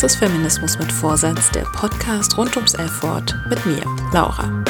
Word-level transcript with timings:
Das 0.00 0.12
ist 0.12 0.20
Feminismus 0.20 0.78
mit 0.78 0.92
Vorsatz, 0.92 1.50
der 1.50 1.64
Podcast 1.64 2.38
rund 2.38 2.54
ums 2.54 2.74
F-Wort 2.74 3.34
mit 3.48 3.66
mir, 3.66 3.82
Laura. 4.12 4.62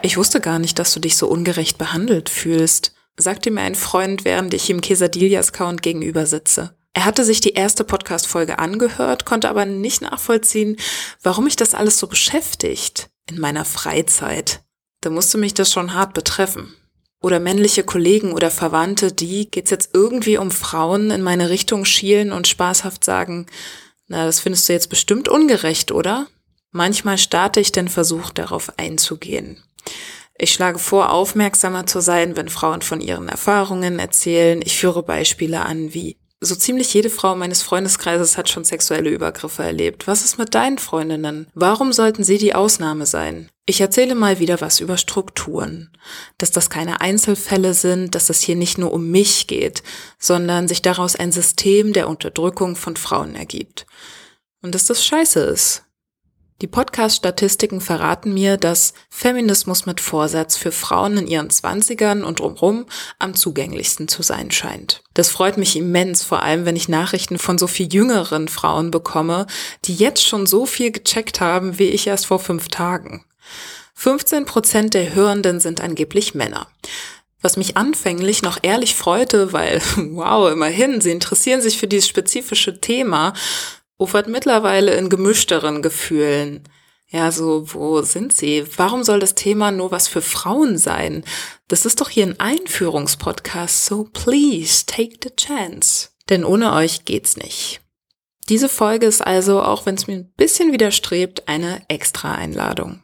Ich 0.00 0.16
wusste 0.16 0.40
gar 0.40 0.58
nicht, 0.58 0.78
dass 0.78 0.94
du 0.94 1.00
dich 1.00 1.18
so 1.18 1.28
ungerecht 1.28 1.76
behandelt 1.76 2.30
fühlst, 2.30 2.94
sagte 3.18 3.50
mir 3.50 3.60
ein 3.60 3.74
Freund, 3.74 4.24
während 4.24 4.54
ich 4.54 4.70
ihm 4.70 4.80
Quesadillas-Count 4.80 5.82
gegenüber 5.82 6.24
sitze. 6.24 6.74
Er 6.94 7.04
hatte 7.04 7.26
sich 7.26 7.42
die 7.42 7.52
erste 7.52 7.84
Podcast-Folge 7.84 8.58
angehört, 8.58 9.26
konnte 9.26 9.50
aber 9.50 9.66
nicht 9.66 10.00
nachvollziehen, 10.00 10.78
warum 11.22 11.44
mich 11.44 11.56
das 11.56 11.74
alles 11.74 11.98
so 11.98 12.06
beschäftigt 12.06 13.10
in 13.28 13.38
meiner 13.38 13.66
Freizeit. 13.66 14.62
Da 15.02 15.10
musste 15.10 15.36
mich 15.36 15.52
das 15.52 15.70
schon 15.70 15.92
hart 15.92 16.14
betreffen. 16.14 16.74
Oder 17.20 17.38
männliche 17.38 17.84
Kollegen 17.84 18.32
oder 18.32 18.50
Verwandte, 18.50 19.12
die, 19.12 19.50
geht's 19.50 19.70
jetzt 19.70 19.90
irgendwie 19.92 20.38
um 20.38 20.50
Frauen, 20.50 21.10
in 21.10 21.22
meine 21.22 21.50
Richtung 21.50 21.84
schielen 21.84 22.32
und 22.32 22.48
spaßhaft 22.48 23.04
sagen, 23.04 23.46
na, 24.08 24.24
das 24.24 24.40
findest 24.40 24.68
du 24.68 24.72
jetzt 24.72 24.88
bestimmt 24.88 25.28
ungerecht, 25.28 25.92
oder? 25.92 26.26
Manchmal 26.72 27.18
starte 27.18 27.60
ich 27.60 27.72
den 27.72 27.88
Versuch, 27.88 28.30
darauf 28.30 28.78
einzugehen. 28.78 29.62
Ich 30.38 30.52
schlage 30.52 30.78
vor, 30.78 31.10
aufmerksamer 31.10 31.86
zu 31.86 32.00
sein, 32.00 32.36
wenn 32.36 32.48
Frauen 32.48 32.80
von 32.80 33.02
ihren 33.02 33.28
Erfahrungen 33.28 33.98
erzählen. 33.98 34.62
Ich 34.64 34.78
führe 34.78 35.02
Beispiele 35.02 35.60
an, 35.60 35.92
wie 35.92 36.16
so 36.40 36.54
ziemlich 36.54 36.92
jede 36.94 37.10
Frau 37.10 37.36
meines 37.36 37.62
Freundeskreises 37.62 38.38
hat 38.38 38.48
schon 38.48 38.64
sexuelle 38.64 39.10
Übergriffe 39.10 39.62
erlebt. 39.62 40.06
Was 40.06 40.24
ist 40.24 40.38
mit 40.38 40.54
deinen 40.54 40.78
Freundinnen? 40.78 41.46
Warum 41.54 41.92
sollten 41.92 42.24
sie 42.24 42.38
die 42.38 42.54
Ausnahme 42.54 43.04
sein? 43.04 43.50
Ich 43.66 43.80
erzähle 43.80 44.14
mal 44.14 44.38
wieder 44.38 44.60
was 44.60 44.80
über 44.80 44.96
Strukturen. 44.96 45.90
Dass 46.38 46.50
das 46.50 46.70
keine 46.70 47.02
Einzelfälle 47.02 47.74
sind, 47.74 48.14
dass 48.14 48.30
es 48.30 48.40
hier 48.40 48.56
nicht 48.56 48.78
nur 48.78 48.92
um 48.92 49.10
mich 49.10 49.46
geht, 49.46 49.82
sondern 50.18 50.66
sich 50.66 50.80
daraus 50.80 51.14
ein 51.14 51.30
System 51.30 51.92
der 51.92 52.08
Unterdrückung 52.08 52.74
von 52.74 52.96
Frauen 52.96 53.34
ergibt. 53.34 53.86
Und 54.62 54.74
dass 54.74 54.86
das 54.86 55.04
scheiße 55.04 55.40
ist. 55.40 55.84
Die 56.62 56.66
Podcast-Statistiken 56.66 57.80
verraten 57.80 58.34
mir, 58.34 58.58
dass 58.58 58.92
Feminismus 59.08 59.86
mit 59.86 59.98
Vorsatz 59.98 60.58
für 60.58 60.72
Frauen 60.72 61.16
in 61.16 61.26
ihren 61.26 61.48
Zwanzigern 61.48 62.22
und 62.22 62.40
drumherum 62.40 62.84
am 63.18 63.34
zugänglichsten 63.34 64.08
zu 64.08 64.22
sein 64.22 64.50
scheint. 64.50 65.02
Das 65.14 65.30
freut 65.30 65.56
mich 65.56 65.74
immens, 65.76 66.22
vor 66.22 66.42
allem 66.42 66.66
wenn 66.66 66.76
ich 66.76 66.86
Nachrichten 66.86 67.38
von 67.38 67.56
so 67.56 67.66
viel 67.66 67.90
jüngeren 67.90 68.48
Frauen 68.48 68.90
bekomme, 68.90 69.46
die 69.86 69.94
jetzt 69.94 70.26
schon 70.26 70.46
so 70.46 70.66
viel 70.66 70.90
gecheckt 70.90 71.40
haben, 71.40 71.78
wie 71.78 71.88
ich 71.88 72.06
erst 72.06 72.26
vor 72.26 72.38
fünf 72.38 72.68
Tagen. 72.68 73.24
15 73.94 74.44
Prozent 74.44 74.92
der 74.92 75.14
Hörenden 75.14 75.60
sind 75.60 75.80
angeblich 75.80 76.34
Männer. 76.34 76.66
Was 77.40 77.56
mich 77.56 77.78
anfänglich 77.78 78.42
noch 78.42 78.58
ehrlich 78.60 78.94
freute, 78.94 79.54
weil, 79.54 79.80
wow, 79.96 80.52
immerhin, 80.52 81.00
sie 81.00 81.10
interessieren 81.10 81.62
sich 81.62 81.78
für 81.78 81.86
dieses 81.88 82.08
spezifische 82.08 82.82
Thema, 82.82 83.32
ufert 84.00 84.28
mittlerweile 84.28 84.94
in 84.94 85.08
gemischteren 85.08 85.82
Gefühlen. 85.82 86.64
Ja, 87.08 87.32
so, 87.32 87.72
wo 87.74 88.02
sind 88.02 88.32
sie? 88.32 88.64
Warum 88.76 89.02
soll 89.02 89.18
das 89.18 89.34
Thema 89.34 89.72
nur 89.72 89.90
was 89.90 90.08
für 90.08 90.22
Frauen 90.22 90.78
sein? 90.78 91.24
Das 91.68 91.84
ist 91.84 92.00
doch 92.00 92.08
hier 92.08 92.24
ein 92.26 92.38
Einführungspodcast, 92.38 93.84
so 93.84 94.04
please 94.12 94.86
take 94.86 95.16
the 95.22 95.34
chance. 95.34 96.08
Denn 96.28 96.44
ohne 96.44 96.72
euch 96.72 97.04
geht's 97.04 97.36
nicht. 97.36 97.80
Diese 98.48 98.68
Folge 98.68 99.06
ist 99.06 99.24
also, 99.24 99.62
auch 99.62 99.86
wenn 99.86 99.96
es 99.96 100.06
mir 100.06 100.14
ein 100.14 100.32
bisschen 100.36 100.72
widerstrebt, 100.72 101.48
eine 101.48 101.82
extra 101.88 102.34
Einladung. 102.34 103.02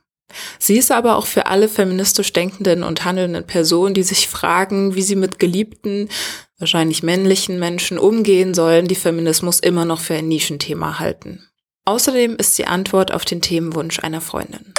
Sie 0.58 0.76
ist 0.76 0.90
aber 0.90 1.16
auch 1.16 1.26
für 1.26 1.46
alle 1.46 1.68
feministisch 1.68 2.32
denkenden 2.32 2.82
und 2.82 3.04
handelnden 3.04 3.46
Personen, 3.46 3.94
die 3.94 4.02
sich 4.02 4.28
fragen, 4.28 4.94
wie 4.94 5.02
sie 5.02 5.16
mit 5.16 5.38
geliebten, 5.38 6.08
wahrscheinlich 6.58 7.02
männlichen 7.02 7.58
Menschen 7.58 7.98
umgehen 7.98 8.54
sollen, 8.54 8.88
die 8.88 8.94
Feminismus 8.94 9.60
immer 9.60 9.84
noch 9.84 10.00
für 10.00 10.14
ein 10.14 10.28
Nischenthema 10.28 10.98
halten. 10.98 11.48
Außerdem 11.84 12.36
ist 12.36 12.56
sie 12.56 12.66
Antwort 12.66 13.12
auf 13.12 13.24
den 13.24 13.40
Themenwunsch 13.40 14.00
einer 14.00 14.20
Freundin. 14.20 14.74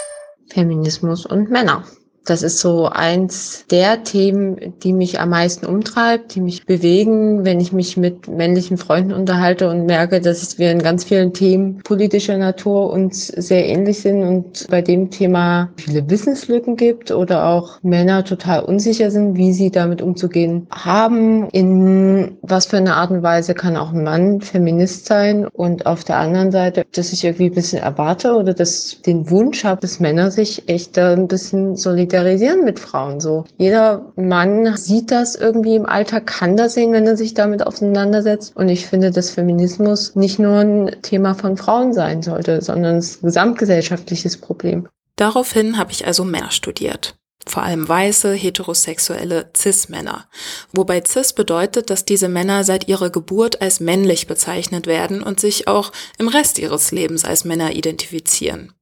Feminismus 0.50 1.26
und 1.26 1.50
Männer. 1.50 1.86
Das 2.28 2.44
ist 2.44 2.60
so 2.60 2.88
eins 2.88 3.64
der 3.72 4.04
Themen, 4.04 4.74
die 4.84 4.92
mich 4.92 5.22
am 5.22 5.30
meisten 5.30 5.66
umtreibt, 5.66 6.36
die 6.36 6.42
mich 6.42 6.66
bewegen, 6.66 7.46
wenn 7.46 7.62
ich 7.62 7.72
mich 7.72 7.96
mit 7.96 8.28
männlichen 8.28 8.78
Freunden 8.78 9.14
unterhalte 9.14 9.70
und 9.70 9.86
merke, 9.86 10.20
dass 10.20 10.60
wir 10.60 10.70
in 10.72 10.80
ganz 10.80 11.06
vielen 11.06 11.32
Themen 11.32 11.78
politischer 11.86 12.38
Natur 12.38 12.92
uns 12.92 13.28
sehr 13.28 13.66
ähnlich 13.66 14.02
sind 14.02 14.24
und 14.24 14.68
bei 14.70 14.82
dem 14.82 15.10
Thema 15.10 15.70
viele 15.78 16.10
Wissenslücken 16.10 16.76
gibt 16.76 17.12
oder 17.12 17.46
auch 17.46 17.82
Männer 17.82 18.26
total 18.26 18.66
unsicher 18.66 19.10
sind, 19.10 19.38
wie 19.38 19.54
sie 19.54 19.72
damit 19.72 20.02
umzugehen 20.02 20.68
haben. 20.70 21.48
In 21.52 22.38
was 22.42 22.66
für 22.66 22.76
eine 22.76 22.96
Art 22.96 23.12
und 23.12 23.24
Weise 23.24 23.54
kann 23.54 23.78
auch 23.78 23.94
ein 23.94 24.04
Mann 24.04 24.42
Feminist 24.42 25.06
sein 25.06 25.48
und 25.48 25.86
auf 25.86 26.04
der 26.04 26.18
anderen 26.18 26.52
Seite, 26.52 26.86
dass 26.94 27.14
ich 27.14 27.24
irgendwie 27.24 27.46
ein 27.46 27.56
bisschen 27.56 27.82
erwarte 27.82 28.34
oder 28.36 28.54
dass 28.54 29.02
den 29.06 29.30
Wunsch 29.30 29.64
habe, 29.64 29.80
dass 29.80 30.02
Männer 30.02 30.30
sich 30.30 30.68
echt 30.68 30.98
ein 31.00 31.30
bisschen 31.30 31.78
solidarisch 31.78 32.17
solidarisieren 32.18 32.66
mit 32.66 32.80
Frauen 32.80 33.20
so. 33.20 33.46
Jeder 33.58 34.12
Mann 34.16 34.76
sieht 34.76 35.12
das 35.12 35.36
irgendwie 35.36 35.76
im 35.76 35.86
Alltag, 35.86 36.28
kann 36.28 36.58
das 36.58 36.74
sehen, 36.74 36.92
wenn 36.92 37.06
er 37.06 37.18
sich 37.18 37.34
damit 37.34 37.66
auseinandersetzt. 37.66 38.56
Und 38.56 38.70
ich 38.70 38.88
finde, 38.88 39.12
dass 39.12 39.30
Feminismus 39.30 40.16
nicht 40.16 40.40
nur 40.40 40.58
ein 40.58 40.96
Thema 41.02 41.36
von 41.36 41.58
Frauen 41.58 41.94
sein 41.94 42.24
sollte, 42.24 42.62
sondern 42.62 42.98
ein 42.98 43.06
gesamtgesellschaftliches 43.22 44.38
Problem. 44.38 44.88
Daraufhin 45.16 45.78
habe 45.78 45.92
ich 45.92 46.06
also 46.06 46.24
mehr 46.24 46.52
studiert 46.52 47.16
vor 47.50 47.64
allem 47.64 47.88
weiße, 47.88 48.34
heterosexuelle 48.34 49.50
Cis-Männer. 49.56 50.28
Wobei 50.74 51.02
Cis 51.02 51.32
bedeutet, 51.32 51.90
dass 51.90 52.04
diese 52.04 52.28
Männer 52.28 52.66
seit 52.66 52.90
ihrer 52.90 53.10
Geburt 53.10 53.62
als 53.62 53.80
männlich 53.80 54.28
bezeichnet 54.28 54.86
werden 54.86 55.24
und 55.24 55.40
sich 55.40 55.66
auch 55.66 55.94
im 56.18 56.28
Rest 56.28 56.60
ihres 56.60 56.92
Lebens 56.92 57.24
als 57.24 57.46
Männer 57.46 57.72
identifizieren. 57.72 58.74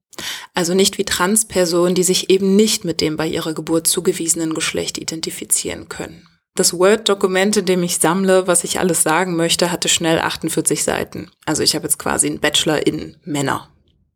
Also 0.54 0.74
nicht 0.74 0.98
wie 0.98 1.04
Transpersonen, 1.04 1.94
die 1.94 2.04
sich 2.04 2.30
eben 2.30 2.56
nicht 2.56 2.84
mit 2.84 3.00
dem 3.00 3.16
bei 3.16 3.26
ihrer 3.26 3.54
Geburt 3.54 3.86
zugewiesenen 3.86 4.54
Geschlecht 4.54 4.98
identifizieren 4.98 5.88
können. 5.88 6.26
Das 6.56 6.72
Word-Dokument, 6.72 7.58
in 7.58 7.66
dem 7.66 7.82
ich 7.82 7.98
sammle, 7.98 8.46
was 8.46 8.64
ich 8.64 8.80
alles 8.80 9.02
sagen 9.02 9.36
möchte, 9.36 9.70
hatte 9.70 9.88
schnell 9.88 10.18
48 10.18 10.82
Seiten. 10.82 11.30
Also 11.44 11.62
ich 11.62 11.74
habe 11.74 11.84
jetzt 11.84 11.98
quasi 11.98 12.28
einen 12.28 12.40
Bachelor 12.40 12.86
in 12.86 13.16
Männer. 13.24 13.68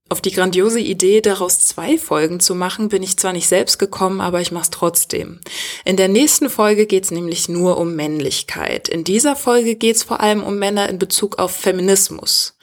Auf 0.09 0.21
die 0.21 0.33
grandiose 0.33 0.81
Idee, 0.81 1.21
daraus 1.21 1.61
zwei 1.61 1.97
Folgen 1.97 2.41
zu 2.41 2.57
machen, 2.57 2.89
bin 2.89 3.03
ich 3.03 3.17
zwar 3.17 3.33
nicht 3.33 3.47
selbst 3.47 3.79
gekommen, 3.79 4.21
aber 4.21 4.41
ich 4.41 4.51
mache 4.51 4.65
es 4.65 4.71
trotzdem. 4.71 5.41
In 5.85 5.97
der 5.97 6.09
nächsten 6.09 6.51
Folge 6.51 6.87
geht 6.87 7.05
es 7.05 7.11
nämlich 7.13 7.49
nur 7.49 7.77
um 7.77 7.95
Männlichkeit. 7.95 8.89
In 8.89 9.05
dieser 9.05 9.37
Folge 9.37 9.77
geht 9.77 9.97
es 9.97 10.03
vor 10.03 10.21
allem 10.21 10.43
um 10.43 10.59
Männer 10.59 10.89
in 10.89 10.99
Bezug 10.99 11.39
auf 11.39 11.53
Feminismus 11.53 12.57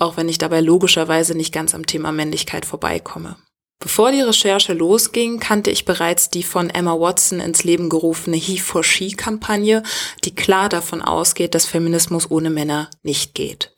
auch 0.00 0.16
wenn 0.16 0.28
ich 0.28 0.38
dabei 0.38 0.60
logischerweise 0.60 1.36
nicht 1.36 1.52
ganz 1.52 1.74
am 1.74 1.86
Thema 1.86 2.10
Männlichkeit 2.10 2.66
vorbeikomme. 2.66 3.36
Bevor 3.82 4.12
die 4.12 4.20
Recherche 4.20 4.74
losging, 4.74 5.40
kannte 5.40 5.70
ich 5.70 5.86
bereits 5.86 6.28
die 6.28 6.42
von 6.42 6.68
Emma 6.68 7.00
Watson 7.00 7.40
ins 7.40 7.64
Leben 7.64 7.88
gerufene 7.88 8.36
He 8.36 8.58
for 8.58 8.84
She 8.84 9.12
Kampagne, 9.12 9.82
die 10.24 10.34
klar 10.34 10.68
davon 10.68 11.00
ausgeht, 11.00 11.54
dass 11.54 11.64
Feminismus 11.64 12.30
ohne 12.30 12.50
Männer 12.50 12.90
nicht 13.02 13.34
geht. 13.34 13.72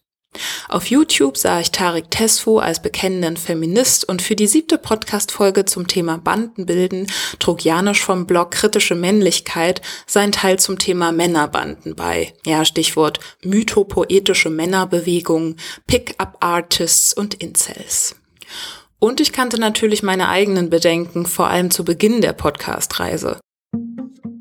Auf 0.69 0.87
YouTube 0.87 1.37
sah 1.37 1.61
ich 1.61 1.71
Tarek 1.71 2.11
Tesfu 2.11 2.59
als 2.59 2.81
bekennenden 2.81 3.37
Feminist 3.37 4.09
und 4.09 4.23
für 4.23 4.35
die 4.35 4.47
siebte 4.47 4.79
Podcast-Folge 4.79 5.67
zum 5.67 5.87
Thema 5.87 6.17
Bandenbilden 6.19 7.07
trug 7.39 7.65
Janosch 7.65 8.03
vom 8.03 8.27
Blog 8.27 8.53
Kritische 8.53 8.95
Männlichkeit 8.95 9.83
sein 10.07 10.33
Teil 10.33 10.59
zum 10.59 10.79
Thema 10.79 11.13
Männerbanden 11.13 11.95
bei. 11.95 12.33
Ja, 12.47 12.65
Stichwort 12.65 13.21
mythopoetische 13.45 14.51
Männerbewegung, 14.51 15.57
Pick-up-Artists 15.87 17.13
und 17.13 17.35
Incels. 17.35 18.17
Und 18.99 19.21
ich 19.21 19.33
kannte 19.33 19.59
natürlich 19.59 20.03
meine 20.03 20.29
eigenen 20.29 20.71
Bedenken, 20.71 21.27
vor 21.27 21.49
allem 21.49 21.71
zu 21.71 21.85
Beginn 21.85 22.21
der 22.21 22.33
Podcast-Reise. 22.33 23.41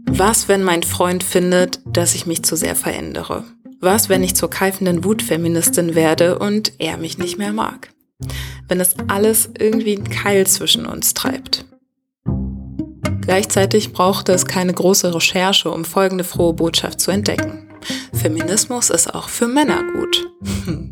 Was, 0.06 0.48
wenn 0.48 0.64
mein 0.64 0.84
Freund 0.84 1.24
findet, 1.24 1.80
dass 1.86 2.16
ich 2.16 2.28
mich 2.28 2.44
zu 2.44 2.56
sehr 2.56 2.76
verändere? 2.76 3.44
Was, 3.82 4.10
wenn 4.10 4.22
ich 4.22 4.36
zur 4.36 4.50
keifenden 4.50 5.04
Wutfeministin 5.04 5.96
werde 5.96 6.38
und 6.38 6.74
er 6.78 6.98
mich 6.98 7.18
nicht 7.18 7.40
mehr 7.40 7.52
mag? 7.52 7.92
Wenn 8.68 8.80
es 8.80 8.94
alles 9.08 9.50
irgendwie 9.58 9.96
einen 9.96 10.10
Keil 10.10 10.46
zwischen 10.46 10.86
uns 10.86 11.16
treibt. 11.16 11.66
Gleichzeitig 13.22 13.92
brauchte 13.92 14.34
es 14.34 14.46
keine 14.46 14.74
große 14.74 15.16
Recherche, 15.16 15.72
um 15.72 15.84
folgende 15.84 16.24
frohe 16.24 16.54
Botschaft 16.54 17.00
zu 17.00 17.10
entdecken. 17.10 17.70
Feminismus 18.14 18.92
ist 18.92 19.16
auch 19.16 19.30
für 19.30 19.48
Männer 19.48 19.84
gut. 19.94 20.30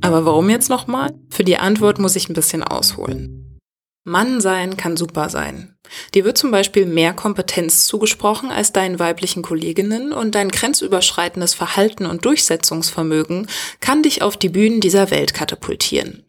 Aber 0.00 0.24
warum 0.24 0.50
jetzt 0.50 0.70
nochmal? 0.70 1.12
Für 1.30 1.42
die 1.42 1.56
Antwort 1.56 1.98
muss 1.98 2.14
ich 2.14 2.28
ein 2.28 2.34
bisschen 2.34 2.62
ausholen. 2.62 3.58
Mann 4.04 4.40
sein 4.40 4.76
kann 4.76 4.96
super 4.96 5.30
sein. 5.30 5.73
Dir 6.14 6.24
wird 6.24 6.38
zum 6.38 6.50
Beispiel 6.50 6.86
mehr 6.86 7.12
Kompetenz 7.12 7.86
zugesprochen 7.86 8.50
als 8.50 8.72
deinen 8.72 8.98
weiblichen 8.98 9.42
Kolleginnen 9.42 10.12
und 10.12 10.34
dein 10.34 10.50
grenzüberschreitendes 10.50 11.54
Verhalten 11.54 12.06
und 12.06 12.24
Durchsetzungsvermögen 12.24 13.48
kann 13.80 14.02
dich 14.02 14.22
auf 14.22 14.36
die 14.36 14.48
Bühnen 14.48 14.80
dieser 14.80 15.10
Welt 15.10 15.34
katapultieren. 15.34 16.24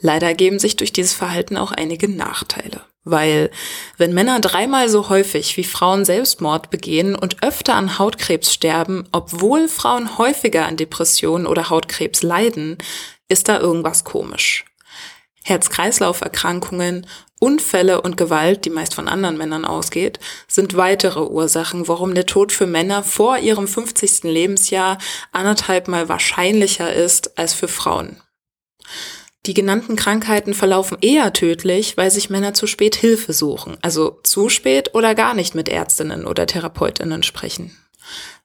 Leider 0.00 0.26
ergeben 0.26 0.58
sich 0.58 0.76
durch 0.76 0.92
dieses 0.92 1.12
Verhalten 1.12 1.56
auch 1.56 1.72
einige 1.72 2.08
Nachteile. 2.08 2.82
Weil 3.04 3.50
wenn 3.98 4.12
Männer 4.14 4.40
dreimal 4.40 4.88
so 4.88 5.08
häufig 5.08 5.56
wie 5.56 5.64
Frauen 5.64 6.04
Selbstmord 6.04 6.70
begehen 6.70 7.14
und 7.14 7.42
öfter 7.42 7.74
an 7.74 8.00
Hautkrebs 8.00 8.52
sterben, 8.52 9.08
obwohl 9.12 9.68
Frauen 9.68 10.18
häufiger 10.18 10.66
an 10.66 10.76
Depressionen 10.76 11.46
oder 11.46 11.70
Hautkrebs 11.70 12.24
leiden, 12.24 12.78
ist 13.28 13.48
da 13.48 13.60
irgendwas 13.60 14.02
komisch. 14.02 14.64
Herz-Kreislauf-Erkrankungen, 15.44 17.06
Unfälle 17.38 18.00
und 18.00 18.16
Gewalt, 18.16 18.64
die 18.64 18.70
meist 18.70 18.94
von 18.94 19.08
anderen 19.08 19.36
Männern 19.36 19.66
ausgeht, 19.66 20.18
sind 20.48 20.76
weitere 20.76 21.20
Ursachen, 21.20 21.86
warum 21.86 22.14
der 22.14 22.26
Tod 22.26 22.50
für 22.50 22.66
Männer 22.66 23.02
vor 23.02 23.38
ihrem 23.38 23.68
50. 23.68 24.22
Lebensjahr 24.24 24.96
anderthalb 25.32 25.86
mal 25.88 26.08
wahrscheinlicher 26.08 26.92
ist 26.92 27.38
als 27.38 27.52
für 27.52 27.68
Frauen. 27.68 28.22
Die 29.44 29.54
genannten 29.54 29.94
Krankheiten 29.94 30.54
verlaufen 30.54 30.98
eher 31.00 31.32
tödlich, 31.32 31.96
weil 31.96 32.10
sich 32.10 32.30
Männer 32.30 32.54
zu 32.54 32.66
spät 32.66 32.96
Hilfe 32.96 33.32
suchen, 33.32 33.76
also 33.80 34.18
zu 34.24 34.48
spät 34.48 34.94
oder 34.94 35.14
gar 35.14 35.34
nicht 35.34 35.54
mit 35.54 35.68
Ärztinnen 35.68 36.26
oder 36.26 36.46
Therapeutinnen 36.46 37.22
sprechen. 37.22 37.76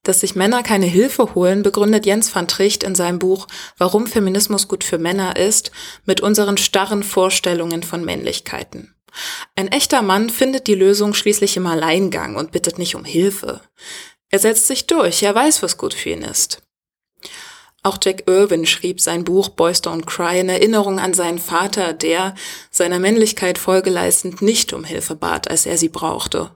Dass 0.04 0.22
sich 0.22 0.36
Männer 0.36 0.64
keine 0.64 0.88
Hilfe 0.88 1.36
holen, 1.36 1.62
begründet 1.62 2.06
Jens 2.06 2.34
van 2.34 2.48
Tricht 2.48 2.84
in 2.84 2.96
seinem 2.96 3.20
Buch 3.20 3.48
Warum 3.78 4.08
Feminismus 4.08 4.68
gut 4.68 4.84
für 4.84 4.98
Männer 4.98 5.36
ist, 5.36 5.72
mit 6.06 6.22
unseren 6.22 6.58
starren 6.58 7.04
Vorstellungen 7.04 7.84
von 7.84 8.04
Männlichkeiten. 8.04 8.96
Ein 9.56 9.68
echter 9.68 10.02
Mann 10.02 10.30
findet 10.30 10.68
die 10.68 10.76
Lösung 10.76 11.14
schließlich 11.14 11.58
im 11.58 11.68
Alleingang 11.68 12.36
und 12.36 12.52
bittet 12.52 12.80
nicht 12.80 12.96
um 12.96 13.06
Hilfe. 13.06 13.62
Er 14.30 14.40
setzt 14.40 14.68
sich 14.68 14.88
durch, 14.88 15.22
er 15.22 15.36
weiß, 15.36 15.62
was 15.62 15.78
gut 15.78 15.94
für 15.94 16.12
ihn 16.12 16.24
ist. 16.24 16.62
Auch 17.84 17.98
Jack 18.02 18.24
Irwin 18.28 18.66
schrieb 18.66 19.02
sein 19.02 19.24
Buch 19.24 19.50
Boys 19.50 19.84
Don't 19.84 20.06
Cry 20.06 20.40
in 20.40 20.50
Erinnerung 20.50 21.00
an 21.00 21.14
seinen 21.14 21.40
Vater, 21.40 21.94
der, 21.94 22.36
seiner 22.70 23.00
Männlichkeit 23.00 23.58
Folge 23.58 23.90
leistend, 23.90 24.42
nicht 24.42 24.72
um 24.74 24.84
Hilfe 24.84 25.16
bat, 25.16 25.50
als 25.50 25.66
er 25.66 25.78
sie 25.78 25.90
brauchte. 25.90 26.52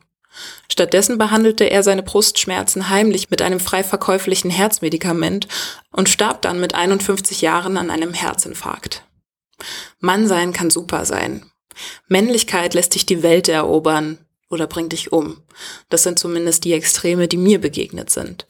Stattdessen 0.69 1.17
behandelte 1.17 1.65
er 1.65 1.83
seine 1.83 2.03
Brustschmerzen 2.03 2.89
heimlich 2.89 3.29
mit 3.29 3.41
einem 3.41 3.59
frei 3.59 3.83
verkäuflichen 3.83 4.51
Herzmedikament 4.51 5.47
und 5.91 6.09
starb 6.09 6.41
dann 6.41 6.59
mit 6.59 6.75
51 6.75 7.41
Jahren 7.41 7.77
an 7.77 7.89
einem 7.89 8.13
Herzinfarkt. 8.13 9.03
Mann 9.99 10.27
sein 10.27 10.53
kann 10.53 10.69
super 10.69 11.05
sein. 11.05 11.49
Männlichkeit 12.07 12.73
lässt 12.73 12.95
dich 12.95 13.05
die 13.05 13.23
Welt 13.23 13.47
erobern 13.49 14.17
oder 14.49 14.67
bringt 14.67 14.93
dich 14.93 15.11
um. 15.11 15.41
Das 15.89 16.03
sind 16.03 16.19
zumindest 16.19 16.63
die 16.63 16.73
Extreme, 16.73 17.27
die 17.27 17.37
mir 17.37 17.59
begegnet 17.59 18.09
sind. 18.09 18.45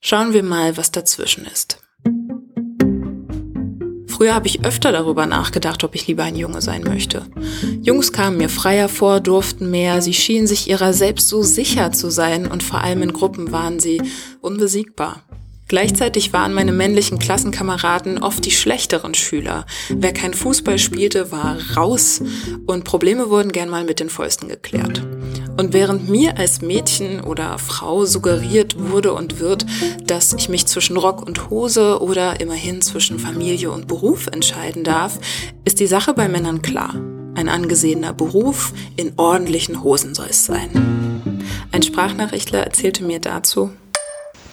Schauen 0.00 0.32
wir 0.32 0.42
mal, 0.42 0.76
was 0.76 0.92
dazwischen 0.92 1.44
ist. 1.46 1.78
Früher 4.18 4.34
habe 4.34 4.48
ich 4.48 4.64
öfter 4.64 4.90
darüber 4.90 5.26
nachgedacht, 5.26 5.84
ob 5.84 5.94
ich 5.94 6.08
lieber 6.08 6.24
ein 6.24 6.34
Junge 6.34 6.60
sein 6.60 6.82
möchte. 6.82 7.26
Jungs 7.82 8.12
kamen 8.12 8.36
mir 8.36 8.48
freier 8.48 8.88
vor, 8.88 9.20
durften 9.20 9.70
mehr, 9.70 10.02
sie 10.02 10.12
schienen 10.12 10.48
sich 10.48 10.68
ihrer 10.68 10.92
selbst 10.92 11.28
so 11.28 11.44
sicher 11.44 11.92
zu 11.92 12.10
sein 12.10 12.48
und 12.48 12.64
vor 12.64 12.80
allem 12.80 13.02
in 13.02 13.12
Gruppen 13.12 13.52
waren 13.52 13.78
sie 13.78 14.02
unbesiegbar. 14.40 15.22
Gleichzeitig 15.68 16.32
waren 16.32 16.52
meine 16.52 16.72
männlichen 16.72 17.20
Klassenkameraden 17.20 18.18
oft 18.20 18.44
die 18.44 18.50
schlechteren 18.50 19.14
Schüler. 19.14 19.66
Wer 19.88 20.12
kein 20.12 20.34
Fußball 20.34 20.80
spielte, 20.80 21.30
war 21.30 21.56
raus 21.76 22.20
und 22.66 22.82
Probleme 22.82 23.30
wurden 23.30 23.52
gern 23.52 23.68
mal 23.68 23.84
mit 23.84 24.00
den 24.00 24.10
Fäusten 24.10 24.48
geklärt. 24.48 25.00
Und 25.58 25.72
während 25.72 26.08
mir 26.08 26.38
als 26.38 26.62
Mädchen 26.62 27.20
oder 27.20 27.58
Frau 27.58 28.04
suggeriert 28.04 28.76
wurde 28.78 29.12
und 29.12 29.40
wird, 29.40 29.66
dass 30.06 30.32
ich 30.32 30.48
mich 30.48 30.66
zwischen 30.66 30.96
Rock 30.96 31.26
und 31.26 31.50
Hose 31.50 32.00
oder 32.00 32.40
immerhin 32.40 32.80
zwischen 32.80 33.18
Familie 33.18 33.72
und 33.72 33.88
Beruf 33.88 34.28
entscheiden 34.28 34.84
darf, 34.84 35.18
ist 35.64 35.80
die 35.80 35.88
Sache 35.88 36.14
bei 36.14 36.28
Männern 36.28 36.62
klar. 36.62 36.94
Ein 37.34 37.48
angesehener 37.48 38.12
Beruf, 38.12 38.72
in 38.94 39.14
ordentlichen 39.16 39.82
Hosen 39.82 40.14
soll 40.14 40.28
es 40.30 40.46
sein. 40.46 41.42
Ein 41.72 41.82
Sprachnachrichtler 41.82 42.60
erzählte 42.60 43.02
mir 43.02 43.18
dazu, 43.18 43.70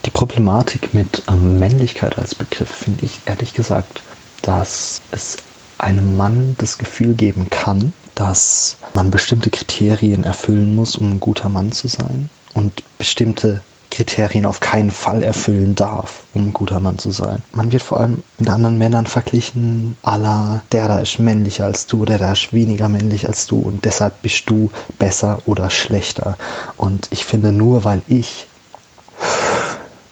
die 0.05 0.11
Problematik 0.11 0.95
mit 0.95 1.21
ähm, 1.27 1.59
Männlichkeit 1.59 2.17
als 2.17 2.33
Begriff 2.33 2.69
finde 2.69 3.05
ich 3.05 3.19
ehrlich 3.25 3.53
gesagt, 3.53 4.01
dass 4.41 5.01
es 5.11 5.37
einem 5.77 6.17
Mann 6.17 6.55
das 6.57 6.79
Gefühl 6.79 7.13
geben 7.13 7.47
kann, 7.49 7.93
dass 8.15 8.77
man 8.93 9.11
bestimmte 9.11 9.49
Kriterien 9.49 10.23
erfüllen 10.23 10.75
muss, 10.75 10.95
um 10.95 11.11
ein 11.11 11.19
guter 11.19 11.49
Mann 11.49 11.71
zu 11.71 11.87
sein 11.87 12.29
und 12.53 12.83
bestimmte 12.97 13.61
Kriterien 13.91 14.45
auf 14.45 14.59
keinen 14.59 14.91
Fall 14.91 15.23
erfüllen 15.23 15.73
darf, 15.73 16.23
um 16.33 16.47
ein 16.47 16.53
guter 16.53 16.81
Mann 16.81 16.97
zu 16.97 17.11
sein. 17.11 17.41
Man 17.53 17.71
wird 17.71 17.81
vor 17.81 18.01
allem 18.01 18.23
mit 18.37 18.49
anderen 18.49 18.77
Männern 18.77 19.05
verglichen, 19.05 19.95
aller 20.03 20.61
der 20.73 20.89
da 20.89 20.99
ist 20.99 21.19
männlicher 21.19 21.65
als 21.65 21.87
du, 21.87 22.03
der 22.03 22.17
da 22.17 22.33
ist 22.33 22.51
weniger 22.51 22.89
männlich 22.89 23.27
als 23.27 23.47
du 23.47 23.59
und 23.59 23.85
deshalb 23.85 24.21
bist 24.21 24.49
du 24.49 24.69
besser 24.99 25.39
oder 25.45 25.69
schlechter. 25.69 26.37
Und 26.75 27.07
ich 27.11 27.23
finde 27.23 27.53
nur, 27.53 27.85
weil 27.85 28.01
ich 28.07 28.47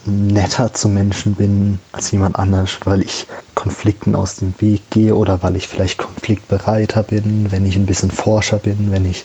netter 0.06 0.74
zu 0.74 0.88
Menschen 0.88 1.36
bin 1.36 1.80
als 1.92 2.12
jemand 2.12 2.38
anders, 2.38 2.72
weil 2.86 3.02
ich 3.02 3.28
Konflikten 3.64 4.14
aus 4.14 4.36
dem 4.36 4.54
Weg 4.60 4.90
gehe 4.90 5.16
oder 5.16 5.42
weil 5.42 5.56
ich 5.56 5.70
vielleicht 5.70 5.98
konfliktbereiter 5.98 7.02
bin, 7.02 7.50
wenn 7.50 7.66
ich 7.66 7.78
ein 7.78 7.86
bisschen 7.86 8.12
forscher 8.12 8.58
bin, 8.58 8.92
wenn 8.92 9.10
ich 9.10 9.24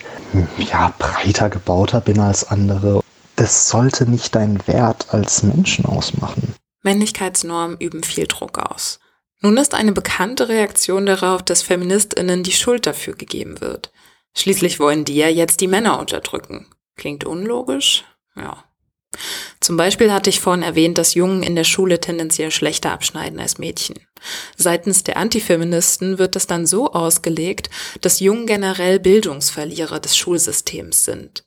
ja 0.59 0.95
breiter 0.97 1.51
gebauter 1.51 2.01
bin 2.01 2.21
als 2.21 2.49
andere. 2.49 3.03
Das 3.35 3.69
sollte 3.69 4.09
nicht 4.09 4.37
deinen 4.37 4.65
Wert 4.69 5.09
als 5.11 5.43
Menschen 5.43 5.87
ausmachen. 5.87 6.55
Männlichkeitsnormen 6.83 7.79
üben 7.81 8.05
viel 8.05 8.29
Druck 8.29 8.59
aus. 8.59 9.01
Nun 9.41 9.57
ist 9.57 9.75
eine 9.75 9.91
bekannte 9.91 10.49
Reaktion 10.49 11.05
darauf, 11.07 11.43
dass 11.43 11.63
Feministinnen 11.63 12.45
die 12.45 12.53
Schuld 12.53 12.87
dafür 12.87 13.15
gegeben 13.15 13.61
wird. 13.61 13.93
Schließlich 14.37 14.79
wollen 14.79 15.05
die 15.05 15.17
ja 15.17 15.29
jetzt 15.29 15.61
die 15.61 15.67
Männer 15.67 15.99
unterdrücken. 15.99 16.69
Klingt 16.97 17.25
unlogisch? 17.25 18.05
Ja. 18.37 18.63
Zum 19.61 19.77
Beispiel 19.77 20.13
hatte 20.13 20.31
ich 20.31 20.41
vorhin 20.41 20.63
erwähnt, 20.63 20.99
dass 20.99 21.15
Jungen 21.15 21.43
in 21.43 21.57
der 21.57 21.65
Schule 21.65 22.01
tendenziell 22.01 22.51
schlechter 22.51 22.93
abschneiden 22.93 23.41
als 23.41 23.59
Mädchen. 23.59 23.97
Seitens 24.57 25.05
der 25.05 25.17
Antifeministen 25.17 26.19
wird 26.19 26.37
es 26.37 26.47
dann 26.47 26.67
so 26.67 26.93
ausgelegt, 26.93 27.71
dass 28.01 28.21
Jungen 28.21 28.47
generell 28.47 29.01
Bildungsverlierer 29.01 30.01
des 30.01 30.17
Schulsystems 30.17 31.05
sind. 31.05 31.45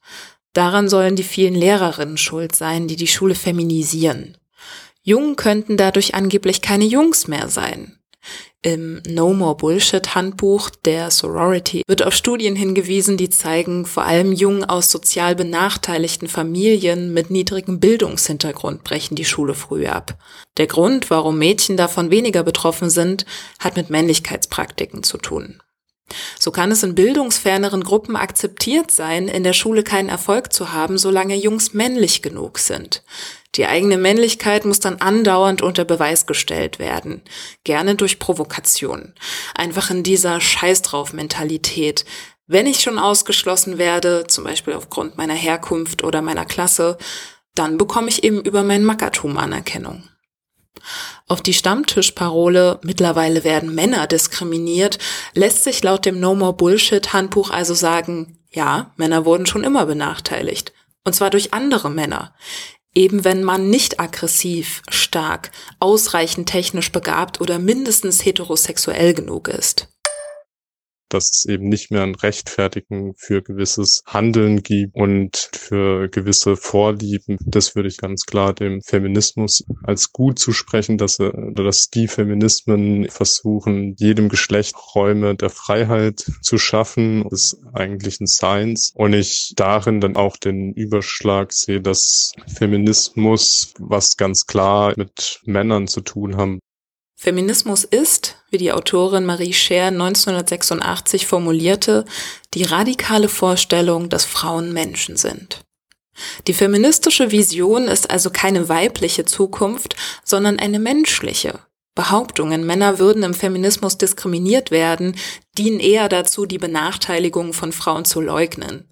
Daran 0.54 0.90
sollen 0.90 1.16
die 1.16 1.24
vielen 1.24 1.56
Lehrerinnen 1.56 2.18
schuld 2.18 2.56
sein, 2.56 2.88
die 2.88 2.98
die 2.98 3.08
Schule 3.08 3.36
feminisieren. 3.36 4.38
Jungen 5.04 5.36
könnten 5.36 5.78
dadurch 5.78 6.14
angeblich 6.14 6.62
keine 6.62 6.86
Jungs 6.86 7.28
mehr 7.28 7.48
sein. 7.48 8.01
Im 8.64 9.02
No 9.08 9.34
More 9.34 9.56
Bullshit 9.56 10.14
Handbuch 10.14 10.70
der 10.70 11.10
Sorority 11.10 11.84
wird 11.88 12.04
auf 12.04 12.14
Studien 12.14 12.56
hingewiesen, 12.56 13.18
die 13.18 13.30
zeigen, 13.30 13.86
vor 13.88 14.04
allem 14.04 14.34
Jungen 14.34 14.64
aus 14.64 14.92
sozial 14.92 15.36
benachteiligten 15.36 16.28
Familien 16.28 17.12
mit 17.14 17.32
niedrigem 17.32 17.80
Bildungshintergrund 17.80 18.84
brechen 18.84 19.16
die 19.16 19.26
Schule 19.26 19.56
früh 19.56 19.88
ab. 19.88 20.16
Der 20.58 20.68
Grund, 20.68 21.10
warum 21.10 21.40
Mädchen 21.40 21.76
davon 21.76 22.12
weniger 22.12 22.44
betroffen 22.44 22.92
sind, 22.92 23.26
hat 23.58 23.78
mit 23.78 23.90
Männlichkeitspraktiken 23.90 25.02
zu 25.02 25.18
tun. 25.18 25.60
So 26.40 26.52
kann 26.52 26.72
es 26.72 26.84
in 26.84 26.96
bildungsferneren 26.96 27.84
Gruppen 27.84 28.16
akzeptiert 28.16 28.92
sein, 28.92 29.28
in 29.28 29.44
der 29.44 29.54
Schule 29.54 29.84
keinen 29.84 30.10
Erfolg 30.10 30.54
zu 30.54 30.74
haben, 30.74 30.98
solange 30.98 31.36
Jungs 31.36 31.74
männlich 31.74 32.22
genug 32.22 32.60
sind. 32.60 33.04
Die 33.56 33.66
eigene 33.66 33.98
Männlichkeit 33.98 34.64
muss 34.64 34.80
dann 34.80 34.98
andauernd 34.98 35.62
unter 35.62 35.84
Beweis 35.84 36.26
gestellt 36.26 36.80
werden. 36.80 37.22
Gerne 37.64 37.96
durch 37.96 38.18
Provokation. 38.18 39.14
Einfach 39.56 39.90
in 39.90 40.04
dieser 40.04 40.40
Scheiß 40.40 40.82
drauf 40.84 41.12
Mentalität. 41.12 42.06
Wenn 42.48 42.66
ich 42.66 42.80
schon 42.80 42.98
ausgeschlossen 42.98 43.78
werde, 43.78 44.26
zum 44.28 44.46
Beispiel 44.46 44.74
aufgrund 44.74 45.18
meiner 45.18 45.34
Herkunft 45.34 46.04
oder 46.04 46.22
meiner 46.22 46.46
Klasse, 46.46 46.98
dann 47.56 47.78
bekomme 47.78 48.08
ich 48.08 48.24
eben 48.24 48.42
über 48.42 48.64
mein 48.64 48.86
Mackertum 48.86 49.38
Anerkennung. 49.38 50.04
Auf 51.28 51.42
die 51.42 51.54
Stammtischparole 51.54 52.80
mittlerweile 52.84 53.44
werden 53.44 53.74
Männer 53.74 54.08
diskriminiert, 54.08 55.00
lässt 55.34 55.64
sich 55.64 55.84
laut 55.84 56.06
dem 56.06 56.20
No 56.20 56.36
More 56.36 56.54
Bullshit 56.54 57.14
Handbuch 57.14 57.50
also 57.50 57.74
sagen, 57.74 58.38
ja, 58.50 58.92
Männer 58.98 59.26
wurden 59.26 59.46
schon 59.46 59.64
immer 59.64 59.86
benachteiligt. 59.86 60.74
Und 61.04 61.14
zwar 61.14 61.30
durch 61.30 61.54
andere 61.54 61.90
Männer. 61.90 62.34
Eben 62.94 63.24
wenn 63.24 63.44
man 63.44 63.70
nicht 63.70 64.00
aggressiv, 64.00 64.82
stark, 64.90 65.52
ausreichend 65.80 66.50
technisch 66.50 66.92
begabt 66.92 67.40
oder 67.40 67.58
mindestens 67.60 68.26
heterosexuell 68.26 69.14
genug 69.14 69.48
ist 69.48 69.91
dass 71.14 71.30
es 71.32 71.46
eben 71.46 71.70
nicht 71.70 71.92
mehr 71.92 72.04
ein 72.04 72.16
Rechtfertigen 72.16 73.14
für 73.18 73.42
gewisses 73.42 74.02
Handeln 74.06 74.64
gibt 74.64 74.96
und 74.96 75.50
für 75.54 76.10
gewisse 76.10 76.56
Vorlieben. 76.56 77.38
Das 77.46 77.76
würde 77.76 77.90
ich 77.90 77.98
ganz 77.98 78.26
klar 78.26 78.54
dem 78.54 78.82
Feminismus 78.82 79.64
als 79.84 80.12
gut 80.12 80.40
zusprechen, 80.40 80.98
dass, 80.98 81.18
dass 81.54 81.90
die 81.90 82.08
Feminismen 82.08 83.10
versuchen, 83.10 83.96
jedem 83.98 84.30
Geschlecht 84.30 84.76
Räume 84.96 85.36
der 85.36 85.50
Freiheit 85.50 86.24
zu 86.42 86.58
schaffen, 86.58 87.28
des 87.30 87.58
eigentlichen 87.74 88.28
Seins. 88.28 88.92
Und 88.96 89.14
ich 89.14 89.54
darin 89.56 90.02
dann 90.02 90.16
auch 90.16 90.38
den 90.38 90.74
Überschlag 90.74 91.54
sehe, 91.54 91.82
dass 91.82 92.32
Feminismus 92.48 93.74
was 93.80 94.18
ganz 94.18 94.46
klar 94.46 94.94
mit 94.98 95.42
Männern 95.46 95.88
zu 95.88 96.02
tun 96.02 96.38
haben 96.38 96.60
Feminismus 97.22 97.84
ist, 97.84 98.38
wie 98.50 98.58
die 98.58 98.72
Autorin 98.72 99.26
Marie 99.26 99.54
Scher 99.54 99.90
1986 99.90 101.28
formulierte, 101.28 102.04
die 102.56 102.64
radikale 102.64 103.30
Vorstellung, 103.30 104.10
dass 104.10 104.26
Frauen 104.26 104.74
Menschen 104.74 105.18
sind. 105.18 105.62
Die 106.48 106.56
feministische 106.56 107.30
Vision 107.30 107.88
ist 107.88 108.10
also 108.10 108.32
keine 108.32 108.70
weibliche 108.70 109.24
Zukunft, 109.24 109.96
sondern 110.24 110.58
eine 110.58 110.80
menschliche. 110.80 111.60
Behauptungen, 111.94 112.66
Männer 112.66 112.98
würden 112.98 113.22
im 113.22 113.36
Feminismus 113.36 114.00
diskriminiert 114.00 114.72
werden, 114.72 115.16
dienen 115.60 115.80
eher 115.80 116.10
dazu, 116.10 116.48
die 116.48 116.58
Benachteiligung 116.58 117.54
von 117.54 117.72
Frauen 117.72 118.04
zu 118.04 118.20
leugnen. 118.20 118.90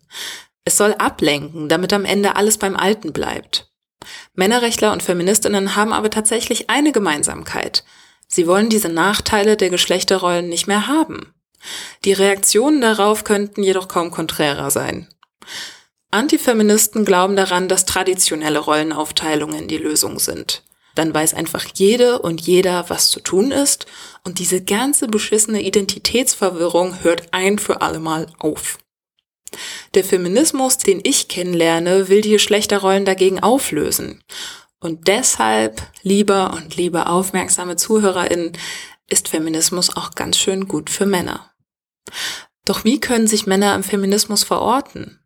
Es 0.66 0.78
soll 0.78 0.94
ablenken, 0.94 1.68
damit 1.68 1.94
am 1.94 2.06
Ende 2.06 2.36
alles 2.36 2.60
beim 2.60 2.76
Alten 2.76 3.12
bleibt. 3.12 3.72
Männerrechtler 4.36 4.94
und 4.94 5.02
Feministinnen 5.02 5.76
haben 5.76 5.94
aber 5.94 6.12
tatsächlich 6.12 6.70
eine 6.70 6.92
Gemeinsamkeit. 6.92 7.84
Sie 8.32 8.48
wollen 8.48 8.70
diese 8.70 8.90
Nachteile 8.90 9.58
der 9.58 9.70
Geschlechterrollen 9.70 10.48
nicht 10.48 10.68
mehr 10.68 10.88
haben. 10.88 11.34
Die 12.06 12.14
Reaktionen 12.14 12.80
darauf 12.80 13.24
könnten 13.24 13.64
jedoch 13.64 13.88
kaum 13.88 14.12
konträrer 14.12 14.72
sein. 14.72 15.10
Antifeministen 16.12 17.06
glauben 17.06 17.36
daran, 17.36 17.68
dass 17.68 17.86
traditionelle 17.86 18.60
Rollenaufteilungen 18.60 19.68
die 19.68 19.78
Lösung 19.78 20.20
sind. 20.20 20.64
Dann 20.96 21.14
weiß 21.14 21.34
einfach 21.34 21.66
jede 21.74 22.20
und 22.20 22.42
jeder, 22.42 22.90
was 22.90 23.10
zu 23.10 23.20
tun 23.20 23.52
ist 23.52 23.86
und 24.24 24.40
diese 24.40 24.64
ganze 24.64 25.08
beschissene 25.08 25.62
Identitätsverwirrung 25.62 27.04
hört 27.04 27.34
ein 27.34 27.60
für 27.60 27.82
allemal 27.82 28.28
auf. 28.40 28.80
Der 29.94 30.04
Feminismus, 30.04 30.78
den 30.78 31.00
ich 31.04 31.28
kennenlerne, 31.28 32.10
will 32.10 32.22
die 32.22 32.32
Geschlechterrollen 32.32 33.06
dagegen 33.06 33.40
auflösen. 33.40 34.24
Und 34.82 35.08
deshalb, 35.08 35.82
lieber 36.04 36.54
und 36.54 36.78
liebe 36.78 37.08
aufmerksame 37.08 37.76
ZuhörerInnen, 37.76 38.54
ist 39.10 39.28
Feminismus 39.28 39.96
auch 39.96 40.12
ganz 40.12 40.38
schön 40.38 40.68
gut 40.68 40.90
für 40.90 41.06
Männer. 41.06 41.52
Doch 42.64 42.86
wie 42.86 43.00
können 43.00 43.28
sich 43.28 43.46
Männer 43.46 43.76
im 43.76 43.84
Feminismus 43.84 44.44
verorten? 44.44 45.20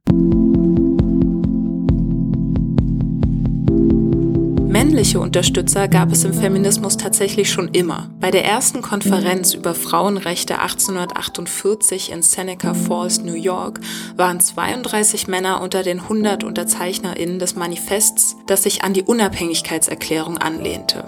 Männliche 4.83 5.21
Unterstützer 5.21 5.87
gab 5.87 6.11
es 6.11 6.25
im 6.25 6.33
Feminismus 6.33 6.97
tatsächlich 6.97 7.49
schon 7.49 7.69
immer. 7.69 8.11
Bei 8.19 8.31
der 8.31 8.43
ersten 8.43 8.81
Konferenz 8.81 9.53
über 9.53 9.75
Frauenrechte 9.75 10.59
1848 10.59 12.11
in 12.11 12.21
Seneca 12.21 12.73
Falls, 12.73 13.21
New 13.21 13.33
York, 13.33 13.79
waren 14.17 14.41
32 14.41 15.29
Männer 15.29 15.61
unter 15.61 15.83
den 15.83 16.01
100 16.01 16.43
UnterzeichnerInnen 16.43 17.39
des 17.39 17.55
Manifests, 17.55 18.35
das 18.45 18.63
sich 18.63 18.83
an 18.83 18.91
die 18.91 19.03
Unabhängigkeitserklärung 19.03 20.37
anlehnte. 20.37 21.05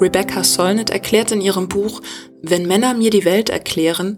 Rebecca 0.00 0.42
Solnit 0.42 0.88
erklärt 0.88 1.30
in 1.30 1.42
ihrem 1.42 1.68
Buch 1.68 2.00
Wenn 2.40 2.66
Männer 2.66 2.94
mir 2.94 3.10
die 3.10 3.26
Welt 3.26 3.50
erklären, 3.50 4.16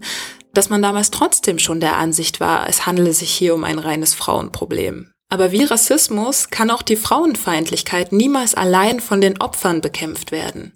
dass 0.53 0.69
man 0.69 0.81
damals 0.81 1.11
trotzdem 1.11 1.59
schon 1.59 1.81
der 1.81 1.97
Ansicht 1.97 2.39
war, 2.39 2.69
es 2.69 2.85
handele 2.85 3.11
sich 3.11 3.31
hier 3.31 3.53
um 3.53 3.65
ein 3.65 3.79
reines 3.79 4.13
Frauenproblem. 4.13 5.11
Aber 5.29 5.51
wie 5.51 5.63
Rassismus 5.63 6.49
kann 6.49 6.69
auch 6.69 6.81
die 6.81 6.95
Frauenfeindlichkeit 6.95 8.11
niemals 8.11 8.53
allein 8.53 8.99
von 8.99 9.21
den 9.21 9.41
Opfern 9.41 9.81
bekämpft 9.81 10.31
werden. 10.31 10.73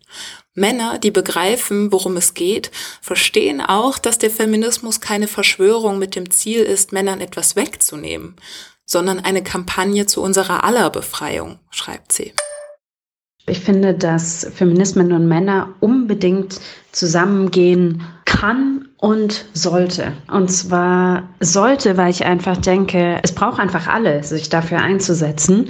Männer, 0.55 0.97
die 0.97 1.11
begreifen, 1.11 1.91
worum 1.91 2.17
es 2.17 2.33
geht, 2.33 2.71
verstehen 3.01 3.61
auch, 3.61 3.97
dass 3.99 4.17
der 4.17 4.31
Feminismus 4.31 4.99
keine 4.99 5.27
Verschwörung 5.27 5.99
mit 5.99 6.15
dem 6.15 6.31
Ziel 6.31 6.61
ist, 6.61 6.91
Männern 6.91 7.21
etwas 7.21 7.55
wegzunehmen, 7.55 8.35
sondern 8.85 9.19
eine 9.19 9.43
Kampagne 9.43 10.05
zu 10.07 10.21
unserer 10.21 10.63
aller 10.63 10.89
Befreiung, 10.89 11.59
schreibt 11.69 12.11
sie. 12.11 12.33
Ich 13.45 13.59
finde, 13.61 13.93
dass 13.93 14.47
Feminismen 14.53 15.11
und 15.11 15.27
Männer 15.27 15.73
unbedingt 15.79 16.59
zusammengehen 16.91 18.03
kann 18.29 18.87
und 18.97 19.45
sollte. 19.53 20.13
Und 20.31 20.49
zwar 20.49 21.29
sollte, 21.39 21.97
weil 21.97 22.11
ich 22.11 22.25
einfach 22.25 22.57
denke, 22.57 23.19
es 23.23 23.33
braucht 23.33 23.59
einfach 23.59 23.87
alle, 23.87 24.23
sich 24.23 24.49
dafür 24.49 24.79
einzusetzen. 24.79 25.69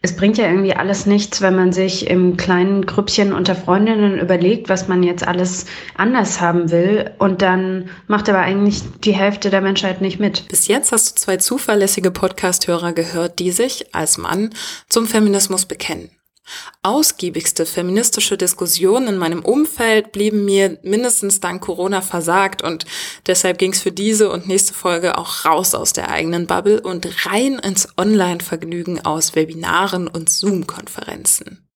Es 0.00 0.14
bringt 0.14 0.38
ja 0.38 0.46
irgendwie 0.46 0.74
alles 0.74 1.06
nichts, 1.06 1.42
wenn 1.42 1.56
man 1.56 1.72
sich 1.72 2.08
im 2.08 2.36
kleinen 2.36 2.86
Grüppchen 2.86 3.32
unter 3.32 3.56
Freundinnen 3.56 4.20
überlegt, 4.20 4.68
was 4.68 4.86
man 4.86 5.02
jetzt 5.02 5.26
alles 5.26 5.66
anders 5.96 6.40
haben 6.40 6.70
will 6.70 7.10
und 7.18 7.42
dann 7.42 7.90
macht 8.06 8.28
aber 8.28 8.38
eigentlich 8.38 8.82
die 9.02 9.12
Hälfte 9.12 9.50
der 9.50 9.60
Menschheit 9.60 10.00
nicht 10.00 10.20
mit. 10.20 10.46
Bis 10.48 10.68
jetzt 10.68 10.92
hast 10.92 11.10
du 11.10 11.20
zwei 11.20 11.38
zuverlässige 11.38 12.12
Podcast-Hörer 12.12 12.92
gehört, 12.92 13.40
die 13.40 13.50
sich 13.50 13.92
als 13.92 14.18
Mann 14.18 14.50
zum 14.88 15.06
Feminismus 15.06 15.66
bekennen. 15.66 16.10
Ausgiebigste 16.82 17.66
feministische 17.66 18.36
Diskussionen 18.36 19.08
in 19.08 19.18
meinem 19.18 19.44
Umfeld 19.44 20.12
blieben 20.12 20.44
mir 20.44 20.78
mindestens 20.82 21.40
dank 21.40 21.62
Corona 21.62 22.00
versagt 22.00 22.62
und 22.62 22.86
deshalb 23.26 23.58
ging 23.58 23.72
es 23.72 23.80
für 23.80 23.92
diese 23.92 24.30
und 24.30 24.48
nächste 24.48 24.74
Folge 24.74 25.18
auch 25.18 25.44
raus 25.44 25.74
aus 25.74 25.92
der 25.92 26.10
eigenen 26.10 26.46
Bubble 26.46 26.80
und 26.80 27.26
rein 27.26 27.58
ins 27.58 27.88
Online-Vergnügen 27.96 29.04
aus 29.04 29.34
Webinaren 29.34 30.08
und 30.08 30.30
Zoom-Konferenzen. 30.30 31.68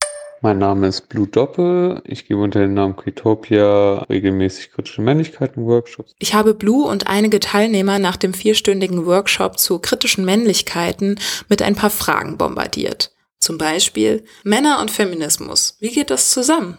Mein 0.45 0.59
Name 0.59 0.89
ist 0.89 1.09
Blue 1.09 1.29
Doppel. 1.29 2.03
Ich 2.05 2.27
gebe 2.27 2.41
unter 2.41 2.59
dem 2.59 2.75
Namen 2.75 2.97
Quitopia 2.97 4.03
regelmäßig 4.11 4.73
kritische 4.73 5.01
Männlichkeiten-Workshops. 5.01 6.17
Ich 6.19 6.35
habe 6.35 6.55
Blue 6.55 6.85
und 6.85 7.07
einige 7.07 7.39
Teilnehmer 7.39 8.01
nach 8.01 8.17
dem 8.17 8.35
vierstündigen 8.35 9.07
Workshop 9.07 9.61
zu 9.61 9.79
kritischen 9.79 10.25
Männlichkeiten 10.25 11.21
mit 11.49 11.63
ein 11.63 11.77
paar 11.77 11.91
Fragen 11.91 12.39
bombardiert. 12.39 13.12
Zum 13.43 13.59
Beispiel 13.59 14.23
Männer 14.45 14.79
und 14.81 14.93
Feminismus. 14.93 15.77
Wie 15.81 15.91
geht 15.91 16.11
das 16.11 16.31
zusammen? 16.31 16.79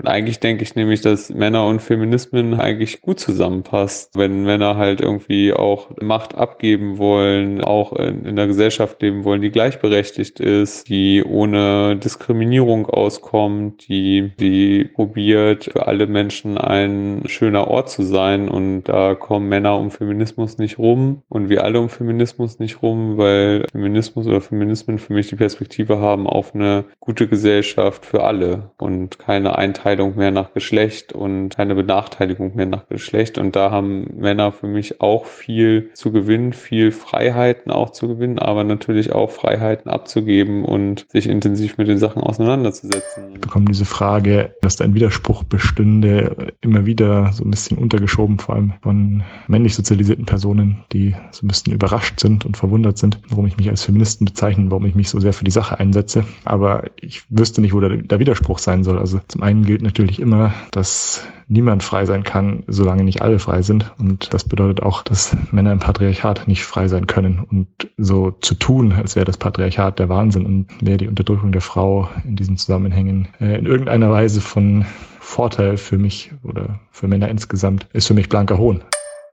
Und 0.00 0.08
eigentlich 0.08 0.40
denke 0.40 0.62
ich 0.62 0.74
nämlich, 0.76 1.02
dass 1.02 1.28
Männer 1.28 1.66
und 1.66 1.82
Feminismen 1.82 2.58
eigentlich 2.58 3.02
gut 3.02 3.20
zusammenpasst, 3.20 4.16
wenn 4.16 4.44
Männer 4.44 4.78
halt 4.78 5.02
irgendwie 5.02 5.52
auch 5.52 5.90
Macht 6.00 6.34
abgeben 6.34 6.96
wollen, 6.96 7.62
auch 7.62 7.92
in, 7.92 8.24
in 8.24 8.34
der 8.34 8.46
Gesellschaft 8.46 9.02
leben 9.02 9.24
wollen, 9.24 9.42
die 9.42 9.50
gleichberechtigt 9.50 10.40
ist, 10.40 10.88
die 10.88 11.22
ohne 11.22 11.96
Diskriminierung 11.96 12.86
auskommt, 12.86 13.86
die, 13.88 14.32
die 14.40 14.84
probiert, 14.84 15.64
für 15.64 15.86
alle 15.86 16.06
Menschen 16.06 16.56
ein 16.56 17.24
schöner 17.26 17.68
Ort 17.68 17.90
zu 17.90 18.02
sein. 18.02 18.48
Und 18.48 18.84
da 18.84 19.14
kommen 19.14 19.50
Männer 19.50 19.76
um 19.76 19.90
Feminismus 19.90 20.56
nicht 20.56 20.78
rum 20.78 21.20
und 21.28 21.50
wir 21.50 21.62
alle 21.62 21.78
um 21.78 21.90
Feminismus 21.90 22.58
nicht 22.58 22.80
rum, 22.80 23.18
weil 23.18 23.66
Feminismus 23.70 24.26
oder 24.26 24.40
Feminismen 24.40 24.98
für 24.98 25.12
mich 25.12 25.28
die 25.28 25.36
Perspektive 25.36 25.98
haben 25.98 26.26
auf 26.26 26.54
eine 26.54 26.86
gute 27.00 27.28
Gesellschaft 27.28 28.06
für 28.06 28.24
alle 28.24 28.70
und 28.78 29.18
keine 29.18 29.58
Einteilung 29.58 29.89
Aufteilung 29.90 30.16
mehr 30.16 30.30
nach 30.30 30.54
Geschlecht 30.54 31.12
und 31.12 31.56
keine 31.56 31.74
Benachteiligung 31.74 32.54
mehr 32.54 32.66
nach 32.66 32.86
Geschlecht. 32.88 33.38
Und 33.38 33.56
da 33.56 33.72
haben 33.72 34.06
Männer 34.16 34.52
für 34.52 34.68
mich 34.68 35.00
auch 35.00 35.24
viel 35.24 35.90
zu 35.94 36.12
gewinnen, 36.12 36.52
viel 36.52 36.92
Freiheiten 36.92 37.72
auch 37.72 37.90
zu 37.90 38.06
gewinnen, 38.06 38.38
aber 38.38 38.62
natürlich 38.62 39.10
auch 39.12 39.32
Freiheiten 39.32 39.90
abzugeben 39.90 40.64
und 40.64 41.06
sich 41.08 41.28
intensiv 41.28 41.76
mit 41.76 41.88
den 41.88 41.98
Sachen 41.98 42.22
auseinanderzusetzen. 42.22 43.32
Ich 43.34 43.40
bekomme 43.40 43.64
diese 43.64 43.84
Frage, 43.84 44.54
dass 44.62 44.76
da 44.76 44.84
ein 44.84 44.94
Widerspruch 44.94 45.42
bestünde, 45.42 46.52
immer 46.60 46.86
wieder 46.86 47.32
so 47.32 47.42
ein 47.42 47.50
bisschen 47.50 47.76
untergeschoben, 47.76 48.38
vor 48.38 48.54
allem 48.54 48.74
von 48.82 49.24
männlich 49.48 49.74
sozialisierten 49.74 50.24
Personen, 50.24 50.84
die 50.92 51.16
so 51.32 51.44
ein 51.44 51.48
bisschen 51.48 51.72
überrascht 51.72 52.20
sind 52.20 52.46
und 52.46 52.56
verwundert 52.56 52.96
sind, 52.96 53.18
warum 53.28 53.46
ich 53.46 53.56
mich 53.56 53.68
als 53.68 53.82
Feministen 53.82 54.24
bezeichne, 54.24 54.70
warum 54.70 54.86
ich 54.86 54.94
mich 54.94 55.08
so 55.08 55.18
sehr 55.18 55.32
für 55.32 55.44
die 55.44 55.50
Sache 55.50 55.80
einsetze. 55.80 56.24
Aber 56.44 56.84
ich 57.00 57.22
wüsste 57.28 57.60
nicht, 57.60 57.74
wo 57.74 57.80
der, 57.80 57.96
der 57.96 58.20
Widerspruch 58.20 58.60
sein 58.60 58.84
soll. 58.84 58.96
Also 58.96 59.20
zum 59.26 59.42
einen 59.42 59.64
gilt 59.64 59.79
gilt 59.80 59.96
natürlich 59.96 60.20
immer, 60.20 60.52
dass 60.72 61.26
niemand 61.48 61.82
frei 61.82 62.04
sein 62.04 62.22
kann, 62.22 62.64
solange 62.66 63.02
nicht 63.02 63.22
alle 63.22 63.38
frei 63.38 63.62
sind. 63.62 63.92
Und 63.98 64.34
das 64.34 64.44
bedeutet 64.44 64.82
auch, 64.82 65.02
dass 65.02 65.34
Männer 65.52 65.72
im 65.72 65.78
Patriarchat 65.78 66.46
nicht 66.46 66.64
frei 66.64 66.86
sein 66.86 67.06
können. 67.06 67.40
Und 67.50 67.66
so 67.96 68.30
zu 68.30 68.54
tun, 68.56 68.92
als 68.92 69.16
wäre 69.16 69.24
das 69.24 69.38
Patriarchat 69.38 69.98
der 69.98 70.10
Wahnsinn 70.10 70.44
und 70.44 70.66
wäre 70.82 70.98
die 70.98 71.08
Unterdrückung 71.08 71.50
der 71.50 71.62
Frau 71.62 72.10
in 72.24 72.36
diesen 72.36 72.58
Zusammenhängen 72.58 73.28
äh, 73.40 73.58
in 73.58 73.64
irgendeiner 73.64 74.10
Weise 74.10 74.42
von 74.42 74.84
Vorteil 75.18 75.78
für 75.78 75.96
mich 75.96 76.30
oder 76.42 76.80
für 76.90 77.08
Männer 77.08 77.28
insgesamt, 77.28 77.86
ist 77.94 78.06
für 78.06 78.14
mich 78.14 78.28
blanker 78.28 78.58
Hohn. 78.58 78.82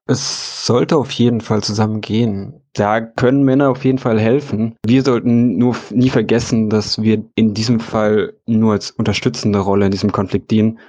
Es 0.07 0.65
sollte 0.65 0.95
auf 0.95 1.11
jeden 1.11 1.41
Fall 1.41 1.61
zusammengehen. 1.61 2.61
Da 2.73 3.01
können 3.01 3.43
Männer 3.43 3.69
auf 3.69 3.83
jeden 3.83 3.97
Fall 3.97 4.19
helfen. 4.19 4.75
Wir 4.85 5.03
sollten 5.03 5.57
nur 5.57 5.75
nie 5.89 6.09
vergessen, 6.09 6.69
dass 6.69 7.01
wir 7.01 7.23
in 7.35 7.53
diesem 7.53 7.81
Fall 7.81 8.33
nur 8.45 8.71
als 8.71 8.91
unterstützende 8.91 9.59
Rolle 9.59 9.85
in 9.85 9.91
diesem 9.91 10.13
Konflikt 10.13 10.49
dienen. 10.49 10.79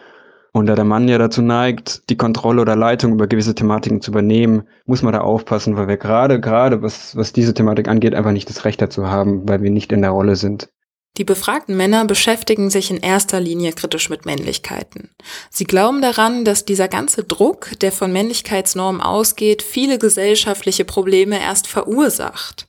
Und 0.53 0.67
da 0.67 0.75
der 0.75 0.85
Mann 0.85 1.09
ja 1.09 1.19
dazu 1.19 1.43
neigt, 1.43 2.09
die 2.11 2.17
Kontrolle 2.17 2.63
oder 2.63 2.77
Leitung 2.77 3.13
über 3.13 3.27
gewisse 3.27 3.55
Thematiken 3.55 4.01
zu 4.01 4.13
übernehmen, 4.13 4.63
muss 4.87 5.03
man 5.03 5.13
da 5.13 5.21
aufpassen, 5.21 5.77
weil 5.77 5.89
wir 5.89 5.97
gerade, 5.97 6.41
gerade 6.41 6.83
was, 6.83 7.17
was 7.17 7.33
diese 7.33 7.55
Thematik 7.55 7.89
angeht, 7.89 8.15
einfach 8.15 8.33
nicht 8.33 8.49
das 8.49 8.65
Recht 8.65 8.81
dazu 8.81 9.09
haben, 9.09 9.49
weil 9.49 9.63
wir 9.63 9.71
nicht 9.71 9.93
in 9.93 10.03
der 10.03 10.11
Rolle 10.11 10.37
sind. 10.37 10.71
Die 11.17 11.25
befragten 11.25 11.77
Männer 11.77 12.05
beschäftigen 12.05 12.71
sich 12.71 12.91
in 12.91 12.99
erster 12.99 13.41
Linie 13.41 13.73
kritisch 13.73 14.09
mit 14.09 14.25
Männlichkeiten. 14.25 15.11
Sie 15.51 15.65
glauben 15.65 16.01
daran, 16.01 16.45
dass 16.45 16.65
dieser 16.65 16.87
ganze 16.87 17.25
Druck, 17.25 17.71
der 17.81 17.91
von 17.91 18.13
Männlichkeitsnormen 18.13 19.01
ausgeht, 19.01 19.63
viele 19.63 19.99
gesellschaftliche 19.99 20.85
Probleme 20.85 21.41
erst 21.41 21.67
verursacht. 21.67 22.69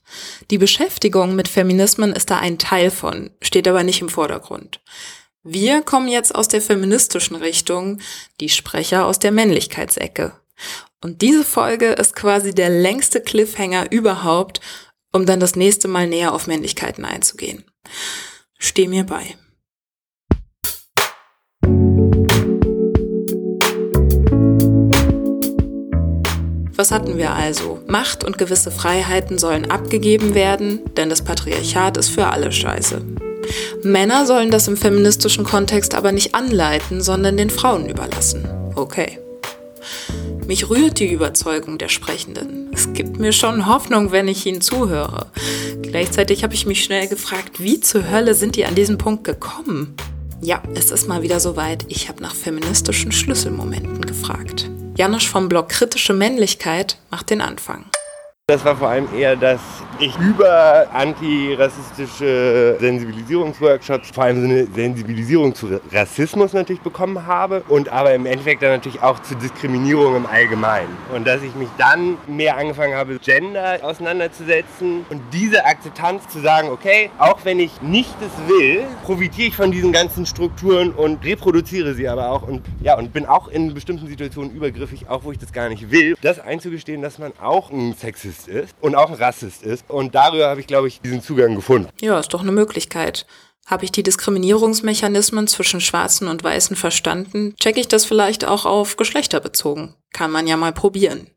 Die 0.50 0.58
Beschäftigung 0.58 1.36
mit 1.36 1.46
Feminismen 1.46 2.12
ist 2.12 2.30
da 2.30 2.38
ein 2.38 2.58
Teil 2.58 2.90
von, 2.90 3.30
steht 3.40 3.68
aber 3.68 3.84
nicht 3.84 4.00
im 4.00 4.08
Vordergrund. 4.08 4.80
Wir 5.44 5.80
kommen 5.80 6.08
jetzt 6.08 6.34
aus 6.34 6.48
der 6.48 6.60
feministischen 6.60 7.36
Richtung, 7.36 8.00
die 8.40 8.48
Sprecher 8.48 9.06
aus 9.06 9.20
der 9.20 9.30
Männlichkeitsecke. 9.30 10.32
Und 11.00 11.22
diese 11.22 11.44
Folge 11.44 11.92
ist 11.92 12.14
quasi 12.14 12.52
der 12.52 12.68
längste 12.68 13.20
Cliffhanger 13.20 13.90
überhaupt, 13.90 14.60
um 15.12 15.24
dann 15.24 15.40
das 15.40 15.56
nächste 15.56 15.88
Mal 15.88 16.06
näher 16.06 16.34
auf 16.34 16.46
Männlichkeiten 16.46 17.04
einzugehen. 17.04 17.64
Steh 18.62 18.86
mir 18.86 19.04
bei. 19.04 19.36
Was 26.76 26.90
hatten 26.92 27.16
wir 27.16 27.32
also? 27.32 27.80
Macht 27.88 28.22
und 28.22 28.36
gewisse 28.36 28.70
Freiheiten 28.70 29.38
sollen 29.38 29.70
abgegeben 29.70 30.34
werden, 30.34 30.80
denn 30.96 31.08
das 31.08 31.22
Patriarchat 31.22 31.96
ist 31.96 32.10
für 32.10 32.26
alle 32.26 32.52
scheiße. 32.52 33.02
Männer 33.82 34.26
sollen 34.26 34.50
das 34.50 34.68
im 34.68 34.76
feministischen 34.76 35.44
Kontext 35.44 35.94
aber 35.94 36.12
nicht 36.12 36.34
anleiten, 36.34 37.00
sondern 37.00 37.38
den 37.38 37.50
Frauen 37.50 37.88
überlassen. 37.88 38.46
Okay. 38.76 39.18
Mich 40.46 40.68
rührt 40.68 40.98
die 40.98 41.10
Überzeugung 41.10 41.78
der 41.78 41.88
Sprechenden. 41.88 42.70
Es 42.72 42.92
gibt 42.92 43.18
mir 43.18 43.32
schon 43.32 43.66
Hoffnung, 43.66 44.12
wenn 44.12 44.28
ich 44.28 44.44
ihnen 44.46 44.60
zuhöre. 44.60 45.26
Gleichzeitig 45.90 46.44
habe 46.44 46.54
ich 46.54 46.66
mich 46.66 46.84
schnell 46.84 47.08
gefragt, 47.08 47.58
wie 47.58 47.80
zur 47.80 48.08
Hölle 48.08 48.34
sind 48.34 48.54
die 48.54 48.64
an 48.64 48.76
diesen 48.76 48.96
Punkt 48.96 49.24
gekommen? 49.24 49.96
Ja, 50.40 50.62
es 50.74 50.92
ist 50.92 51.08
mal 51.08 51.22
wieder 51.22 51.40
soweit. 51.40 51.84
Ich 51.88 52.08
habe 52.08 52.22
nach 52.22 52.34
feministischen 52.34 53.10
Schlüsselmomenten 53.10 54.00
gefragt. 54.02 54.70
Janusz 54.96 55.24
vom 55.24 55.48
Blog 55.48 55.68
Kritische 55.68 56.14
Männlichkeit 56.14 56.96
macht 57.10 57.30
den 57.30 57.40
Anfang. 57.40 57.86
Das 58.50 58.64
war 58.64 58.74
vor 58.74 58.88
allem 58.88 59.06
eher, 59.16 59.36
dass 59.36 59.60
ich 60.00 60.18
über 60.18 60.88
antirassistische 60.92 62.76
Sensibilisierungsworkshops 62.80 64.10
vor 64.10 64.24
allem 64.24 64.40
so 64.40 64.48
eine 64.48 64.66
Sensibilisierung 64.66 65.54
zu 65.54 65.80
Rassismus 65.92 66.52
natürlich 66.52 66.82
bekommen 66.82 67.26
habe 67.26 67.62
und 67.68 67.90
aber 67.90 68.12
im 68.12 68.26
Endeffekt 68.26 68.62
dann 68.62 68.70
natürlich 68.70 69.02
auch 69.02 69.20
zu 69.20 69.36
Diskriminierung 69.36 70.16
im 70.16 70.26
Allgemeinen. 70.26 70.96
Und 71.14 71.28
dass 71.28 71.42
ich 71.42 71.54
mich 71.54 71.68
dann 71.78 72.16
mehr 72.26 72.56
angefangen 72.56 72.94
habe, 72.94 73.20
Gender 73.20 73.78
auseinanderzusetzen 73.82 75.06
und 75.08 75.20
diese 75.32 75.64
Akzeptanz 75.64 76.26
zu 76.26 76.40
sagen, 76.40 76.70
okay, 76.70 77.10
auch 77.18 77.44
wenn 77.44 77.60
ich 77.60 77.80
nicht 77.82 78.16
es 78.20 78.48
will, 78.52 78.82
profitiere 79.04 79.48
ich 79.48 79.54
von 79.54 79.70
diesen 79.70 79.92
ganzen 79.92 80.26
Strukturen 80.26 80.90
und 80.90 81.24
reproduziere 81.24 81.94
sie 81.94 82.08
aber 82.08 82.30
auch 82.30 82.42
und 82.42 82.62
ja, 82.82 82.98
und 82.98 83.12
bin 83.12 83.26
auch 83.26 83.46
in 83.46 83.74
bestimmten 83.74 84.08
Situationen 84.08 84.50
übergriffig, 84.50 85.08
auch 85.08 85.22
wo 85.22 85.30
ich 85.30 85.38
das 85.38 85.52
gar 85.52 85.68
nicht 85.68 85.92
will. 85.92 86.16
Das 86.20 86.40
einzugestehen, 86.40 87.00
dass 87.00 87.18
man 87.18 87.32
auch 87.40 87.70
ein 87.70 87.94
Sexist 87.94 88.39
ist 88.48 88.74
und 88.80 88.94
auch 88.94 89.10
ein 89.10 89.14
Rassist 89.14 89.62
ist 89.62 89.88
und 89.88 90.14
darüber 90.14 90.48
habe 90.48 90.60
ich, 90.60 90.66
glaube 90.66 90.88
ich, 90.88 91.00
diesen 91.00 91.22
Zugang 91.22 91.54
gefunden. 91.54 91.88
Ja, 92.00 92.18
ist 92.18 92.32
doch 92.34 92.42
eine 92.42 92.52
Möglichkeit. 92.52 93.26
Habe 93.66 93.84
ich 93.84 93.92
die 93.92 94.02
Diskriminierungsmechanismen 94.02 95.46
zwischen 95.46 95.80
Schwarzen 95.80 96.28
und 96.28 96.42
Weißen 96.42 96.76
verstanden, 96.76 97.54
checke 97.60 97.80
ich 97.80 97.88
das 97.88 98.04
vielleicht 98.04 98.44
auch 98.44 98.66
auf 98.66 98.96
Geschlechter 98.96 99.40
bezogen. 99.40 99.94
Kann 100.12 100.30
man 100.32 100.46
ja 100.46 100.56
mal 100.56 100.72
probieren. 100.72 101.28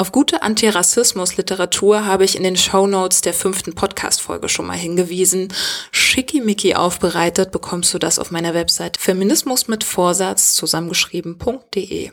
Auf 0.00 0.12
gute 0.12 0.42
Antirassismus-Literatur 0.42 2.06
habe 2.06 2.24
ich 2.24 2.36
in 2.36 2.44
den 2.44 2.56
Shownotes 2.56 3.20
der 3.20 3.34
fünften 3.34 3.74
Podcast-Folge 3.74 4.48
schon 4.48 4.66
mal 4.66 4.76
hingewiesen. 4.76 5.52
Schickimicki 5.90 6.76
aufbereitet 6.76 7.50
bekommst 7.50 7.92
du 7.92 7.98
das 7.98 8.20
auf 8.20 8.30
meiner 8.30 8.54
Website 8.54 8.96
feminismus 8.96 9.66
mit 9.66 9.82
Vorsatz 9.82 10.54
zusammengeschrieben.de. 10.54 12.12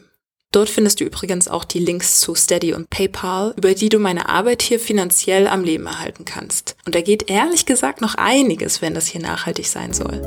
Dort 0.51 0.69
findest 0.69 1.01
du 1.01 1.03
übrigens 1.03 1.47
auch 1.47 1.65
die 1.65 1.79
Links 1.79 2.21
zu 2.21 2.33
Steady 2.33 2.73
und 2.73 2.89
PayPal, 2.89 3.53
über 3.57 3.73
die 3.73 3.89
du 3.89 3.99
meine 3.99 4.29
Arbeit 4.29 4.61
hier 4.61 4.79
finanziell 4.79 5.47
am 5.47 5.63
Leben 5.63 5.85
erhalten 5.85 6.23
kannst. 6.23 6.77
Und 6.85 6.95
da 6.95 7.01
geht 7.01 7.29
ehrlich 7.29 7.65
gesagt 7.65 7.99
noch 7.99 8.15
einiges, 8.15 8.81
wenn 8.81 8.93
das 8.93 9.07
hier 9.07 9.21
nachhaltig 9.21 9.67
sein 9.67 9.91
soll. 9.91 10.21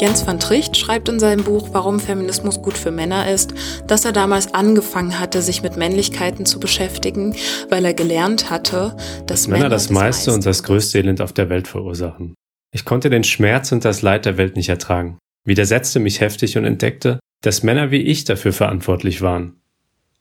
Jens 0.00 0.26
van 0.26 0.38
Tricht 0.38 0.76
schreibt 0.76 1.08
in 1.08 1.18
seinem 1.18 1.42
Buch 1.42 1.68
Warum 1.72 2.00
Feminismus 2.00 2.60
gut 2.60 2.76
für 2.76 2.90
Männer 2.90 3.30
ist, 3.32 3.54
dass 3.86 4.04
er 4.04 4.12
damals 4.12 4.52
angefangen 4.52 5.18
hatte, 5.18 5.40
sich 5.40 5.62
mit 5.62 5.76
Männlichkeiten 5.76 6.46
zu 6.46 6.60
beschäftigen, 6.60 7.34
weil 7.70 7.84
er 7.84 7.94
gelernt 7.94 8.50
hatte, 8.50 8.96
dass 9.26 9.46
Männer, 9.46 9.64
Männer 9.64 9.70
das, 9.70 9.84
das 9.84 9.92
meiste 9.92 10.32
und 10.32 10.44
das 10.44 10.62
größte 10.62 10.98
Elend 10.98 11.20
auf 11.20 11.32
der 11.32 11.48
Welt 11.48 11.66
verursachen. 11.66 12.34
Ich 12.76 12.84
konnte 12.84 13.08
den 13.08 13.24
Schmerz 13.24 13.72
und 13.72 13.86
das 13.86 14.02
Leid 14.02 14.26
der 14.26 14.36
Welt 14.36 14.54
nicht 14.54 14.68
ertragen, 14.68 15.16
widersetzte 15.46 15.98
mich 15.98 16.20
heftig 16.20 16.58
und 16.58 16.66
entdeckte, 16.66 17.20
dass 17.40 17.62
Männer 17.62 17.90
wie 17.90 18.02
ich 18.02 18.24
dafür 18.24 18.52
verantwortlich 18.52 19.22
waren. 19.22 19.62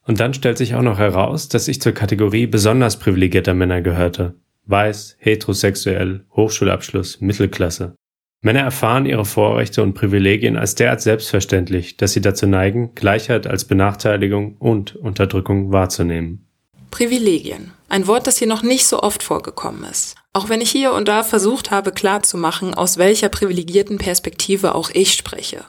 Und 0.06 0.22
dann 0.22 0.34
stellt 0.34 0.58
sich 0.58 0.74
auch 0.74 0.82
noch 0.82 0.98
heraus, 0.98 1.50
dass 1.50 1.68
ich 1.68 1.82
zur 1.82 1.92
Kategorie 1.92 2.48
besonders 2.48 2.98
privilegierter 2.98 3.54
Männer 3.54 3.82
gehörte. 3.82 4.36
Weiß, 4.68 5.18
heterosexuell, 5.20 6.24
Hochschulabschluss, 6.34 7.20
Mittelklasse. 7.20 7.94
Männer 8.40 8.62
erfahren 8.62 9.06
ihre 9.06 9.26
Vorrechte 9.26 9.84
und 9.84 9.94
Privilegien 9.94 10.56
als 10.56 10.76
derart 10.76 11.02
selbstverständlich, 11.02 11.98
dass 11.98 12.14
sie 12.14 12.22
dazu 12.22 12.48
neigen, 12.48 12.96
Gleichheit 12.96 13.48
als 13.48 13.66
Benachteiligung 13.66 14.56
und 14.60 14.96
Unterdrückung 14.96 15.74
wahrzunehmen. 15.74 16.48
Privilegien. 16.90 17.72
Ein 17.88 18.08
Wort, 18.08 18.28
das 18.28 18.38
hier 18.38 18.48
noch 18.48 18.64
nicht 18.64 18.88
so 18.88 19.02
oft 19.02 19.24
vorgekommen 19.24 19.84
ist. 19.84 20.16
Auch 20.34 20.50
wenn 20.50 20.62
ich 20.62 20.72
hier 20.72 20.94
und 20.94 21.08
da 21.08 21.24
versucht 21.24 21.72
habe 21.72 21.92
klarzumachen, 21.92 22.74
aus 22.74 22.98
welcher 22.98 23.30
privilegierten 23.30 23.98
Perspektive 23.98 24.76
auch 24.76 24.90
ich 24.92 25.14
spreche. 25.14 25.64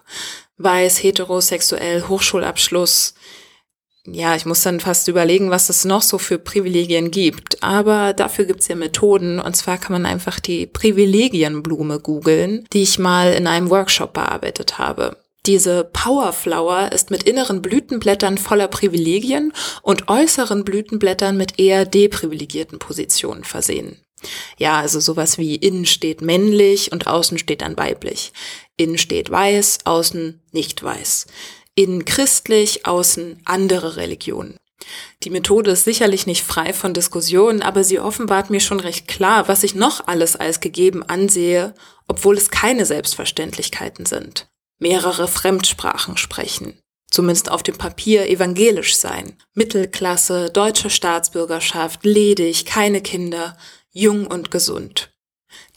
Weiß, 0.58 1.02
heterosexuell, 1.02 2.08
Hochschulabschluss. 2.08 3.14
Ja, 4.06 4.36
ich 4.36 4.46
muss 4.46 4.62
dann 4.62 4.80
fast 4.80 5.08
überlegen, 5.08 5.50
was 5.50 5.68
es 5.68 5.84
noch 5.84 6.02
so 6.02 6.18
für 6.18 6.38
Privilegien 6.38 7.10
gibt. 7.10 7.62
Aber 7.62 8.12
dafür 8.12 8.44
gibt's 8.44 8.68
ja 8.68 8.76
Methoden. 8.76 9.40
Und 9.40 9.54
zwar 9.56 9.78
kann 9.78 9.92
man 9.92 10.06
einfach 10.06 10.40
die 10.40 10.66
Privilegienblume 10.66 12.00
googeln, 12.00 12.66
die 12.72 12.82
ich 12.82 12.98
mal 12.98 13.32
in 13.32 13.46
einem 13.46 13.68
Workshop 13.70 14.14
bearbeitet 14.14 14.78
habe. 14.78 15.16
Diese 15.46 15.84
Powerflower 15.84 16.90
ist 16.90 17.12
mit 17.12 17.22
inneren 17.22 17.62
Blütenblättern 17.62 18.36
voller 18.36 18.66
Privilegien 18.66 19.52
und 19.82 20.08
äußeren 20.08 20.64
Blütenblättern 20.64 21.36
mit 21.36 21.60
eher 21.60 21.84
deprivilegierten 21.84 22.80
Positionen 22.80 23.44
versehen. 23.44 24.00
Ja, 24.58 24.80
also 24.80 24.98
sowas 24.98 25.38
wie 25.38 25.54
innen 25.54 25.86
steht 25.86 26.20
männlich 26.20 26.90
und 26.90 27.06
außen 27.06 27.38
steht 27.38 27.62
dann 27.62 27.76
weiblich. 27.76 28.32
Innen 28.76 28.98
steht 28.98 29.30
weiß, 29.30 29.80
außen 29.84 30.42
nicht 30.50 30.82
weiß. 30.82 31.26
Innen 31.76 32.04
christlich, 32.04 32.84
außen 32.86 33.40
andere 33.44 33.96
Religionen. 33.96 34.56
Die 35.22 35.30
Methode 35.30 35.70
ist 35.72 35.84
sicherlich 35.84 36.26
nicht 36.26 36.42
frei 36.42 36.72
von 36.72 36.92
Diskussionen, 36.92 37.62
aber 37.62 37.84
sie 37.84 38.00
offenbart 38.00 38.50
mir 38.50 38.60
schon 38.60 38.80
recht 38.80 39.06
klar, 39.06 39.46
was 39.46 39.62
ich 39.62 39.74
noch 39.74 40.08
alles 40.08 40.34
als 40.34 40.60
gegeben 40.60 41.02
ansehe, 41.04 41.74
obwohl 42.08 42.36
es 42.36 42.50
keine 42.50 42.84
Selbstverständlichkeiten 42.84 44.06
sind. 44.06 44.48
Mehrere 44.78 45.26
Fremdsprachen 45.28 46.16
sprechen, 46.16 46.78
zumindest 47.10 47.50
auf 47.50 47.62
dem 47.62 47.78
Papier 47.78 48.28
evangelisch 48.28 48.96
sein, 48.96 49.36
Mittelklasse, 49.54 50.50
deutsche 50.50 50.90
Staatsbürgerschaft, 50.90 52.04
ledig, 52.04 52.66
keine 52.66 53.00
Kinder, 53.00 53.56
jung 53.90 54.26
und 54.26 54.50
gesund. 54.50 55.12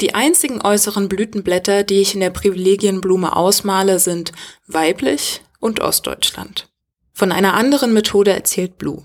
Die 0.02 0.16
einzigen 0.16 0.62
äußeren 0.62 1.08
Blütenblätter, 1.08 1.84
die 1.84 2.02
ich 2.02 2.14
in 2.14 2.20
der 2.20 2.30
Privilegienblume 2.30 3.36
ausmale, 3.36 4.00
sind 4.00 4.32
weiblich 4.68 5.42
und 5.60 5.80
Ostdeutschland. 5.80 6.68
Von 7.14 7.32
einer 7.32 7.54
anderen 7.54 7.94
Methode 7.94 8.32
erzählt 8.32 8.78
Blue. 8.78 9.04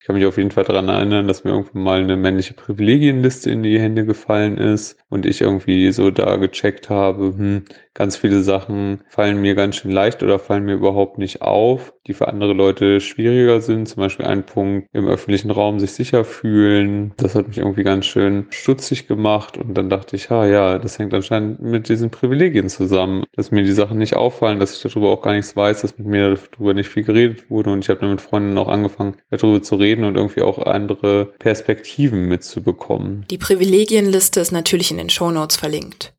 Ich 0.00 0.06
kann 0.06 0.16
mich 0.16 0.26
auf 0.26 0.36
jeden 0.36 0.52
Fall 0.52 0.64
daran 0.64 0.88
erinnern, 0.88 1.26
dass 1.26 1.42
mir 1.42 1.50
irgendwann 1.50 1.82
mal 1.82 2.00
eine 2.00 2.16
männliche 2.16 2.54
Privilegienliste 2.54 3.50
in 3.50 3.62
die 3.62 3.80
Hände 3.80 4.04
gefallen 4.04 4.56
ist 4.56 4.96
und 5.08 5.26
ich 5.26 5.40
irgendwie 5.40 5.90
so 5.90 6.10
da 6.10 6.36
gecheckt 6.36 6.88
habe, 6.90 7.34
hm, 7.36 7.64
ganz 7.96 8.16
viele 8.16 8.42
Sachen 8.42 9.00
fallen 9.08 9.40
mir 9.40 9.54
ganz 9.54 9.76
schön 9.76 9.90
leicht 9.90 10.22
oder 10.22 10.38
fallen 10.38 10.64
mir 10.64 10.74
überhaupt 10.74 11.18
nicht 11.18 11.42
auf, 11.42 11.94
die 12.06 12.14
für 12.14 12.28
andere 12.28 12.52
Leute 12.52 13.00
schwieriger 13.00 13.60
sind. 13.60 13.88
Zum 13.88 14.02
Beispiel 14.02 14.26
ein 14.26 14.44
Punkt 14.44 14.88
im 14.92 15.08
öffentlichen 15.08 15.50
Raum 15.50 15.80
sich 15.80 15.92
sicher 15.92 16.24
fühlen. 16.24 17.12
Das 17.16 17.34
hat 17.34 17.48
mich 17.48 17.58
irgendwie 17.58 17.82
ganz 17.82 18.06
schön 18.06 18.46
stutzig 18.50 19.08
gemacht 19.08 19.56
und 19.56 19.74
dann 19.74 19.88
dachte 19.88 20.14
ich, 20.14 20.30
ha 20.30 20.46
ja, 20.46 20.78
das 20.78 20.98
hängt 20.98 21.14
anscheinend 21.14 21.60
mit 21.60 21.88
diesen 21.88 22.10
Privilegien 22.10 22.68
zusammen, 22.68 23.24
dass 23.34 23.50
mir 23.50 23.62
die 23.62 23.72
Sachen 23.72 23.98
nicht 23.98 24.14
auffallen, 24.14 24.60
dass 24.60 24.76
ich 24.76 24.82
darüber 24.82 25.08
auch 25.08 25.22
gar 25.22 25.32
nichts 25.32 25.56
weiß, 25.56 25.80
dass 25.82 25.96
mit 25.98 26.06
mir 26.06 26.38
darüber 26.52 26.74
nicht 26.74 26.90
viel 26.90 27.02
geredet 27.02 27.50
wurde 27.50 27.70
und 27.70 27.82
ich 27.82 27.88
habe 27.88 28.00
dann 28.00 28.10
mit 28.10 28.20
Freunden 28.20 28.56
auch 28.58 28.68
angefangen, 28.68 29.16
darüber 29.30 29.62
zu 29.62 29.76
reden 29.76 30.04
und 30.04 30.16
irgendwie 30.16 30.42
auch 30.42 30.58
andere 30.58 31.32
Perspektiven 31.38 32.28
mitzubekommen. 32.28 33.24
Die 33.30 33.38
Privilegienliste 33.38 34.40
ist 34.40 34.52
natürlich 34.52 34.90
in 34.90 34.98
den 34.98 35.08
Shownotes 35.08 35.56
verlinkt. 35.56 36.15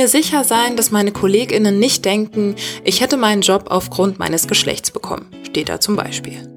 Mir 0.00 0.08
sicher 0.08 0.44
sein, 0.44 0.78
dass 0.78 0.90
meine 0.90 1.12
KollegInnen 1.12 1.78
nicht 1.78 2.06
denken, 2.06 2.56
ich 2.84 3.02
hätte 3.02 3.18
meinen 3.18 3.42
Job 3.42 3.64
aufgrund 3.66 4.18
meines 4.18 4.48
Geschlechts 4.48 4.90
bekommen. 4.90 5.30
Steht 5.46 5.68
da 5.68 5.78
zum 5.78 5.94
Beispiel. 5.94 6.48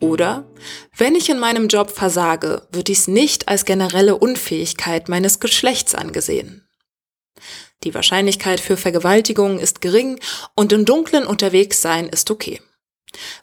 Oder, 0.00 0.50
wenn 0.96 1.14
ich 1.14 1.28
in 1.28 1.38
meinem 1.38 1.68
Job 1.68 1.90
versage, 1.90 2.66
wird 2.72 2.88
dies 2.88 3.06
nicht 3.06 3.46
als 3.46 3.66
generelle 3.66 4.16
Unfähigkeit 4.16 5.10
meines 5.10 5.38
Geschlechts 5.38 5.94
angesehen. 5.94 6.66
Die 7.84 7.94
Wahrscheinlichkeit 7.94 8.58
für 8.58 8.78
Vergewaltigungen 8.78 9.58
ist 9.58 9.82
gering 9.82 10.18
und 10.54 10.72
im 10.72 10.86
Dunklen 10.86 11.26
unterwegs 11.26 11.82
sein 11.82 12.08
ist 12.08 12.30
okay. 12.30 12.62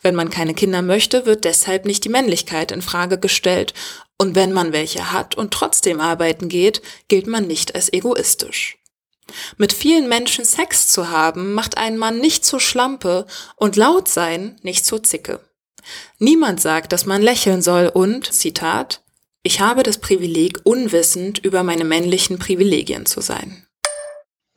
Wenn 0.02 0.16
man 0.16 0.32
keine 0.32 0.56
Kinder 0.56 0.82
möchte, 0.82 1.28
wird 1.28 1.44
deshalb 1.44 1.86
nicht 1.86 2.04
die 2.04 2.10
Männlichkeit 2.10 2.72
in 2.72 2.82
Frage 2.82 3.20
gestellt. 3.20 3.76
Und 4.18 4.34
wenn 4.34 4.54
man 4.54 4.74
welche 4.74 5.12
hat 5.12 5.36
und 5.36 5.54
trotzdem 5.54 6.00
arbeiten 6.00 6.50
geht, 6.50 6.82
gilt 7.10 7.28
man 7.28 7.46
nicht 7.46 7.76
als 7.76 7.94
egoistisch. 7.94 8.80
Mit 9.58 9.74
vielen 9.74 10.08
Menschen 10.08 10.46
Sex 10.46 10.88
zu 10.88 11.10
haben, 11.10 11.54
macht 11.54 11.78
einen 11.78 11.98
Mann 11.98 12.20
nicht 12.20 12.46
zur 12.46 12.60
Schlampe 12.60 13.26
und 13.56 13.76
laut 13.76 14.08
sein 14.08 14.58
nicht 14.62 14.86
zur 14.86 15.04
Zicke. 15.04 15.40
Niemand 16.20 16.62
sagt, 16.62 16.92
dass 16.92 17.06
man 17.06 17.22
lächeln 17.22 17.62
soll 17.62 17.88
und, 17.94 18.32
Zitat, 18.32 19.02
ich 19.44 19.60
habe 19.60 19.84
das 19.84 20.00
Privileg, 20.00 20.60
unwissend 20.64 21.40
über 21.40 21.64
meine 21.64 21.84
männlichen 21.84 22.40
Privilegien 22.40 23.06
zu 23.06 23.22
sein. 23.22 23.65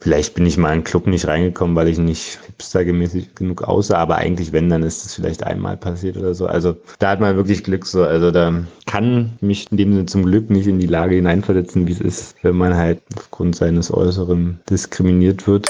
Vielleicht 0.00 0.34
bin 0.34 0.46
ich 0.46 0.56
mal 0.56 0.72
in 0.72 0.80
den 0.80 0.84
Club 0.84 1.08
nicht 1.08 1.26
reingekommen, 1.26 1.74
weil 1.74 1.88
ich 1.88 1.98
nicht 1.98 2.38
hipstergemäßig 2.46 3.34
genug 3.34 3.62
aussah, 3.62 3.98
aber 3.98 4.16
eigentlich, 4.16 4.52
wenn, 4.52 4.68
dann 4.68 4.84
ist 4.84 5.04
es 5.04 5.14
vielleicht 5.14 5.42
einmal 5.42 5.76
passiert 5.76 6.16
oder 6.16 6.34
so. 6.34 6.46
Also 6.46 6.76
da 7.00 7.10
hat 7.10 7.20
man 7.20 7.34
wirklich 7.34 7.64
Glück 7.64 7.84
so. 7.84 8.04
Also 8.04 8.30
da 8.30 8.62
kann 8.86 9.36
mich 9.40 9.70
in 9.72 9.76
dem 9.76 9.92
Sinne 9.92 10.06
zum 10.06 10.24
Glück 10.24 10.50
nicht 10.50 10.68
in 10.68 10.78
die 10.78 10.86
Lage 10.86 11.16
hineinversetzen, 11.16 11.88
wie 11.88 11.92
es 11.92 12.00
ist, 12.00 12.36
wenn 12.42 12.56
man 12.56 12.76
halt 12.76 13.02
aufgrund 13.16 13.56
seines 13.56 13.92
Äußeren 13.92 14.60
diskriminiert 14.70 15.48
wird. 15.48 15.68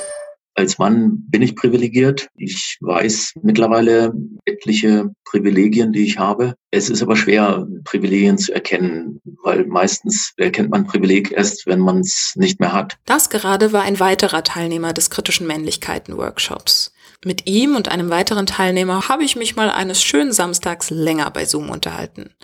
Als 0.59 0.77
Mann 0.77 1.25
bin 1.29 1.41
ich 1.41 1.55
privilegiert. 1.55 2.27
Ich 2.37 2.79
weiß 2.81 3.35
mittlerweile 3.43 4.13
etliche 4.45 5.09
Privilegien, 5.25 5.93
die 5.93 6.05
ich 6.05 6.19
habe. 6.19 6.55
Es 6.73 6.91
ist 6.91 7.01
aber 7.01 7.15
schwer, 7.15 7.65
Privilegien 7.85 8.39
zu 8.39 8.53
erkennen, 8.53 9.21
weil 9.45 9.67
meistens 9.67 10.33
erkennt 10.37 10.71
man 10.71 10.85
Privileg 10.85 11.31
erst, 11.31 11.69
wenn 11.69 11.79
man 11.79 12.01
es 12.01 12.33
nicht 12.35 12.59
mehr 12.59 12.73
hat. 12.73 12.97
Das 13.05 13.31
gerade 13.31 13.73
war 13.73 13.83
ein 13.83 14.01
weiterer 14.01 14.43
Teilnehmer 14.43 14.93
des 14.93 15.11
kritischen 15.11 15.47
Männlichkeiten-Workshops. 15.47 16.93
Mit 17.25 17.47
ihm 17.47 17.77
und 17.77 17.89
einem 17.89 18.11
weiteren 18.11 18.47
Teilnehmer 18.47 19.09
habe 19.09 19.23
ich 19.23 19.37
mich 19.37 19.55
mal 19.55 19.71
eines 19.71 20.03
schönen 20.03 20.33
Samstags 20.33 20.91
länger 20.91 21.31
bei 21.31 21.45
Zoom 21.45 21.71
unterhalten. 21.71 22.35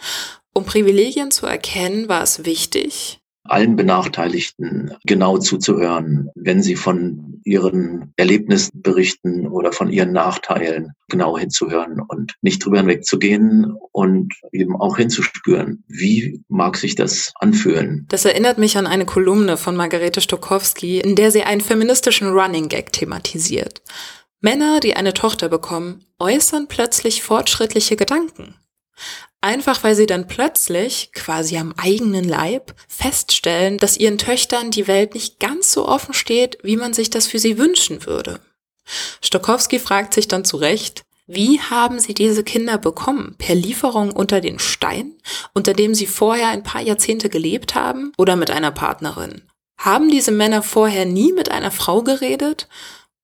Um 0.53 0.65
Privilegien 0.65 1.33
zu 1.33 1.47
erkennen, 1.47 2.09
war 2.09 2.23
es 2.23 2.45
wichtig, 2.45 3.19
allen 3.45 3.77
Benachteiligten 3.77 4.93
genau 5.05 5.39
zuzuhören, 5.39 6.31
wenn 6.35 6.63
sie 6.63 6.77
von 6.77 7.41
ihren 7.45 8.13
Erlebnissen 8.17 8.83
berichten 8.83 9.47
oder 9.47 9.73
von 9.73 9.91
ihren 9.91 10.13
Nachteilen 10.13 10.93
genau 11.09 11.37
hinzuhören 11.37 12.01
und 12.01 12.35
nicht 12.41 12.65
drüber 12.65 12.79
hinwegzugehen 12.79 13.77
und 13.93 14.33
eben 14.53 14.77
auch 14.77 14.97
hinzuspüren, 14.97 15.85
wie 15.89 16.43
mag 16.49 16.77
sich 16.77 16.95
das 16.95 17.33
anfühlen. 17.37 18.07
Das 18.09 18.25
erinnert 18.25 18.59
mich 18.59 18.79
an 18.79 18.87
eine 18.87 19.05
Kolumne 19.05 19.57
von 19.59 19.77
Margarete 19.77 20.23
Stokowski, 20.23 21.01
in 21.01 21.15
der 21.15 21.31
sie 21.31 21.43
einen 21.43 21.61
feministischen 21.61 22.29
Running 22.29 22.69
Gag 22.69 22.93
thematisiert. 22.93 23.83
Männer, 24.41 24.81
die 24.81 24.97
eine 24.97 25.15
Tochter 25.15 25.49
bekommen, 25.49 26.05
äußern 26.19 26.67
plötzlich 26.69 27.23
fortschrittliche 27.23 27.97
Gedanken. 27.97 28.55
Einfach 29.45 29.85
weil 29.85 29.95
sie 29.95 30.07
dann 30.07 30.27
plötzlich, 30.27 31.13
quasi 31.13 31.59
am 31.59 31.75
eigenen 31.77 32.25
Leib, 32.25 32.75
feststellen, 32.89 33.77
dass 33.77 33.99
ihren 33.99 34.17
Töchtern 34.17 34.71
die 34.71 34.87
Welt 34.87 35.13
nicht 35.13 35.39
ganz 35.39 35.71
so 35.71 35.87
offen 35.87 36.15
steht, 36.15 36.57
wie 36.63 36.79
man 36.79 36.95
sich 36.95 37.11
das 37.11 37.27
für 37.27 37.39
sie 37.39 37.59
wünschen 37.59 38.07
würde. 38.07 38.41
Stokowski 39.21 39.81
fragt 39.81 40.15
sich 40.15 40.29
dann 40.29 40.47
zu 40.47 40.57
Recht, 40.57 41.03
wie 41.27 41.61
haben 41.61 42.01
sie 42.01 42.15
diese 42.15 42.43
Kinder 42.43 42.79
bekommen? 42.79 43.35
Per 43.37 43.55
Lieferung 43.55 44.13
unter 44.13 44.41
den 44.41 44.59
Stein, 44.59 45.13
unter 45.53 45.75
dem 45.75 45.95
sie 45.95 46.07
vorher 46.07 46.49
ein 46.49 46.63
paar 46.63 46.81
Jahrzehnte 46.81 47.29
gelebt 47.29 47.75
haben? 47.75 48.13
Oder 48.17 48.37
mit 48.37 48.51
einer 48.51 48.71
Partnerin? 48.71 49.43
Haben 49.79 50.09
diese 50.09 50.33
Männer 50.33 50.63
vorher 50.63 51.05
nie 51.05 51.35
mit 51.35 51.51
einer 51.51 51.71
Frau 51.71 52.01
geredet? 52.01 52.67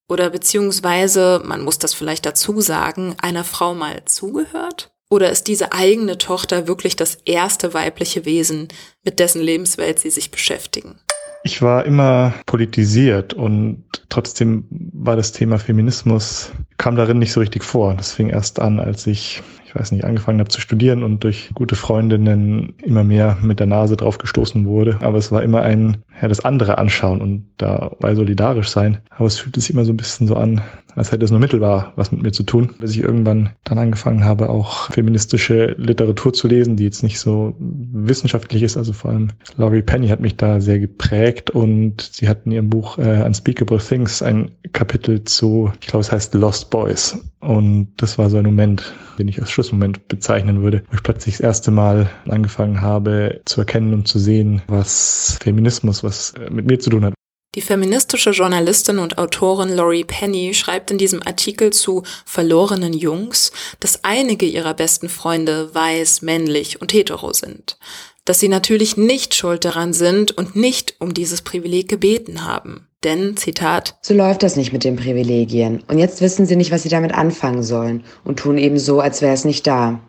Oder 0.06 0.28
beziehungsweise, 0.28 1.40
man 1.46 1.62
muss 1.62 1.78
das 1.78 1.94
vielleicht 1.94 2.26
dazu 2.26 2.60
sagen, 2.60 3.16
einer 3.22 3.44
Frau 3.44 3.74
mal 3.74 4.04
zugehört? 4.04 4.90
Oder 5.10 5.30
ist 5.30 5.48
diese 5.48 5.72
eigene 5.72 6.18
Tochter 6.18 6.68
wirklich 6.68 6.94
das 6.94 7.16
erste 7.24 7.74
weibliche 7.74 8.24
Wesen, 8.24 8.68
mit 9.04 9.18
dessen 9.18 9.42
Lebenswelt 9.42 9.98
sie 9.98 10.10
sich 10.10 10.30
beschäftigen? 10.30 11.00
Ich 11.42 11.62
war 11.62 11.84
immer 11.84 12.34
politisiert 12.46 13.34
und 13.34 13.84
trotzdem 14.08 14.66
war 14.70 15.16
das 15.16 15.32
Thema 15.32 15.58
Feminismus, 15.58 16.52
kam 16.76 16.94
darin 16.96 17.18
nicht 17.18 17.32
so 17.32 17.40
richtig 17.40 17.64
vor. 17.64 17.94
Das 17.94 18.12
fing 18.12 18.28
erst 18.28 18.60
an, 18.60 18.78
als 18.78 19.06
ich 19.06 19.42
ich 19.70 19.76
weiß 19.76 19.92
nicht, 19.92 20.04
angefangen 20.04 20.40
habe 20.40 20.50
zu 20.50 20.60
studieren 20.60 21.04
und 21.04 21.22
durch 21.22 21.50
gute 21.54 21.76
Freundinnen 21.76 22.74
immer 22.82 23.04
mehr 23.04 23.38
mit 23.40 23.60
der 23.60 23.68
Nase 23.68 23.96
drauf 23.96 24.18
gestoßen 24.18 24.66
wurde. 24.66 24.98
Aber 25.00 25.16
es 25.16 25.30
war 25.30 25.44
immer 25.44 25.62
ein, 25.62 25.98
ja, 26.20 26.28
das 26.28 26.40
andere 26.40 26.78
anschauen 26.78 27.20
und 27.20 27.46
dabei 27.56 28.14
solidarisch 28.14 28.68
sein. 28.68 28.98
Aber 29.10 29.26
es 29.26 29.38
fühlte 29.38 29.60
sich 29.60 29.70
immer 29.70 29.84
so 29.84 29.92
ein 29.92 29.96
bisschen 29.96 30.26
so 30.26 30.36
an, 30.36 30.60
als 30.96 31.12
hätte 31.12 31.24
es 31.24 31.30
nur 31.30 31.40
mittelbar 31.40 31.92
was 31.96 32.12
mit 32.12 32.22
mir 32.22 32.32
zu 32.32 32.42
tun. 32.42 32.74
Bis 32.78 32.92
ich 32.92 33.00
irgendwann 33.00 33.50
dann 33.64 33.78
angefangen 33.78 34.24
habe, 34.24 34.50
auch 34.50 34.90
feministische 34.90 35.74
Literatur 35.78 36.32
zu 36.32 36.48
lesen, 36.48 36.76
die 36.76 36.84
jetzt 36.84 37.02
nicht 37.02 37.18
so 37.20 37.54
wissenschaftlich 37.58 38.62
ist. 38.62 38.76
Also 38.76 38.92
vor 38.92 39.10
allem 39.10 39.28
Laurie 39.56 39.82
Penny 39.82 40.08
hat 40.08 40.20
mich 40.20 40.36
da 40.36 40.60
sehr 40.60 40.78
geprägt 40.78 41.50
und 41.50 42.00
sie 42.12 42.28
hat 42.28 42.40
in 42.44 42.52
ihrem 42.52 42.70
Buch 42.70 42.98
äh, 42.98 43.22
Unspeakable 43.24 43.78
Things 43.78 44.22
ein 44.22 44.50
Kapitel 44.72 45.24
zu, 45.24 45.72
ich 45.80 45.86
glaube, 45.86 46.00
es 46.00 46.12
heißt 46.12 46.34
Lost 46.34 46.70
Boys. 46.70 47.18
Und 47.40 47.88
das 47.96 48.18
war 48.18 48.28
so 48.28 48.36
ein 48.36 48.44
Moment, 48.44 48.92
den 49.18 49.26
ich 49.26 49.40
als 49.40 49.50
Schlussmoment 49.50 50.08
bezeichnen 50.08 50.62
würde, 50.62 50.82
wo 50.90 50.94
ich 50.94 51.02
plötzlich 51.02 51.36
das 51.36 51.40
erste 51.40 51.70
Mal 51.70 52.10
angefangen 52.28 52.82
habe 52.82 53.40
zu 53.46 53.62
erkennen 53.62 53.94
und 53.94 54.06
zu 54.06 54.18
sehen, 54.18 54.60
was 54.66 55.38
Feminismus, 55.40 56.04
was 56.04 56.09
äh, 56.34 56.50
mit 56.50 56.66
mir 56.66 56.78
zu 56.78 56.90
tun 56.90 57.04
hat. 57.04 57.14
Die 57.56 57.62
feministische 57.62 58.30
Journalistin 58.30 59.00
und 59.00 59.18
Autorin 59.18 59.70
Laurie 59.70 60.04
Penny 60.04 60.54
schreibt 60.54 60.92
in 60.92 60.98
diesem 60.98 61.20
Artikel 61.26 61.72
zu 61.72 62.04
verlorenen 62.24 62.92
Jungs, 62.92 63.50
dass 63.80 64.04
einige 64.04 64.46
ihrer 64.46 64.74
besten 64.74 65.08
Freunde 65.08 65.74
weiß, 65.74 66.22
männlich 66.22 66.80
und 66.80 66.92
hetero 66.92 67.32
sind. 67.32 67.76
Dass 68.24 68.38
sie 68.38 68.46
natürlich 68.46 68.96
nicht 68.96 69.34
schuld 69.34 69.64
daran 69.64 69.92
sind 69.92 70.30
und 70.38 70.54
nicht 70.54 70.94
um 71.00 71.12
dieses 71.12 71.42
Privileg 71.42 71.88
gebeten 71.88 72.44
haben. 72.44 72.86
Denn, 73.02 73.36
Zitat, 73.36 73.98
So 74.02 74.14
läuft 74.14 74.44
das 74.44 74.54
nicht 74.54 74.72
mit 74.72 74.84
den 74.84 74.94
Privilegien. 74.94 75.82
Und 75.88 75.98
jetzt 75.98 76.20
wissen 76.20 76.46
sie 76.46 76.54
nicht, 76.54 76.70
was 76.70 76.84
sie 76.84 76.88
damit 76.88 77.12
anfangen 77.12 77.64
sollen 77.64 78.04
und 78.24 78.38
tun 78.38 78.58
eben 78.58 78.78
so, 78.78 79.00
als 79.00 79.22
wäre 79.22 79.34
es 79.34 79.44
nicht 79.44 79.66
da. 79.66 80.00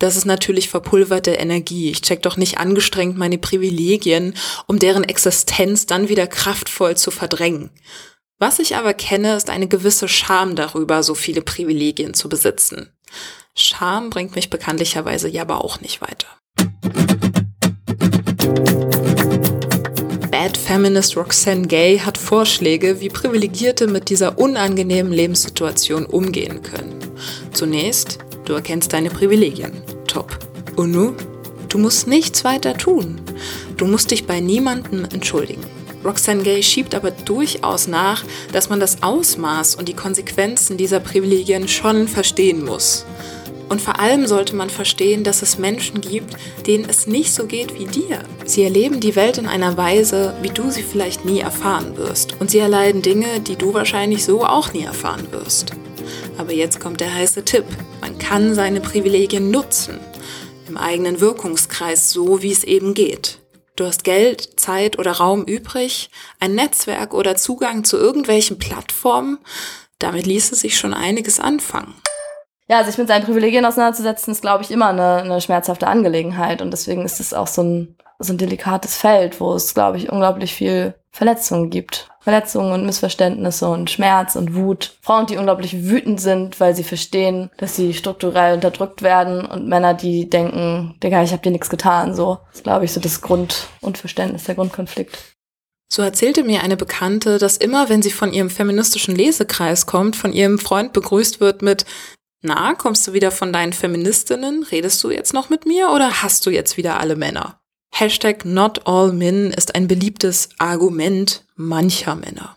Das 0.00 0.16
ist 0.16 0.26
natürlich 0.26 0.68
verpulverte 0.68 1.32
Energie. 1.32 1.90
Ich 1.90 2.02
check 2.02 2.22
doch 2.22 2.36
nicht 2.36 2.58
angestrengt 2.58 3.18
meine 3.18 3.36
Privilegien, 3.36 4.34
um 4.68 4.78
deren 4.78 5.02
Existenz 5.02 5.86
dann 5.86 6.08
wieder 6.08 6.28
kraftvoll 6.28 6.96
zu 6.96 7.10
verdrängen. 7.10 7.70
Was 8.38 8.60
ich 8.60 8.76
aber 8.76 8.94
kenne, 8.94 9.34
ist 9.34 9.50
eine 9.50 9.66
gewisse 9.66 10.06
Scham 10.06 10.54
darüber, 10.54 11.02
so 11.02 11.16
viele 11.16 11.42
Privilegien 11.42 12.14
zu 12.14 12.28
besitzen. 12.28 12.92
Scham 13.56 14.10
bringt 14.10 14.36
mich 14.36 14.50
bekanntlicherweise 14.50 15.28
ja 15.28 15.42
aber 15.42 15.64
auch 15.64 15.80
nicht 15.80 16.00
weiter. 16.00 16.28
Bad 20.30 20.56
Feminist 20.56 21.16
Roxanne 21.16 21.66
Gay 21.66 21.98
hat 21.98 22.18
Vorschläge, 22.18 23.00
wie 23.00 23.08
Privilegierte 23.08 23.88
mit 23.88 24.10
dieser 24.10 24.38
unangenehmen 24.38 25.12
Lebenssituation 25.12 26.06
umgehen 26.06 26.62
können. 26.62 26.94
Zunächst, 27.52 28.20
du 28.48 28.54
erkennst 28.54 28.92
deine 28.92 29.10
Privilegien. 29.10 29.72
Top. 30.06 30.38
Und 30.76 30.92
nu? 30.92 31.14
Du 31.68 31.78
musst 31.78 32.06
nichts 32.06 32.44
weiter 32.44 32.76
tun. 32.76 33.20
Du 33.76 33.84
musst 33.86 34.10
dich 34.10 34.26
bei 34.26 34.40
niemandem 34.40 35.04
entschuldigen. 35.12 35.62
Roxanne 36.04 36.42
Gay 36.42 36.62
schiebt 36.62 36.94
aber 36.94 37.10
durchaus 37.10 37.88
nach, 37.88 38.24
dass 38.52 38.70
man 38.70 38.80
das 38.80 39.02
Ausmaß 39.02 39.74
und 39.74 39.88
die 39.88 39.94
Konsequenzen 39.94 40.76
dieser 40.76 41.00
Privilegien 41.00 41.68
schon 41.68 42.08
verstehen 42.08 42.64
muss. 42.64 43.04
Und 43.68 43.82
vor 43.82 44.00
allem 44.00 44.26
sollte 44.26 44.56
man 44.56 44.70
verstehen, 44.70 45.24
dass 45.24 45.42
es 45.42 45.58
Menschen 45.58 46.00
gibt, 46.00 46.34
denen 46.66 46.86
es 46.88 47.06
nicht 47.06 47.34
so 47.34 47.44
geht 47.46 47.78
wie 47.78 47.84
dir. 47.84 48.20
Sie 48.46 48.62
erleben 48.62 49.00
die 49.00 49.14
Welt 49.14 49.36
in 49.36 49.46
einer 49.46 49.76
Weise, 49.76 50.34
wie 50.40 50.48
du 50.48 50.70
sie 50.70 50.82
vielleicht 50.82 51.26
nie 51.26 51.40
erfahren 51.40 51.96
wirst. 51.98 52.40
Und 52.40 52.50
sie 52.50 52.58
erleiden 52.58 53.02
Dinge, 53.02 53.40
die 53.40 53.56
du 53.56 53.74
wahrscheinlich 53.74 54.24
so 54.24 54.44
auch 54.44 54.72
nie 54.72 54.84
erfahren 54.84 55.26
wirst. 55.32 55.72
Aber 56.36 56.52
jetzt 56.52 56.80
kommt 56.80 57.00
der 57.00 57.14
heiße 57.14 57.44
Tipp. 57.44 57.64
Man 58.00 58.18
kann 58.18 58.54
seine 58.54 58.80
Privilegien 58.80 59.50
nutzen. 59.50 60.00
Im 60.68 60.76
eigenen 60.76 61.20
Wirkungskreis, 61.20 62.10
so 62.10 62.42
wie 62.42 62.52
es 62.52 62.64
eben 62.64 62.94
geht. 62.94 63.38
Du 63.76 63.86
hast 63.86 64.04
Geld, 64.04 64.60
Zeit 64.60 64.98
oder 64.98 65.12
Raum 65.12 65.44
übrig, 65.44 66.10
ein 66.40 66.54
Netzwerk 66.54 67.14
oder 67.14 67.36
Zugang 67.36 67.84
zu 67.84 67.96
irgendwelchen 67.96 68.58
Plattformen. 68.58 69.38
Damit 69.98 70.26
ließe 70.26 70.54
sich 70.54 70.76
schon 70.76 70.94
einiges 70.94 71.40
anfangen 71.40 71.94
ja, 72.68 72.84
sich 72.84 72.98
mit 72.98 73.08
seinen 73.08 73.24
Privilegien 73.24 73.64
auseinanderzusetzen, 73.64 74.32
ist, 74.32 74.42
glaube 74.42 74.62
ich, 74.62 74.70
immer 74.70 74.88
eine, 74.88 75.22
eine 75.22 75.40
schmerzhafte 75.40 75.86
Angelegenheit. 75.86 76.60
Und 76.60 76.70
deswegen 76.70 77.04
ist 77.04 77.18
es 77.18 77.32
auch 77.32 77.46
so 77.46 77.62
ein, 77.62 77.96
so 78.18 78.32
ein 78.32 78.38
delikates 78.38 78.94
Feld, 78.96 79.40
wo 79.40 79.54
es, 79.54 79.72
glaube 79.72 79.96
ich, 79.96 80.12
unglaublich 80.12 80.54
viel 80.54 80.94
Verletzungen 81.10 81.70
gibt. 81.70 82.10
Verletzungen 82.28 82.72
und 82.72 82.84
Missverständnisse 82.84 83.66
und 83.66 83.88
Schmerz 83.88 84.36
und 84.36 84.54
Wut. 84.54 84.98
Frauen, 85.00 85.24
die 85.24 85.38
unglaublich 85.38 85.84
wütend 85.84 86.20
sind, 86.20 86.60
weil 86.60 86.76
sie 86.76 86.84
verstehen, 86.84 87.48
dass 87.56 87.74
sie 87.74 87.94
strukturell 87.94 88.56
unterdrückt 88.56 89.00
werden 89.00 89.46
und 89.46 89.66
Männer, 89.66 89.94
die 89.94 90.28
denken, 90.28 90.94
Digga, 91.02 91.22
ich 91.22 91.32
habe 91.32 91.40
dir 91.40 91.52
nichts 91.52 91.70
getan. 91.70 92.14
So, 92.14 92.36
das 92.48 92.56
ist, 92.56 92.64
glaube 92.64 92.84
ich, 92.84 92.92
so 92.92 93.00
das 93.00 93.22
Grundunverständnis, 93.22 94.44
der 94.44 94.56
Grundkonflikt. 94.56 95.16
So 95.90 96.02
erzählte 96.02 96.44
mir 96.44 96.62
eine 96.62 96.76
Bekannte, 96.76 97.38
dass 97.38 97.56
immer, 97.56 97.88
wenn 97.88 98.02
sie 98.02 98.10
von 98.10 98.34
ihrem 98.34 98.50
feministischen 98.50 99.16
Lesekreis 99.16 99.86
kommt, 99.86 100.14
von 100.14 100.34
ihrem 100.34 100.58
Freund 100.58 100.92
begrüßt 100.92 101.40
wird 101.40 101.62
mit 101.62 101.86
Na, 102.42 102.74
kommst 102.74 103.06
du 103.06 103.14
wieder 103.14 103.30
von 103.30 103.54
deinen 103.54 103.72
Feministinnen? 103.72 104.64
Redest 104.64 105.02
du 105.02 105.10
jetzt 105.10 105.32
noch 105.32 105.48
mit 105.48 105.64
mir 105.64 105.88
oder 105.94 106.22
hast 106.22 106.44
du 106.44 106.50
jetzt 106.50 106.76
wieder 106.76 107.00
alle 107.00 107.16
Männer? 107.16 107.58
Hashtag 107.90 108.44
Not 108.44 108.86
All 108.86 109.12
Men 109.12 109.50
ist 109.50 109.74
ein 109.74 109.88
beliebtes 109.88 110.50
Argument 110.58 111.47
mancher 111.58 112.14
Männer. 112.14 112.56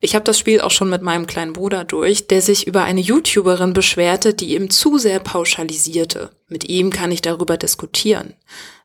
Ich 0.00 0.14
habe 0.14 0.24
das 0.24 0.38
Spiel 0.38 0.60
auch 0.60 0.70
schon 0.70 0.90
mit 0.90 1.02
meinem 1.02 1.26
kleinen 1.26 1.54
Bruder 1.54 1.84
durch, 1.84 2.28
der 2.28 2.42
sich 2.42 2.66
über 2.66 2.84
eine 2.84 3.00
YouTuberin 3.00 3.72
beschwerte, 3.72 4.34
die 4.34 4.54
ihm 4.54 4.70
zu 4.70 4.98
sehr 4.98 5.18
pauschalisierte. 5.18 6.30
Mit 6.48 6.68
ihm 6.68 6.90
kann 6.90 7.10
ich 7.10 7.22
darüber 7.22 7.56
diskutieren. 7.56 8.34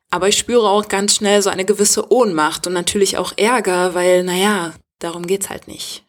Aber 0.09 0.29
ich 0.29 0.37
spüre 0.37 0.69
auch 0.69 0.87
ganz 0.87 1.15
schnell 1.15 1.41
so 1.41 1.49
eine 1.49 1.65
gewisse 1.65 2.11
Ohnmacht 2.11 2.67
und 2.67 2.73
natürlich 2.73 3.17
auch 3.17 3.33
Ärger, 3.37 3.93
weil, 3.93 4.23
naja, 4.23 4.73
darum 4.99 5.27
geht's 5.27 5.49
halt 5.49 5.67
nicht. 5.67 6.05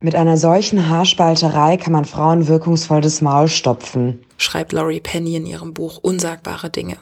Mit 0.00 0.16
einer 0.16 0.36
solchen 0.36 0.88
Haarspalterei 0.88 1.76
kann 1.76 1.92
man 1.92 2.04
Frauen 2.04 2.48
wirkungsvoll 2.48 3.00
das 3.00 3.20
Maul 3.20 3.48
stopfen, 3.48 4.24
schreibt 4.36 4.72
Laurie 4.72 5.00
Penny 5.00 5.36
in 5.36 5.46
ihrem 5.46 5.74
Buch 5.74 5.98
Unsagbare 5.98 6.70
Dinge. 6.70 6.98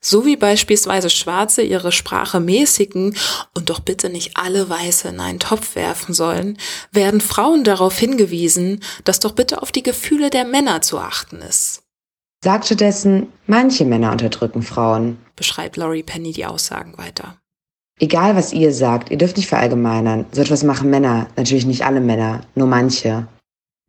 So 0.00 0.24
wie 0.24 0.36
beispielsweise 0.36 1.10
Schwarze 1.10 1.62
ihre 1.62 1.92
Sprache 1.92 2.40
mäßigen 2.40 3.16
und 3.54 3.70
doch 3.70 3.80
bitte 3.80 4.08
nicht 4.08 4.36
alle 4.36 4.68
Weiße 4.68 5.08
in 5.08 5.20
einen 5.20 5.38
Topf 5.38 5.74
werfen 5.76 6.14
sollen, 6.14 6.58
werden 6.92 7.20
Frauen 7.20 7.64
darauf 7.64 7.98
hingewiesen, 7.98 8.82
dass 9.04 9.20
doch 9.20 9.32
bitte 9.32 9.62
auf 9.62 9.72
die 9.72 9.82
Gefühle 9.82 10.30
der 10.30 10.44
Männer 10.44 10.82
zu 10.82 10.98
achten 10.98 11.42
ist. 11.42 11.82
Sagt 12.42 12.66
stattdessen, 12.66 13.30
manche 13.46 13.84
Männer 13.84 14.12
unterdrücken 14.12 14.62
Frauen, 14.62 15.18
beschreibt 15.36 15.76
Laurie 15.76 16.02
Penny 16.02 16.32
die 16.32 16.46
Aussagen 16.46 16.96
weiter. 16.96 17.36
Egal 17.98 18.34
was 18.34 18.54
ihr 18.54 18.72
sagt, 18.72 19.10
ihr 19.10 19.18
dürft 19.18 19.36
nicht 19.36 19.48
verallgemeinern. 19.48 20.24
So 20.32 20.40
etwas 20.40 20.62
machen 20.62 20.88
Männer, 20.88 21.26
natürlich 21.36 21.66
nicht 21.66 21.84
alle 21.84 22.00
Männer, 22.00 22.40
nur 22.54 22.66
manche. 22.66 23.28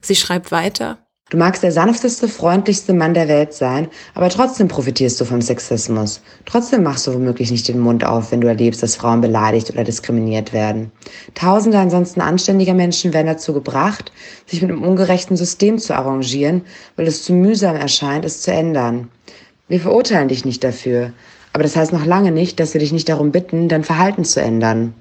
Sie 0.04 0.18
schreibt 0.18 0.52
weiter, 0.52 0.98
Du 1.32 1.38
magst 1.38 1.64
der 1.64 1.72
sanfteste, 1.72 2.28
freundlichste 2.28 2.92
Mann 2.92 3.14
der 3.14 3.30
Welt 3.30 3.54
sein, 3.54 3.88
aber 4.16 4.28
trotzdem 4.28 4.68
profitierst 4.68 5.22
du 5.22 5.24
vom 5.24 5.42
Sexismus. 5.42 6.20
Trotzdem 6.46 6.84
machst 6.84 7.08
du 7.08 7.14
womöglich 7.14 7.52
nicht 7.52 7.70
den 7.70 7.80
Mund 7.80 8.04
auf, 8.04 8.34
wenn 8.34 8.42
du 8.42 8.50
erlebst, 8.50 8.84
dass 8.84 8.98
Frauen 8.98 9.22
beleidigt 9.22 9.70
oder 9.72 9.86
diskriminiert 9.86 10.52
werden. 10.52 10.92
Tausende 11.34 11.80
ansonsten 11.80 12.20
anständiger 12.20 12.74
Menschen 12.74 13.14
werden 13.14 13.28
dazu 13.28 13.54
gebracht, 13.54 14.12
sich 14.46 14.62
mit 14.62 14.72
einem 14.72 14.84
ungerechten 14.84 15.38
System 15.38 15.80
zu 15.80 15.96
arrangieren, 15.96 16.64
weil 16.98 17.08
es 17.08 17.24
zu 17.24 17.32
mühsam 17.32 17.78
erscheint, 17.78 18.26
es 18.26 18.42
zu 18.42 18.52
ändern. 18.52 19.08
Wir 19.70 19.80
verurteilen 19.80 20.28
dich 20.28 20.44
nicht 20.44 20.66
dafür, 20.66 21.14
aber 21.54 21.64
das 21.64 21.78
heißt 21.78 21.94
noch 21.94 22.06
lange 22.06 22.32
nicht, 22.32 22.60
dass 22.60 22.74
wir 22.74 22.82
dich 22.82 22.92
nicht 22.92 23.08
darum 23.08 23.32
bitten, 23.32 23.70
dein 23.70 23.86
Verhalten 23.86 24.26
zu 24.26 24.42
ändern. 24.42 24.94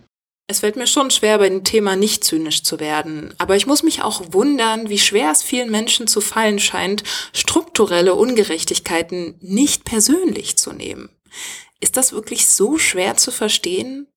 Es 0.50 0.58
fällt 0.58 0.74
mir 0.74 0.88
schon 0.88 1.12
schwer, 1.12 1.38
bei 1.38 1.48
dem 1.48 1.62
Thema 1.62 1.94
nicht 1.94 2.24
zynisch 2.24 2.64
zu 2.64 2.80
werden. 2.80 3.32
Aber 3.38 3.54
ich 3.54 3.68
muss 3.68 3.84
mich 3.84 4.02
auch 4.02 4.20
wundern, 4.32 4.88
wie 4.88 4.98
schwer 4.98 5.30
es 5.30 5.44
vielen 5.44 5.70
Menschen 5.70 6.08
zu 6.08 6.20
fallen 6.20 6.58
scheint, 6.58 7.04
strukturelle 7.32 8.16
Ungerechtigkeiten 8.16 9.36
nicht 9.38 9.84
persönlich 9.84 10.58
zu 10.58 10.72
nehmen. 10.72 11.08
Ist 11.78 11.96
das 11.96 12.12
wirklich 12.12 12.48
so 12.48 12.78
schwer 12.78 13.16
zu 13.16 13.30
verstehen? 13.30 14.08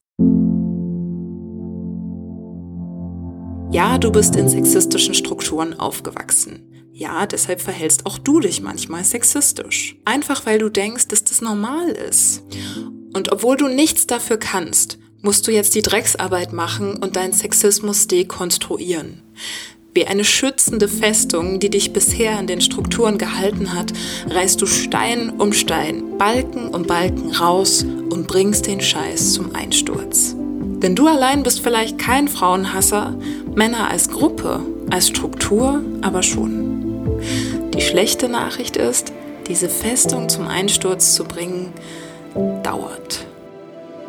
Ja, 3.71 3.99
du 3.99 4.11
bist 4.11 4.35
in 4.35 4.49
sexistischen 4.49 5.13
Strukturen 5.13 5.79
aufgewachsen. 5.79 6.89
Ja, 6.91 7.27
deshalb 7.27 7.61
verhältst 7.61 8.07
auch 8.07 8.17
du 8.17 8.39
dich 8.39 8.59
manchmal 8.59 9.03
sexistisch. 9.03 9.97
Einfach 10.03 10.47
weil 10.47 10.57
du 10.57 10.69
denkst, 10.69 11.09
dass 11.09 11.23
das 11.23 11.41
normal 11.41 11.89
ist. 11.89 12.41
Und 13.13 13.31
obwohl 13.31 13.55
du 13.55 13.67
nichts 13.67 14.07
dafür 14.07 14.37
kannst, 14.37 14.97
musst 15.23 15.47
du 15.47 15.51
jetzt 15.51 15.73
die 15.73 15.81
Drecksarbeit 15.81 16.53
machen 16.53 16.97
und 16.97 17.15
deinen 17.15 17.33
Sexismus 17.33 18.07
dekonstruieren. 18.07 19.23
Wie 19.95 20.05
eine 20.05 20.25
schützende 20.25 20.87
Festung, 20.87 21.59
die 21.59 21.69
dich 21.69 21.93
bisher 21.93 22.37
in 22.39 22.45
den 22.45 22.61
Strukturen 22.61 23.17
gehalten 23.17 23.73
hat, 23.73 23.93
reißt 24.29 24.61
du 24.61 24.65
Stein 24.65 25.29
um 25.29 25.53
Stein, 25.53 26.17
Balken 26.17 26.67
um 26.67 26.83
Balken 26.83 27.31
raus 27.31 27.83
und 27.83 28.27
bringst 28.27 28.67
den 28.67 28.81
Scheiß 28.81 29.33
zum 29.33 29.55
Einsturz. 29.55 30.35
Denn 30.37 30.95
du 30.95 31.07
allein 31.07 31.43
bist 31.43 31.61
vielleicht 31.61 31.97
kein 31.97 32.27
Frauenhasser, 32.27 33.15
Männer 33.55 33.89
als 33.89 34.09
Gruppe, 34.09 34.59
als 34.89 35.07
Struktur 35.07 35.81
aber 36.01 36.21
schon. 36.21 37.21
Die 37.73 37.81
schlechte 37.81 38.27
Nachricht 38.27 38.75
ist, 38.75 39.13
diese 39.47 39.69
Festung 39.69 40.27
zum 40.27 40.47
Einsturz 40.47 41.15
zu 41.15 41.23
bringen, 41.23 41.71
dauert. 42.63 43.25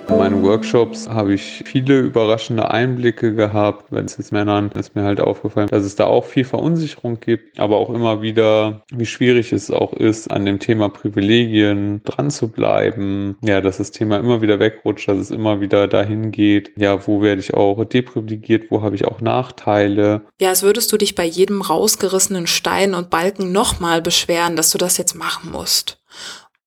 In 0.09 0.19
meinen 0.19 0.43
Workshops 0.43 1.09
habe 1.09 1.33
ich 1.33 1.63
viele 1.65 2.01
überraschende 2.01 2.71
Einblicke 2.71 3.35
gehabt. 3.35 3.87
Wenn 3.91 4.05
es 4.05 4.19
jetzt 4.19 4.33
Männern 4.33 4.71
ist 4.73 4.95
mir 4.95 5.03
halt 5.03 5.19
aufgefallen, 5.19 5.69
dass 5.69 5.85
es 5.85 5.97
da 5.97 6.05
auch 6.05 6.27
viel 6.27 6.45
Verunsicherung 6.45 7.21
gibt, 7.21 7.59
aber 7.59 7.79
auch 7.79 7.89
immer 7.89 8.21
wieder, 8.21 8.85
wie 8.93 9.07
schwierig 9.07 9.53
es 9.53 9.71
auch 9.71 9.95
ist, 9.95 10.31
an 10.31 10.45
dem 10.45 10.59
Thema 10.59 10.91
Privilegien 10.91 12.03
dran 12.05 12.31
zu 12.31 12.49
bleiben. 12.49 13.37
Ja, 13.43 13.63
dass 13.63 13.79
das 13.79 13.93
Thema 13.93 14.19
immer 14.19 14.43
wieder 14.43 14.59
wegrutscht, 14.61 15.09
dass 15.09 15.19
es 15.19 15.31
immer 15.31 15.61
wieder 15.61 15.89
dahin 15.89 16.31
geht. 16.33 16.73
Ja, 16.77 17.07
wo 17.07 17.23
werde 17.23 17.41
ich 17.41 17.55
auch 17.55 17.83
deprivilegiert, 17.85 18.71
wo 18.71 18.83
habe 18.83 18.97
ich 18.97 19.07
auch 19.07 19.23
Nachteile. 19.23 20.27
Ja, 20.39 20.51
als 20.51 20.63
würdest 20.63 20.93
du 20.93 20.99
dich 20.99 21.15
bei 21.15 21.25
jedem 21.25 21.63
rausgerissenen 21.63 22.47
Stein 22.47 22.95
und 22.95 23.09
Balken 23.09 23.53
nochmal 23.53 24.03
beschweren, 24.03 24.57
dass 24.57 24.71
du 24.71 24.79
das 24.79 24.99
jetzt 24.99 25.15
machen 25.15 25.51
musst. 25.51 25.99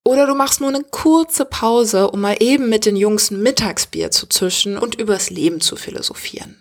Oder 0.08 0.26
du 0.26 0.34
machst 0.34 0.62
nur 0.62 0.70
eine 0.70 0.84
kurze 0.84 1.44
Pause, 1.44 2.10
um 2.10 2.22
mal 2.22 2.36
eben 2.40 2.70
mit 2.70 2.86
den 2.86 2.96
Jungs 2.96 3.30
ein 3.30 3.42
Mittagsbier 3.42 4.10
zu 4.10 4.26
zischen 4.26 4.78
und 4.78 4.94
übers 4.94 5.28
Leben 5.28 5.60
zu 5.60 5.76
philosophieren. 5.76 6.56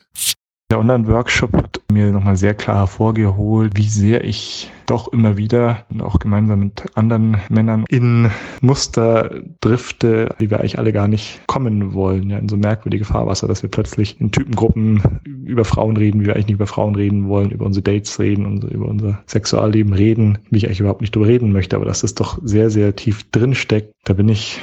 Der 0.69 0.80
Online-Workshop 0.80 1.56
hat 1.56 1.82
mir 1.89 2.12
nochmal 2.12 2.36
sehr 2.36 2.53
klar 2.53 2.80
hervorgeholt, 2.80 3.77
wie 3.77 3.88
sehr 3.88 4.25
ich 4.25 4.69
doch 4.86 5.08
immer 5.13 5.38
wieder 5.38 5.86
und 5.89 6.01
auch 6.01 6.19
gemeinsam 6.19 6.60
mit 6.60 6.84
anderen 6.97 7.38
Männern 7.47 7.86
in 7.88 8.30
Muster 8.60 9.43
drifte, 9.62 10.36
die 10.41 10.51
wir 10.51 10.60
eigentlich 10.60 10.77
alle 10.77 10.91
gar 10.91 11.08
nicht 11.08 11.39
kommen 11.47 11.93
wollen, 11.93 12.30
ja, 12.30 12.38
in 12.38 12.49
so 12.49 12.58
merkwürdige 12.58 13.06
Fahrwasser, 13.06 13.47
dass 13.47 13.63
wir 13.63 13.71
plötzlich 13.71 14.19
in 14.19 14.34
Typengruppen 14.34 15.21
über 15.23 15.63
Frauen 15.63 15.95
reden, 15.95 16.19
wie 16.19 16.25
wir 16.25 16.34
eigentlich 16.34 16.47
nicht 16.47 16.56
über 16.56 16.67
Frauen 16.67 16.95
reden 16.95 17.30
wollen, 17.30 17.51
über 17.51 17.65
unsere 17.65 17.84
Dates 17.84 18.19
reden 18.19 18.45
und 18.45 18.65
über 18.65 18.89
unser 18.89 19.19
Sexualleben 19.25 19.93
reden, 19.93 20.39
wie 20.49 20.58
ich 20.58 20.65
eigentlich 20.65 20.82
überhaupt 20.82 20.99
nicht 20.99 21.15
drüber 21.15 21.27
reden 21.27 21.53
möchte, 21.53 21.77
aber 21.77 21.86
dass 21.86 22.01
das 22.01 22.13
doch 22.13 22.39
sehr, 22.43 22.69
sehr 22.69 22.93
tief 22.93 23.23
drin 23.32 23.56
steckt, 23.56 23.93
da 24.03 24.12
bin 24.12 24.27
ich 24.27 24.60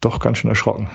doch 0.00 0.18
ganz 0.18 0.38
schön 0.38 0.50
erschrocken. 0.50 0.88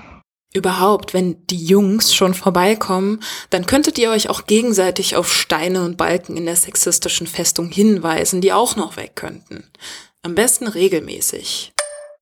Überhaupt, 0.54 1.14
wenn 1.14 1.46
die 1.48 1.64
Jungs 1.64 2.14
schon 2.14 2.34
vorbeikommen, 2.34 3.22
dann 3.50 3.66
könntet 3.66 3.98
ihr 3.98 4.12
euch 4.12 4.30
auch 4.30 4.46
gegenseitig 4.46 5.16
auf 5.16 5.34
Steine 5.34 5.84
und 5.84 5.96
Balken 5.96 6.36
in 6.36 6.46
der 6.46 6.58
sexistischen 6.58 7.26
Festung 7.26 7.70
hinweisen, 7.70 8.42
die 8.42 8.52
auch 8.52 8.76
noch 8.76 8.98
weg 8.98 9.16
könnten. 9.16 9.64
Am 10.24 10.36
besten 10.36 10.68
regelmäßig. 10.68 11.71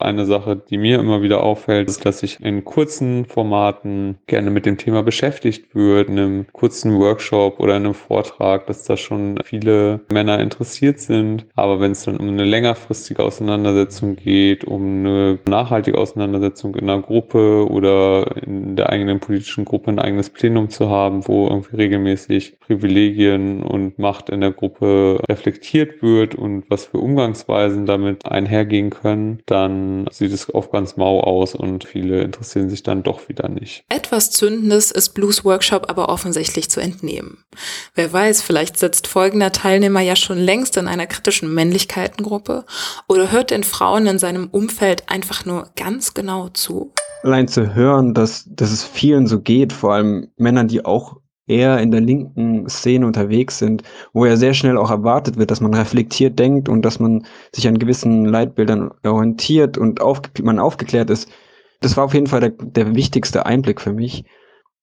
Eine 0.02 0.26
Sache, 0.26 0.56
die 0.56 0.78
mir 0.78 0.98
immer 0.98 1.22
wieder 1.22 1.44
auffällt, 1.44 1.90
ist, 1.90 2.06
dass 2.06 2.24
ich 2.24 2.40
in 2.40 2.64
kurzen 2.64 3.26
Formaten 3.26 4.18
gerne 4.28 4.50
mit 4.50 4.66
dem 4.66 4.78
Thema 4.78 5.04
beschäftigt 5.04 5.76
wird, 5.76 6.08
in 6.08 6.18
einem 6.18 6.46
kurzen 6.54 6.98
Workshop 6.98 7.60
oder 7.60 7.76
in 7.76 7.84
einem 7.84 7.94
Vortrag, 7.94 8.66
dass 8.68 8.86
da 8.86 8.96
schon 8.96 9.38
viele 9.44 10.00
Männer 10.10 10.40
interessiert 10.40 11.02
sind. 11.02 11.48
Aber 11.56 11.82
wenn 11.82 11.92
es 11.92 12.06
dann 12.06 12.16
um 12.16 12.30
eine 12.30 12.46
längerfristige 12.46 13.22
Auseinandersetzung 13.22 14.16
geht, 14.16 14.64
um 14.64 15.00
eine 15.00 15.40
nachhaltige 15.46 15.98
Auseinandersetzung 15.98 16.76
in 16.76 16.90
einer 16.90 17.02
Gruppe 17.02 17.70
oder 17.70 18.38
in 18.42 18.78
der 18.78 18.92
eigenen 18.92 19.20
politischen 19.20 19.66
Gruppe 19.66 19.92
ein 19.92 20.00
eigenes 20.00 20.30
Plenum 20.30 20.70
zu 20.70 20.90
haben, 20.90 21.28
wo 21.28 21.48
irgendwie 21.48 21.76
regelmäßig 21.76 22.58
Privilegien 22.62 23.64
und 23.64 24.00
Macht 24.00 24.30
in 24.30 24.40
der 24.40 24.52
Gruppe 24.52 25.20
reflektiert 25.28 26.02
wird 26.02 26.36
und 26.36 26.64
was 26.70 26.86
für 26.86 27.00
Umgangsweisen 27.00 27.86
damit 27.86 28.26
einhergehen 28.26 28.92
können, 28.92 29.40
dann 29.46 29.89
sieht 30.12 30.32
es 30.32 30.54
oft 30.54 30.72
ganz 30.72 30.98
mau 30.98 31.22
aus 31.22 31.56
und 31.56 31.84
viele 31.84 32.22
interessieren 32.22 32.70
sich 32.70 32.84
dann 32.84 33.04
doch 33.04 33.30
wieder 33.30 33.50
nicht. 33.50 33.84
Etwas 33.90 34.32
Zündendes 34.32 34.92
ist 34.92 35.10
Blues 35.10 35.46
Workshop 35.46 35.90
aber 35.90 36.10
offensichtlich 36.10 36.70
zu 36.70 36.80
entnehmen. 36.80 37.44
Wer 37.96 38.12
weiß, 38.12 38.42
vielleicht 38.42 38.78
sitzt 38.78 39.08
folgender 39.08 39.52
Teilnehmer 39.52 40.02
ja 40.02 40.16
schon 40.16 40.38
längst 40.38 40.78
in 40.78 40.88
einer 40.88 41.08
kritischen 41.08 41.54
Männlichkeitengruppe 41.54 42.66
oder 43.08 43.32
hört 43.32 43.52
den 43.52 43.64
Frauen 43.64 44.08
in 44.08 44.20
seinem 44.20 44.48
Umfeld 44.48 45.04
einfach 45.08 45.46
nur 45.46 45.70
ganz 45.76 46.14
genau 46.14 46.50
zu. 46.50 46.94
Allein 47.24 47.48
zu 47.48 47.76
hören, 47.76 48.14
dass, 48.14 48.46
dass 48.48 48.72
es 48.72 48.84
vielen 48.84 49.28
so 49.28 49.42
geht, 49.42 49.74
vor 49.74 49.94
allem 49.94 50.30
Männern, 50.38 50.68
die 50.68 50.86
auch 50.86 51.18
eher 51.50 51.80
in 51.80 51.92
der 51.92 52.02
linken 52.02 52.70
Szene 52.70 53.06
unterwegs 53.06 53.58
sind, 53.58 53.84
wo 54.14 54.26
ja 54.26 54.38
sehr 54.38 54.54
schnell 54.54 54.78
auch 54.78 54.92
erwartet 54.92 55.38
wird, 55.38 55.52
dass 55.52 55.62
man 55.62 55.74
reflektiert 55.74 56.38
denkt 56.38 56.70
und 56.70 56.84
dass 56.84 57.00
man 57.00 57.26
sich 57.54 57.68
an 57.68 57.80
gewissen 57.80 58.26
Leitbildern 58.26 58.92
orientiert 59.04 59.78
und 59.78 60.02
aufge 60.02 60.44
man 60.44 60.60
aufgeklärt 60.60 61.10
ist. 61.10 61.30
Das 61.82 61.98
war 61.98 62.06
auf 62.06 62.14
jeden 62.14 62.28
Fall 62.28 62.42
der, 62.42 62.52
der 62.52 62.96
wichtigste 62.96 63.46
Einblick 63.46 63.82
für 63.82 63.94
mich. 63.94 64.26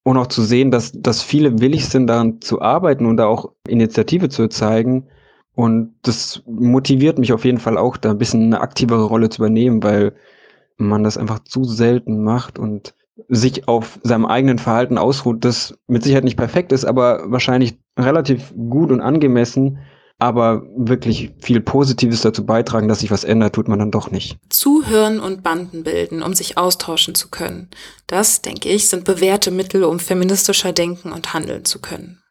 Und 0.03 0.17
auch 0.17 0.27
zu 0.27 0.41
sehen, 0.41 0.71
dass, 0.71 0.93
dass 0.93 1.21
viele 1.21 1.59
willig 1.59 1.87
sind, 1.87 2.07
daran 2.07 2.39
zu 2.41 2.61
arbeiten 2.61 3.05
und 3.05 3.17
da 3.17 3.27
auch 3.27 3.51
Initiative 3.67 4.29
zu 4.29 4.47
zeigen. 4.47 5.07
Und 5.53 5.95
das 6.03 6.43
motiviert 6.45 7.17
mich 7.19 7.33
auf 7.33 7.43
jeden 7.43 7.57
Fall 7.57 7.77
auch, 7.77 7.97
da 7.97 8.11
ein 8.11 8.17
bisschen 8.17 8.43
eine 8.43 8.61
aktivere 8.61 9.03
Rolle 9.03 9.29
zu 9.29 9.41
übernehmen, 9.41 9.83
weil 9.83 10.13
man 10.77 11.03
das 11.03 11.17
einfach 11.17 11.39
zu 11.39 11.63
selten 11.63 12.23
macht 12.23 12.59
und 12.59 12.93
sich 13.27 13.67
auf 13.67 13.99
seinem 14.03 14.25
eigenen 14.25 14.59
Verhalten 14.59 14.97
ausruht, 14.97 15.43
das 15.43 15.77
mit 15.87 16.03
Sicherheit 16.03 16.23
nicht 16.23 16.37
perfekt 16.37 16.71
ist, 16.71 16.85
aber 16.85 17.23
wahrscheinlich 17.31 17.77
relativ 17.97 18.53
gut 18.55 18.91
und 18.91 19.01
angemessen, 19.01 19.79
aber 20.19 20.63
wirklich 20.75 21.31
viel 21.39 21.61
Positives 21.61 22.21
dazu 22.21 22.45
beitragen, 22.45 22.87
dass 22.87 22.99
sich 22.99 23.11
was 23.11 23.23
ändert, 23.23 23.53
tut 23.53 23.67
man 23.67 23.79
dann 23.79 23.91
doch 23.91 24.09
nicht. 24.09 24.37
Zuhören 24.49 25.19
und 25.19 25.43
Banden 25.43 25.83
bilden, 25.83 26.23
um 26.23 26.33
sich 26.33 26.57
austauschen 26.57 27.13
zu 27.13 27.29
können. 27.29 27.69
Das, 28.07 28.41
denke 28.41 28.69
ich, 28.69 28.89
sind 28.89 29.03
bewährte 29.03 29.51
Mittel, 29.51 29.83
um 29.83 29.99
feministischer 29.99 30.73
denken 30.73 31.11
und 31.11 31.33
handeln 31.33 31.65
zu 31.65 31.79
können. 31.79 32.21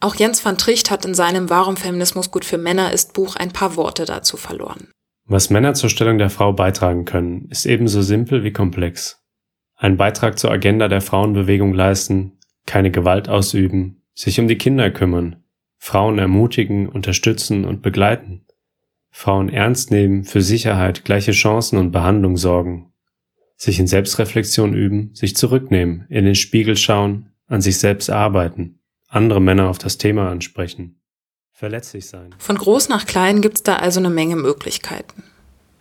Auch 0.00 0.14
Jens 0.14 0.44
van 0.44 0.58
Tricht 0.58 0.90
hat 0.90 1.04
in 1.04 1.14
seinem 1.14 1.50
Warum 1.50 1.76
Feminismus 1.76 2.30
gut 2.30 2.44
für 2.44 2.58
Männer 2.58 2.92
ist 2.92 3.14
Buch 3.14 3.36
ein 3.36 3.52
paar 3.52 3.76
Worte 3.76 4.04
dazu 4.04 4.36
verloren. 4.36 4.88
Was 5.26 5.48
Männer 5.48 5.72
zur 5.72 5.88
Stellung 5.88 6.18
der 6.18 6.28
Frau 6.28 6.52
beitragen 6.52 7.06
können, 7.06 7.48
ist 7.48 7.64
ebenso 7.64 8.02
simpel 8.02 8.44
wie 8.44 8.52
komplex. 8.52 9.23
Einen 9.84 9.98
Beitrag 9.98 10.38
zur 10.38 10.50
Agenda 10.50 10.88
der 10.88 11.02
Frauenbewegung 11.02 11.74
leisten, 11.74 12.38
keine 12.64 12.90
Gewalt 12.90 13.28
ausüben, 13.28 14.00
sich 14.14 14.40
um 14.40 14.48
die 14.48 14.56
Kinder 14.56 14.90
kümmern, 14.90 15.44
Frauen 15.76 16.18
ermutigen, 16.18 16.88
unterstützen 16.88 17.66
und 17.66 17.82
begleiten, 17.82 18.46
Frauen 19.10 19.50
ernst 19.50 19.90
nehmen, 19.90 20.24
für 20.24 20.40
Sicherheit, 20.40 21.04
gleiche 21.04 21.32
Chancen 21.32 21.76
und 21.76 21.90
Behandlung 21.90 22.38
sorgen, 22.38 22.94
sich 23.56 23.78
in 23.78 23.86
Selbstreflexion 23.86 24.72
üben, 24.72 25.10
sich 25.12 25.36
zurücknehmen, 25.36 26.06
in 26.08 26.24
den 26.24 26.34
Spiegel 26.34 26.78
schauen, 26.78 27.28
an 27.46 27.60
sich 27.60 27.78
selbst 27.78 28.08
arbeiten, 28.08 28.78
andere 29.08 29.42
Männer 29.42 29.68
auf 29.68 29.76
das 29.76 29.98
Thema 29.98 30.30
ansprechen, 30.30 30.98
verletzlich 31.52 32.06
sein. 32.06 32.34
Von 32.38 32.56
groß 32.56 32.88
nach 32.88 33.04
klein 33.04 33.42
gibt's 33.42 33.62
da 33.62 33.76
also 33.76 34.00
eine 34.00 34.08
Menge 34.08 34.36
Möglichkeiten. 34.36 35.24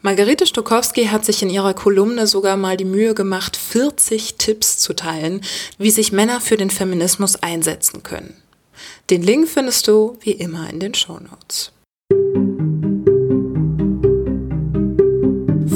Margarete 0.05 0.45
Stokowski 0.45 1.05
hat 1.05 1.23
sich 1.23 1.41
in 1.43 1.49
ihrer 1.49 1.73
Kolumne 1.73 2.27
sogar 2.27 2.57
mal 2.57 2.75
die 2.75 2.83
Mühe 2.83 3.13
gemacht, 3.13 3.55
40 3.55 4.35
Tipps 4.35 4.77
zu 4.77 4.93
teilen, 4.93 5.39
wie 5.77 5.91
sich 5.91 6.11
Männer 6.11 6.41
für 6.41 6.57
den 6.57 6.69
Feminismus 6.69 7.37
einsetzen 7.37 8.03
können. 8.03 8.35
Den 9.09 9.23
Link 9.23 9.47
findest 9.47 9.87
du 9.87 10.17
wie 10.19 10.33
immer 10.33 10.69
in 10.69 10.81
den 10.81 10.93
Show 10.93 11.19
Notes. 11.19 11.72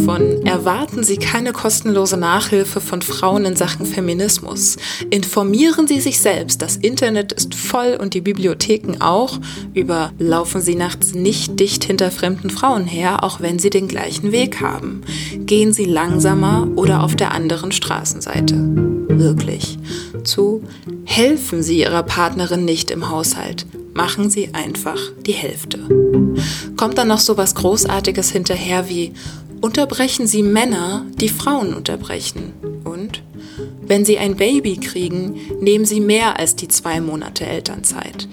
Von 0.08 0.46
erwarten 0.46 1.04
Sie 1.04 1.17
keine 1.17 1.52
kostenlose 1.52 2.15
Nachhilfe 2.15 2.80
von 2.80 3.02
Frauen 3.02 3.43
in 3.43 3.58
Sachen 3.58 3.86
Feminismus. 3.86 4.78
Informieren 5.10 5.86
Sie 5.86 6.00
sich 6.00 6.22
selbst. 6.22 6.62
Das 6.62 6.78
Internet 6.78 7.34
ist 7.34 7.54
voll 7.54 7.98
und 8.00 8.13
die 8.13 8.22
Bibliotheken 8.22 9.02
auch. 9.02 9.38
Über 9.74 10.13
laufen 10.17 10.62
Sie 10.62 10.76
nachts 10.76 11.13
nicht 11.13 11.60
dicht 11.60 11.84
hinter 11.84 12.10
fremden 12.10 12.50
Frauen 12.50 12.86
her, 12.86 13.26
auch 13.26 13.41
wenn 13.41 13.60
Sie 13.60 13.70
den 13.70 13.89
gleichen 13.89 14.32
Weg 14.32 14.62
haben. 14.62 15.02
Gehen 15.39 15.74
Sie 15.74 15.84
langsamer 15.84 16.70
oder 16.78 17.04
auf 17.04 17.17
der 17.17 17.34
anderen 17.34 17.74
Straßenseite. 17.74 18.56
Wirklich. 19.10 19.78
Zu 20.24 20.63
helfen 21.04 21.62
Sie 21.62 21.80
Ihrer 21.80 22.04
Partnerin 22.04 22.63
nicht 22.63 22.91
im 22.91 23.10
Haushalt 23.10 23.65
machen 23.98 24.30
Sie 24.30 24.54
einfach 24.54 25.00
die 25.26 25.32
Hälfte. 25.32 25.80
Kommt 26.78 27.00
dann 27.00 27.08
noch 27.08 27.17
so 27.17 27.36
was 27.36 27.56
Großartiges 27.56 28.30
hinterher 28.30 28.88
wie 28.88 29.13
unterbrechen 29.62 30.28
Sie 30.28 30.43
Männer, 30.43 31.06
die 31.15 31.30
Frauen 31.30 31.74
unterbrechen. 31.74 32.54
Und 32.84 33.24
wenn 33.82 34.06
Sie 34.06 34.17
ein 34.17 34.36
Baby 34.36 34.78
kriegen, 34.78 35.39
nehmen 35.62 35.86
Sie 35.86 36.00
mehr 36.00 36.39
als 36.39 36.56
die 36.56 36.67
zwei 36.67 37.00
Monate 37.00 37.46
Elternzeit. 37.46 38.28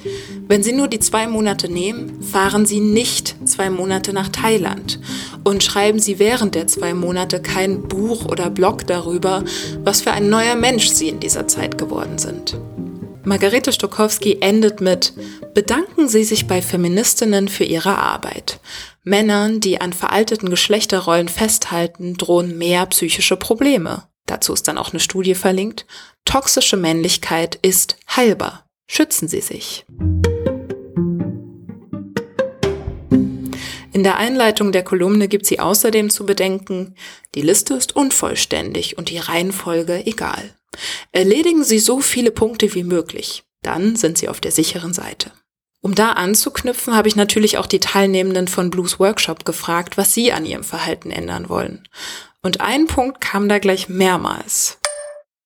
Wenn 0.49 0.63
Sie 0.63 0.73
nur 0.73 0.89
die 0.89 0.99
zwei 0.99 1.27
Monate 1.27 1.71
nehmen, 1.71 2.23
fahren 2.23 2.67
Sie 2.67 2.81
nicht 2.81 3.37
zwei 3.45 3.71
Monate 3.71 4.13
nach 4.13 4.29
Thailand 4.29 5.01
und 5.45 5.63
schreiben 5.63 5.99
Sie 5.99 6.19
während 6.19 6.55
der 6.55 6.67
zwei 6.67 6.93
Monate 6.93 7.41
kein 7.41 7.83
Buch 7.83 8.27
oder 8.27 8.51
Blog 8.51 8.87
darüber, 8.87 9.45
was 9.85 10.03
für 10.03 10.11
ein 10.11 10.29
neuer 10.29 10.57
Mensch 10.57 10.89
Sie 10.89 11.09
in 11.09 11.21
dieser 11.21 11.47
Zeit 11.47 11.79
geworden 11.79 12.19
sind. 12.19 12.57
Margarete 13.25 13.73
Stokowski 13.73 14.39
endet 14.41 14.83
mit 14.83 15.15
Bedanken 15.55 16.09
Sie 16.09 16.25
sich 16.25 16.47
bei 16.47 16.61
Feministinnen 16.61 17.49
für 17.49 17.65
ihre 17.65 17.97
Arbeit. 17.97 18.61
Männern, 19.05 19.61
die 19.61 19.81
an 19.81 19.93
veralteten 19.93 20.49
Geschlechterrollen 20.49 21.29
festhalten, 21.29 22.17
drohen 22.17 22.57
mehr 22.57 22.87
psychische 22.87 23.37
Probleme. 23.37 24.09
Dazu 24.27 24.55
ist 24.55 24.67
dann 24.67 24.79
auch 24.79 24.93
eine 24.93 25.01
Studie 25.01 25.35
verlinkt. 25.35 25.85
Toxische 26.25 26.79
Männlichkeit 26.79 27.59
ist 27.61 27.99
heilbar. 28.17 28.67
Schützen 28.87 29.29
Sie 29.29 29.43
sich. 29.43 29.85
In 33.93 34.03
der 34.03 34.17
Einleitung 34.17 34.73
der 34.73 34.83
Kolumne 34.83 35.29
gibt 35.29 35.47
sie 35.47 35.61
außerdem 35.61 36.11
zu 36.11 36.27
bedenken, 36.27 36.97
die 37.35 37.43
Liste 37.43 37.75
ist 37.75 37.95
unvollständig 37.95 38.99
und 38.99 39.11
die 39.11 39.19
Reihenfolge 39.19 40.05
egal. 40.07 40.57
Erledigen 41.13 41.63
Sie 41.63 41.79
so 41.79 42.01
viele 42.01 42.33
Punkte 42.33 42.75
wie 42.75 42.83
möglich, 42.83 43.45
dann 43.63 43.95
sind 43.95 44.19
Sie 44.19 44.29
auf 44.29 44.41
der 44.41 44.51
sicheren 44.51 44.93
Seite. 44.93 45.31
Um 45.85 45.95
da 45.95 46.13
anzuknüpfen, 46.13 46.97
habe 46.97 47.09
ich 47.09 47.15
natürlich 47.15 47.59
auch 47.59 47.67
die 47.67 47.79
Teilnehmenden 47.79 48.49
von 48.49 48.71
Blues 48.71 48.99
Workshop 48.99 49.45
gefragt, 49.45 49.99
was 49.99 50.15
sie 50.15 50.33
an 50.33 50.47
ihrem 50.47 50.65
Verhalten 50.65 51.11
ändern 51.11 51.51
wollen. 51.51 51.87
Und 52.41 52.63
ein 52.63 52.87
Punkt 52.87 53.21
kam 53.21 53.51
da 53.51 53.59
gleich 53.59 53.91
mehrmals. 53.91 54.79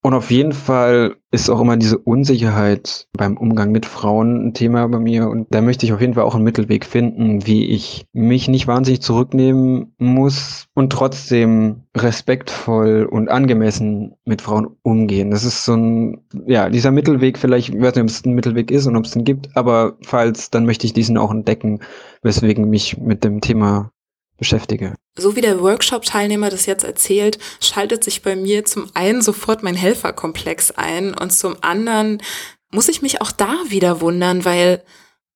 Und 0.00 0.14
auf 0.14 0.30
jeden 0.30 0.52
Fall 0.52 1.16
ist 1.32 1.50
auch 1.50 1.60
immer 1.60 1.76
diese 1.76 1.98
Unsicherheit 1.98 3.08
beim 3.12 3.36
Umgang 3.36 3.72
mit 3.72 3.84
Frauen 3.84 4.46
ein 4.46 4.54
Thema 4.54 4.86
bei 4.86 5.00
mir. 5.00 5.28
Und 5.28 5.48
da 5.50 5.60
möchte 5.60 5.84
ich 5.86 5.92
auf 5.92 6.00
jeden 6.00 6.14
Fall 6.14 6.22
auch 6.22 6.36
einen 6.36 6.44
Mittelweg 6.44 6.84
finden, 6.84 7.46
wie 7.46 7.66
ich 7.66 8.06
mich 8.12 8.46
nicht 8.46 8.68
wahnsinnig 8.68 9.02
zurücknehmen 9.02 9.94
muss 9.98 10.68
und 10.74 10.92
trotzdem 10.92 11.82
respektvoll 11.96 13.08
und 13.10 13.28
angemessen 13.28 14.14
mit 14.24 14.40
Frauen 14.40 14.68
umgehen. 14.82 15.32
Das 15.32 15.44
ist 15.44 15.64
so 15.64 15.74
ein, 15.74 16.20
ja, 16.46 16.70
dieser 16.70 16.92
Mittelweg 16.92 17.36
vielleicht, 17.36 17.70
ich 17.70 17.74
weiß 17.74 17.96
nicht, 17.96 18.02
ob 18.02 18.08
es 18.08 18.24
ein 18.24 18.34
Mittelweg 18.34 18.70
ist 18.70 18.86
und 18.86 18.96
ob 18.96 19.04
es 19.04 19.10
den 19.10 19.24
gibt, 19.24 19.56
aber 19.56 19.96
falls, 20.02 20.50
dann 20.50 20.64
möchte 20.64 20.86
ich 20.86 20.92
diesen 20.92 21.18
auch 21.18 21.32
entdecken, 21.32 21.80
weswegen 22.22 22.70
mich 22.70 22.98
mit 22.98 23.24
dem 23.24 23.40
Thema 23.40 23.90
beschäftige. 24.38 24.94
So 25.16 25.36
wie 25.36 25.40
der 25.40 25.60
Workshop-Teilnehmer 25.60 26.48
das 26.48 26.66
jetzt 26.66 26.84
erzählt, 26.84 27.38
schaltet 27.60 28.04
sich 28.04 28.22
bei 28.22 28.36
mir 28.36 28.64
zum 28.64 28.90
einen 28.94 29.20
sofort 29.20 29.62
mein 29.62 29.74
Helferkomplex 29.74 30.70
ein 30.70 31.14
und 31.14 31.32
zum 31.32 31.56
anderen 31.60 32.22
muss 32.70 32.88
ich 32.88 33.02
mich 33.02 33.20
auch 33.20 33.32
da 33.32 33.54
wieder 33.68 34.00
wundern, 34.00 34.44
weil 34.44 34.82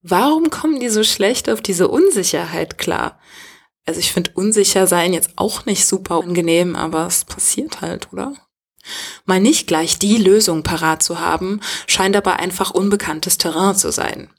warum 0.02 0.50
kommen 0.50 0.80
die 0.80 0.88
so 0.88 1.02
schlecht 1.02 1.50
auf 1.50 1.60
diese 1.60 1.88
Unsicherheit 1.88 2.78
klar? 2.78 3.18
Also 3.84 4.00
ich 4.00 4.12
finde 4.12 4.30
unsicher 4.34 4.86
sein 4.86 5.12
jetzt 5.12 5.30
auch 5.36 5.66
nicht 5.66 5.86
super 5.86 6.22
angenehm, 6.22 6.76
aber 6.76 7.06
es 7.06 7.24
passiert 7.24 7.80
halt, 7.80 8.12
oder? 8.12 8.34
Mal 9.24 9.40
nicht 9.40 9.66
gleich 9.66 9.98
die 9.98 10.16
Lösung 10.16 10.62
parat 10.62 11.02
zu 11.02 11.20
haben, 11.20 11.60
scheint 11.86 12.16
aber 12.16 12.38
einfach 12.38 12.70
unbekanntes 12.70 13.38
Terrain 13.38 13.76
zu 13.76 13.90
sein. 13.92 14.30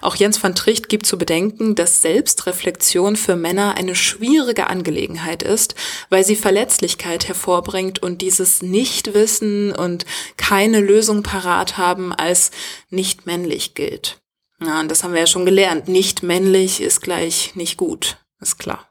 Auch 0.00 0.16
Jens 0.16 0.42
van 0.42 0.54
Tricht 0.54 0.88
gibt 0.88 1.06
zu 1.06 1.18
bedenken, 1.18 1.74
dass 1.74 2.02
Selbstreflexion 2.02 3.16
für 3.16 3.36
Männer 3.36 3.76
eine 3.76 3.94
schwierige 3.94 4.68
Angelegenheit 4.68 5.42
ist, 5.42 5.74
weil 6.08 6.24
sie 6.24 6.36
Verletzlichkeit 6.36 7.28
hervorbringt 7.28 8.02
und 8.02 8.22
dieses 8.22 8.62
Nichtwissen 8.62 9.72
und 9.72 10.06
keine 10.36 10.80
Lösung 10.80 11.22
parat 11.22 11.78
haben 11.78 12.12
als 12.12 12.50
nicht 12.90 13.26
männlich 13.26 13.74
gilt. 13.74 14.20
Ja, 14.60 14.80
und 14.80 14.90
das 14.90 15.04
haben 15.04 15.12
wir 15.12 15.20
ja 15.20 15.26
schon 15.26 15.46
gelernt. 15.46 15.88
Nicht 15.88 16.22
männlich 16.22 16.80
ist 16.80 17.00
gleich 17.00 17.54
nicht 17.54 17.76
gut. 17.76 18.18
Ist 18.40 18.58
klar. 18.58 18.88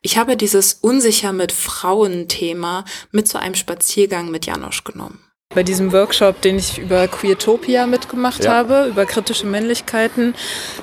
Ich 0.00 0.16
habe 0.16 0.36
dieses 0.36 0.74
unsicher 0.74 1.32
mit 1.32 1.52
Frauen 1.52 2.28
Thema 2.28 2.84
mit 3.10 3.28
zu 3.28 3.38
einem 3.38 3.54
Spaziergang 3.54 4.30
mit 4.30 4.46
Janosch 4.46 4.84
genommen 4.84 5.25
bei 5.56 5.62
diesem 5.62 5.90
Workshop, 5.92 6.42
den 6.42 6.58
ich 6.58 6.78
über 6.78 7.08
Queertopia 7.08 7.86
mitgemacht 7.86 8.44
ja. 8.44 8.52
habe, 8.52 8.88
über 8.90 9.06
kritische 9.06 9.46
Männlichkeiten, 9.46 10.34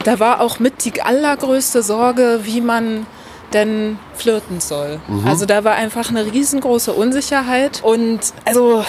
da 0.04 0.20
war 0.20 0.42
auch 0.42 0.58
mit 0.58 0.84
die 0.84 1.00
allergrößte 1.00 1.84
Sorge, 1.84 2.40
wie 2.44 2.60
man 2.60 3.06
denn 3.54 4.00
flirten 4.16 4.60
soll. 4.60 5.00
Mhm. 5.08 5.28
Also 5.28 5.46
da 5.46 5.64
war 5.64 5.76
einfach 5.76 6.10
eine 6.10 6.26
riesengroße 6.26 6.92
Unsicherheit 6.92 7.82
und 7.84 8.20
also 8.46 8.84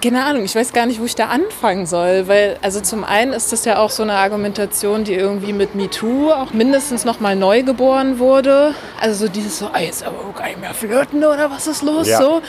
keine 0.00 0.24
Ahnung, 0.24 0.44
ich 0.44 0.54
weiß 0.54 0.72
gar 0.72 0.86
nicht, 0.86 1.00
wo 1.00 1.04
ich 1.04 1.14
da 1.14 1.26
anfangen 1.26 1.86
soll, 1.86 2.28
weil 2.28 2.56
also 2.62 2.80
zum 2.80 3.04
einen 3.04 3.32
ist 3.32 3.52
das 3.52 3.64
ja 3.64 3.78
auch 3.78 3.90
so 3.90 4.02
eine 4.02 4.14
Argumentation, 4.14 5.04
die 5.04 5.14
irgendwie 5.14 5.52
mit 5.52 5.74
MeToo 5.74 6.30
auch 6.30 6.52
mindestens 6.52 7.04
noch 7.04 7.20
mal 7.20 7.36
neu 7.36 7.62
geboren 7.62 8.18
wurde. 8.18 8.74
Also 9.00 9.26
so 9.26 9.32
dieses 9.32 9.58
so, 9.58 9.70
ah, 9.72 9.80
jetzt 9.80 10.04
aber 10.04 10.16
gar 10.36 10.46
nicht 10.46 10.60
mehr 10.60 10.74
flirten 10.74 11.24
oder 11.24 11.50
was 11.50 11.66
ist 11.66 11.82
los 11.82 12.08
ja. 12.08 12.18
so. 12.18 12.42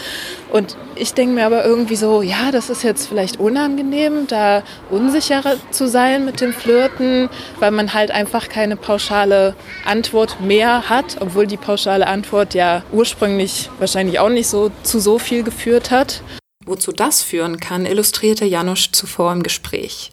Und 0.52 0.78
ich 0.96 1.14
denke 1.14 1.36
mir 1.36 1.46
aber 1.46 1.66
irgendwie 1.66 1.96
so, 1.96 2.22
ja, 2.22 2.52
das 2.52 2.70
ist 2.70 2.84
jetzt 2.84 3.08
vielleicht 3.08 3.40
unangenehm, 3.40 4.28
da 4.28 4.64
unsicherer 4.90 5.56
zu 5.72 5.88
sein 5.88 6.26
mit 6.26 6.42
dem 6.42 6.54
Flirten, 6.54 7.30
weil 7.60 7.72
man 7.72 7.94
halt 7.94 8.12
einfach 8.12 8.50
keine 8.50 8.76
pauschale 8.76 9.56
Antwort 9.86 10.42
mehr 10.42 10.90
hat, 10.90 11.18
obwohl 11.20 11.48
die 11.48 11.58
pauschale 11.58 12.08
Antwort 12.08 12.54
ja 12.54 12.84
ursprünglich 12.92 13.70
wahrscheinlich 13.80 14.20
auch 14.20 14.30
nicht 14.30 14.48
so 14.48 14.72
zu 14.84 15.00
so 15.00 15.20
viel 15.20 15.44
geführt 15.44 15.92
hat. 15.92 16.22
Wozu 16.70 16.92
das 16.92 17.24
führen 17.24 17.60
kann, 17.60 17.88
illustrierte 17.88 18.46
Janusz 18.46 18.92
zuvor 18.92 19.34
im 19.34 19.42
Gespräch. 19.42 20.12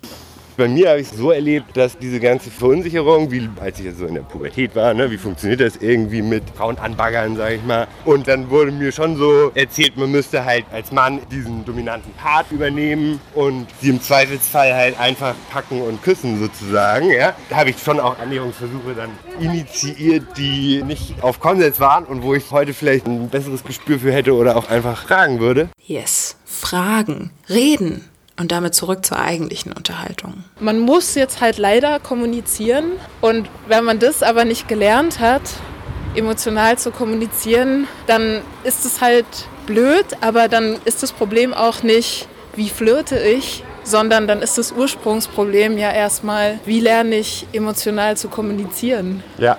Bei 0.56 0.68
mir 0.68 0.88
habe 0.88 1.00
ich 1.00 1.12
es 1.12 1.18
so 1.18 1.32
erlebt, 1.32 1.76
dass 1.76 1.98
diese 1.98 2.18
ganze 2.18 2.50
Verunsicherung, 2.50 3.30
wie 3.30 3.46
als 3.60 3.78
ich 3.78 3.94
so 3.94 4.06
in 4.06 4.14
der 4.14 4.22
Pubertät 4.22 4.74
war, 4.74 4.94
ne, 4.94 5.10
wie 5.10 5.18
funktioniert 5.18 5.60
das 5.60 5.76
irgendwie 5.76 6.22
mit 6.22 6.44
Frauen 6.56 6.78
anbaggern, 6.78 7.36
sage 7.36 7.56
ich 7.56 7.62
mal. 7.62 7.86
Und 8.06 8.26
dann 8.26 8.48
wurde 8.48 8.72
mir 8.72 8.90
schon 8.90 9.18
so 9.18 9.50
erzählt, 9.54 9.98
man 9.98 10.10
müsste 10.10 10.46
halt 10.46 10.64
als 10.72 10.92
Mann 10.92 11.20
diesen 11.30 11.66
dominanten 11.66 12.10
Part 12.14 12.50
übernehmen 12.50 13.20
und 13.34 13.66
sie 13.82 13.90
im 13.90 14.00
Zweifelsfall 14.00 14.72
halt 14.72 14.98
einfach 14.98 15.34
packen 15.50 15.82
und 15.82 16.02
küssen 16.02 16.40
sozusagen. 16.40 17.10
Ja. 17.10 17.36
Da 17.50 17.56
habe 17.56 17.68
ich 17.68 17.76
schon 17.78 18.00
auch 18.00 18.18
Annäherungsversuche 18.18 18.94
dann 18.96 19.10
initiiert, 19.38 20.24
die 20.38 20.82
nicht 20.82 21.22
auf 21.22 21.38
Konsens 21.38 21.80
waren 21.80 22.06
und 22.06 22.22
wo 22.22 22.32
ich 22.32 22.50
heute 22.50 22.72
vielleicht 22.72 23.06
ein 23.06 23.28
besseres 23.28 23.62
Gespür 23.62 23.98
für 23.98 24.10
hätte 24.10 24.32
oder 24.32 24.56
auch 24.56 24.70
einfach 24.70 25.02
fragen 25.06 25.38
würde. 25.38 25.68
Yes, 25.86 26.35
fragen, 26.56 27.30
reden 27.48 28.04
und 28.38 28.52
damit 28.52 28.74
zurück 28.74 29.04
zur 29.04 29.18
eigentlichen 29.18 29.72
Unterhaltung. 29.72 30.44
Man 30.60 30.78
muss 30.78 31.14
jetzt 31.14 31.40
halt 31.40 31.58
leider 31.58 32.00
kommunizieren 32.00 32.92
und 33.20 33.48
wenn 33.66 33.84
man 33.84 33.98
das 33.98 34.22
aber 34.22 34.44
nicht 34.44 34.68
gelernt 34.68 35.20
hat, 35.20 35.42
emotional 36.14 36.78
zu 36.78 36.90
kommunizieren, 36.90 37.86
dann 38.06 38.40
ist 38.64 38.84
es 38.84 39.00
halt 39.00 39.26
blöd, 39.66 40.06
aber 40.20 40.48
dann 40.48 40.76
ist 40.84 41.02
das 41.02 41.12
Problem 41.12 41.52
auch 41.54 41.82
nicht, 41.82 42.28
wie 42.54 42.68
flirte 42.68 43.18
ich, 43.18 43.62
sondern 43.84 44.26
dann 44.26 44.42
ist 44.42 44.58
das 44.58 44.72
Ursprungsproblem 44.72 45.78
ja 45.78 45.92
erstmal, 45.92 46.58
wie 46.64 46.80
lerne 46.80 47.16
ich 47.16 47.46
emotional 47.52 48.16
zu 48.16 48.28
kommunizieren. 48.28 49.22
Ja, 49.38 49.58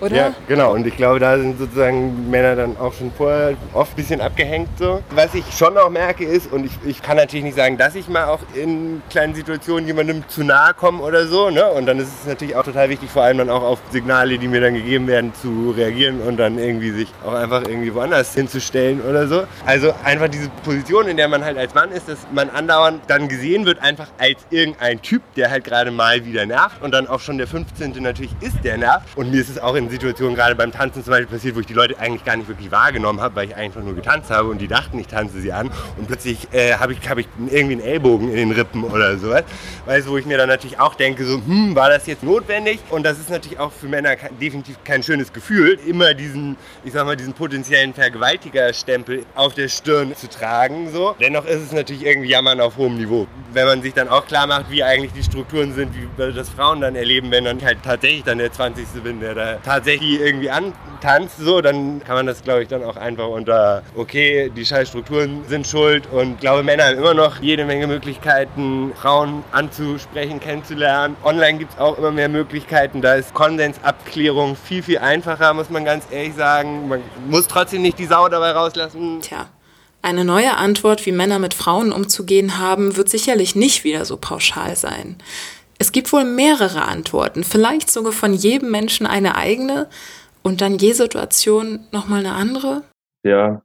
oder? 0.00 0.16
Ja, 0.16 0.34
genau. 0.46 0.72
Und 0.72 0.86
ich 0.86 0.96
glaube, 0.96 1.18
da 1.18 1.38
sind 1.38 1.58
sozusagen 1.58 2.30
Männer 2.30 2.56
dann 2.56 2.76
auch 2.76 2.92
schon 2.92 3.10
vorher 3.16 3.54
oft 3.72 3.92
ein 3.92 3.96
bisschen 3.96 4.20
abgehängt. 4.20 4.68
So. 4.78 5.02
Was 5.10 5.34
ich 5.34 5.44
schon 5.56 5.76
auch 5.76 5.90
merke 5.90 6.24
ist, 6.24 6.52
und 6.52 6.66
ich, 6.66 6.72
ich 6.84 7.02
kann 7.02 7.16
natürlich 7.16 7.44
nicht 7.44 7.56
sagen, 7.56 7.76
dass 7.78 7.94
ich 7.94 8.08
mal 8.08 8.26
auch 8.26 8.40
in 8.54 9.02
kleinen 9.10 9.34
Situationen 9.34 9.86
jemandem 9.86 10.26
zu 10.28 10.44
nahe 10.44 10.74
komme 10.74 11.02
oder 11.02 11.26
so. 11.26 11.50
Ne? 11.50 11.66
Und 11.66 11.86
dann 11.86 11.98
ist 11.98 12.08
es 12.20 12.26
natürlich 12.26 12.56
auch 12.56 12.64
total 12.64 12.88
wichtig, 12.88 13.10
vor 13.10 13.22
allem 13.22 13.38
dann 13.38 13.50
auch 13.50 13.62
auf 13.62 13.78
Signale, 13.90 14.38
die 14.38 14.48
mir 14.48 14.60
dann 14.60 14.74
gegeben 14.74 15.06
werden, 15.06 15.32
zu 15.34 15.74
reagieren 15.76 16.20
und 16.20 16.36
dann 16.36 16.58
irgendwie 16.58 16.90
sich 16.90 17.08
auch 17.24 17.34
einfach 17.34 17.62
irgendwie 17.62 17.94
woanders 17.94 18.34
hinzustellen 18.34 19.00
oder 19.00 19.26
so. 19.26 19.44
Also 19.66 19.92
einfach 20.04 20.28
diese 20.28 20.48
Position, 20.64 21.08
in 21.08 21.16
der 21.16 21.28
man 21.28 21.44
halt 21.44 21.58
als 21.58 21.74
Mann 21.74 21.90
ist, 21.90 22.08
dass 22.08 22.18
man 22.32 22.50
andauernd 22.50 23.02
dann 23.08 23.28
gesehen 23.28 23.64
wird, 23.66 23.80
einfach 23.80 24.08
als 24.18 24.38
irgendein 24.50 25.02
Typ, 25.02 25.22
der 25.36 25.50
halt 25.50 25.64
gerade 25.64 25.90
mal 25.90 26.24
wieder 26.24 26.46
nervt. 26.46 26.82
Und 26.82 26.92
dann 26.92 27.06
auch 27.06 27.20
schon 27.20 27.38
der 27.38 27.46
15. 27.46 28.02
natürlich 28.02 28.32
ist, 28.40 28.56
der 28.64 28.78
nervt. 28.78 29.16
Und 29.16 29.30
mir 29.30 29.40
ist 29.40 29.48
es 29.48 29.58
auch 29.58 29.74
in 29.74 29.87
Situationen 29.88 30.34
gerade 30.34 30.54
beim 30.54 30.72
Tanzen 30.72 31.02
zum 31.02 31.10
Beispiel 31.10 31.28
passiert, 31.28 31.56
wo 31.56 31.60
ich 31.60 31.66
die 31.66 31.74
Leute 31.74 31.98
eigentlich 31.98 32.24
gar 32.24 32.36
nicht 32.36 32.48
wirklich 32.48 32.70
wahrgenommen 32.70 33.20
habe, 33.20 33.36
weil 33.36 33.48
ich 33.48 33.56
einfach 33.56 33.82
nur 33.82 33.94
getanzt 33.94 34.30
habe 34.30 34.48
und 34.48 34.58
die 34.58 34.68
dachten, 34.68 34.98
ich 34.98 35.06
tanze 35.06 35.40
sie 35.40 35.52
an 35.52 35.70
und 35.96 36.06
plötzlich 36.06 36.48
äh, 36.52 36.74
habe 36.74 36.92
ich, 36.92 37.08
hab 37.08 37.18
ich 37.18 37.28
irgendwie 37.50 37.74
einen 37.74 37.82
Ellbogen 37.82 38.30
in 38.30 38.36
den 38.36 38.52
Rippen 38.52 38.84
oder 38.84 39.18
sowas. 39.18 39.44
Weißt 39.86 40.06
du, 40.06 40.12
wo 40.12 40.18
ich 40.18 40.26
mir 40.26 40.38
dann 40.38 40.48
natürlich 40.48 40.78
auch 40.78 40.94
denke, 40.94 41.24
so, 41.24 41.36
hm, 41.36 41.74
war 41.74 41.88
das 41.88 42.06
jetzt 42.06 42.22
notwendig? 42.22 42.80
Und 42.90 43.04
das 43.04 43.18
ist 43.18 43.30
natürlich 43.30 43.58
auch 43.58 43.72
für 43.72 43.88
Männer 43.88 44.16
definitiv 44.40 44.76
kein 44.84 45.02
schönes 45.02 45.32
Gefühl, 45.32 45.78
immer 45.86 46.14
diesen, 46.14 46.56
ich 46.84 46.92
sag 46.92 47.06
mal, 47.06 47.16
diesen 47.16 47.32
potenziellen 47.32 47.94
Vergewaltigerstempel 47.94 49.24
auf 49.34 49.54
der 49.54 49.68
Stirn 49.68 50.14
zu 50.14 50.28
tragen. 50.28 50.90
So. 50.92 51.14
Dennoch 51.20 51.44
ist 51.46 51.62
es 51.62 51.72
natürlich 51.72 52.04
irgendwie 52.04 52.28
Jammern 52.28 52.60
auf 52.60 52.76
hohem 52.76 52.96
Niveau. 52.96 53.26
Wenn 53.52 53.66
man 53.66 53.82
sich 53.82 53.94
dann 53.94 54.08
auch 54.08 54.26
klar 54.26 54.46
macht, 54.46 54.70
wie 54.70 54.82
eigentlich 54.82 55.12
die 55.12 55.22
Strukturen 55.22 55.74
sind, 55.74 55.92
wie 55.94 56.32
das 56.32 56.48
Frauen 56.48 56.80
dann 56.80 56.96
erleben, 56.96 57.30
wenn 57.30 57.44
dann 57.44 57.62
halt 57.62 57.78
tatsächlich 57.82 58.24
dann 58.24 58.38
der 58.38 58.52
20. 58.52 58.86
bin, 59.02 59.20
der 59.20 59.34
da 59.34 59.58
tatsächlich 59.78 60.20
irgendwie 60.20 60.50
antanzt, 60.50 61.38
so, 61.38 61.60
dann 61.60 62.02
kann 62.02 62.16
man 62.16 62.26
das, 62.26 62.42
glaube 62.42 62.62
ich, 62.62 62.68
dann 62.68 62.82
auch 62.82 62.96
einfach 62.96 63.28
unter, 63.28 63.84
okay, 63.94 64.50
die 64.54 64.66
Scheißstrukturen 64.66 65.44
sind 65.46 65.68
schuld 65.68 66.08
und 66.10 66.32
ich 66.34 66.40
glaube, 66.40 66.64
Männer 66.64 66.86
haben 66.86 66.98
immer 66.98 67.14
noch 67.14 67.40
jede 67.40 67.64
Menge 67.64 67.86
Möglichkeiten, 67.86 68.92
Frauen 69.00 69.44
anzusprechen, 69.52 70.40
kennenzulernen. 70.40 71.16
Online 71.22 71.58
gibt 71.58 71.74
es 71.74 71.78
auch 71.78 71.96
immer 71.96 72.10
mehr 72.10 72.28
Möglichkeiten, 72.28 73.00
da 73.02 73.14
ist 73.14 73.32
Konsensabklärung 73.34 74.56
viel, 74.56 74.82
viel 74.82 74.98
einfacher, 74.98 75.54
muss 75.54 75.70
man 75.70 75.84
ganz 75.84 76.04
ehrlich 76.10 76.34
sagen. 76.34 76.88
Man 76.88 77.00
muss 77.28 77.46
trotzdem 77.46 77.82
nicht 77.82 78.00
die 78.00 78.06
Sau 78.06 78.28
dabei 78.28 78.50
rauslassen. 78.50 79.20
Tja. 79.20 79.48
Eine 80.02 80.24
neue 80.24 80.56
Antwort, 80.56 81.06
wie 81.06 81.12
Männer 81.12 81.38
mit 81.38 81.54
Frauen 81.54 81.92
umzugehen 81.92 82.58
haben, 82.58 82.96
wird 82.96 83.08
sicherlich 83.08 83.54
nicht 83.54 83.84
wieder 83.84 84.04
so 84.04 84.16
pauschal 84.16 84.74
sein. 84.74 85.18
Es 85.78 85.92
gibt 85.92 86.12
wohl 86.12 86.24
mehrere 86.24 86.82
Antworten, 86.82 87.44
vielleicht 87.44 87.90
sogar 87.90 88.12
von 88.12 88.32
jedem 88.32 88.70
Menschen 88.70 89.06
eine 89.06 89.36
eigene 89.36 89.86
und 90.42 90.60
dann 90.60 90.78
je 90.78 90.92
Situation 90.92 91.80
nochmal 91.92 92.20
eine 92.20 92.34
andere. 92.34 92.82
Ja, 93.24 93.62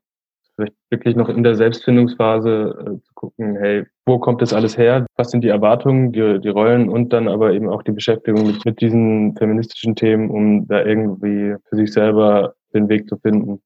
vielleicht 0.56 0.76
wirklich 0.90 1.16
noch 1.16 1.30
in 1.30 1.44
der 1.44 1.56
Selbstfindungsphase 1.56 2.76
äh, 2.80 3.02
zu 3.02 3.14
gucken, 3.16 3.56
hey, 3.58 3.86
wo 4.06 4.20
kommt 4.20 4.42
das 4.42 4.54
alles 4.54 4.78
her? 4.78 5.06
Was 5.16 5.32
sind 5.32 5.44
die 5.44 5.50
Erwartungen, 5.50 6.12
die, 6.12 6.40
die 6.40 6.50
Rollen 6.50 6.90
und 6.90 7.14
dann 7.14 7.28
aber 7.28 7.54
eben 7.54 7.70
auch 7.70 7.82
die 7.84 7.92
Beschäftigung 7.92 8.46
mit, 8.46 8.64
mit 8.66 8.82
diesen 8.82 9.36
feministischen 9.38 9.96
Themen, 9.96 10.30
um 10.30 10.68
da 10.68 10.84
irgendwie 10.84 11.56
für 11.68 11.76
sich 11.76 11.92
selber 11.92 12.54
den 12.74 12.90
Weg 12.90 13.08
zu 13.08 13.18
finden. 13.18 13.62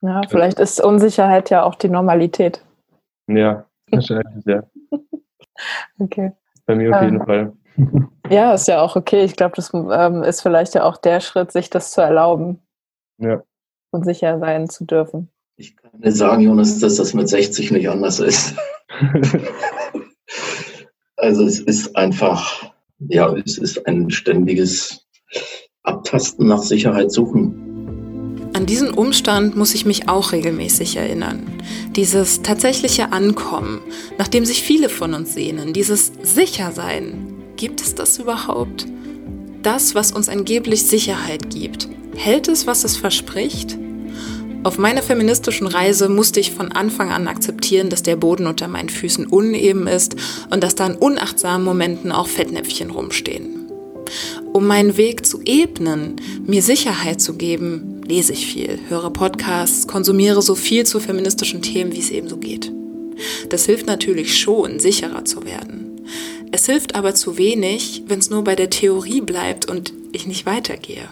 Ja, 0.00 0.22
vielleicht 0.28 0.58
ist 0.60 0.82
Unsicherheit 0.82 1.50
ja 1.50 1.62
auch 1.64 1.74
die 1.74 1.88
Normalität. 1.88 2.64
Ja, 3.26 3.66
wahrscheinlich, 3.90 4.44
ja. 4.44 4.62
Okay. 5.98 6.32
Bei 6.68 6.76
mir 6.76 6.94
auf 6.94 7.02
Ähm, 7.02 7.14
jeden 7.14 7.24
Fall. 7.24 7.52
Ja, 8.30 8.52
ist 8.52 8.68
ja 8.68 8.82
auch 8.82 8.94
okay. 8.94 9.24
Ich 9.24 9.36
glaube, 9.36 9.54
das 9.56 9.72
ähm, 9.72 10.22
ist 10.22 10.42
vielleicht 10.42 10.74
ja 10.74 10.82
auch 10.84 10.98
der 10.98 11.20
Schritt, 11.20 11.50
sich 11.50 11.70
das 11.70 11.92
zu 11.92 12.02
erlauben 12.02 12.60
Ja. 13.18 13.42
und 13.90 14.04
sicher 14.04 14.38
sein 14.38 14.68
zu 14.68 14.84
dürfen. 14.84 15.30
Ich 15.56 15.74
kann 15.76 15.92
dir 15.98 16.12
sagen, 16.12 16.42
Jonas, 16.42 16.78
dass 16.78 16.96
das 16.96 17.14
mit 17.14 17.26
60 17.28 17.70
nicht 17.70 17.88
anders 17.88 18.20
ist. 18.20 18.54
also 21.16 21.44
es 21.46 21.60
ist 21.60 21.96
einfach, 21.96 22.70
ja, 22.98 23.32
es 23.34 23.56
ist 23.56 23.86
ein 23.86 24.10
ständiges 24.10 25.06
Abtasten 25.84 26.48
nach 26.48 26.62
Sicherheit 26.62 27.10
suchen. 27.10 27.67
Diesen 28.68 28.90
Umstand 28.90 29.56
muss 29.56 29.74
ich 29.74 29.86
mich 29.86 30.10
auch 30.10 30.32
regelmäßig 30.32 30.96
erinnern. 30.96 31.42
Dieses 31.96 32.42
tatsächliche 32.42 33.12
Ankommen, 33.12 33.80
nach 34.18 34.28
dem 34.28 34.44
sich 34.44 34.62
viele 34.62 34.90
von 34.90 35.14
uns 35.14 35.32
sehnen, 35.32 35.72
dieses 35.72 36.12
Sichersein. 36.22 37.34
Gibt 37.56 37.80
es 37.80 37.94
das 37.94 38.18
überhaupt? 38.18 38.86
Das, 39.62 39.94
was 39.94 40.12
uns 40.12 40.28
angeblich 40.28 40.84
Sicherheit 40.84 41.48
gibt, 41.48 41.88
hält 42.14 42.48
es, 42.48 42.66
was 42.66 42.84
es 42.84 42.96
verspricht? 42.96 43.78
Auf 44.64 44.76
meiner 44.76 45.02
feministischen 45.02 45.66
Reise 45.66 46.10
musste 46.10 46.40
ich 46.40 46.52
von 46.52 46.70
Anfang 46.70 47.10
an 47.10 47.26
akzeptieren, 47.26 47.88
dass 47.88 48.02
der 48.02 48.16
Boden 48.16 48.46
unter 48.46 48.68
meinen 48.68 48.90
Füßen 48.90 49.26
uneben 49.26 49.86
ist 49.86 50.14
und 50.50 50.62
dass 50.62 50.74
da 50.74 50.86
in 50.86 50.96
unachtsamen 50.96 51.64
Momenten 51.64 52.12
auch 52.12 52.28
Fettnäpfchen 52.28 52.90
rumstehen. 52.90 53.70
Um 54.52 54.66
meinen 54.66 54.96
Weg 54.96 55.24
zu 55.24 55.40
ebnen, 55.42 56.16
mir 56.46 56.62
Sicherheit 56.62 57.20
zu 57.20 57.34
geben, 57.34 57.97
lese 58.08 58.32
ich 58.32 58.46
viel, 58.46 58.80
höre 58.88 59.10
Podcasts, 59.10 59.86
konsumiere 59.86 60.40
so 60.40 60.54
viel 60.54 60.84
zu 60.86 60.98
feministischen 60.98 61.60
Themen, 61.60 61.92
wie 61.92 62.00
es 62.00 62.10
eben 62.10 62.28
so 62.28 62.38
geht. 62.38 62.72
Das 63.50 63.66
hilft 63.66 63.86
natürlich 63.86 64.38
schon, 64.38 64.80
sicherer 64.80 65.24
zu 65.24 65.44
werden. 65.44 66.00
Es 66.50 66.64
hilft 66.64 66.94
aber 66.94 67.14
zu 67.14 67.36
wenig, 67.36 68.04
wenn 68.06 68.18
es 68.18 68.30
nur 68.30 68.42
bei 68.44 68.56
der 68.56 68.70
Theorie 68.70 69.20
bleibt 69.20 69.66
und 69.66 69.92
ich 70.12 70.26
nicht 70.26 70.46
weitergehe. 70.46 71.08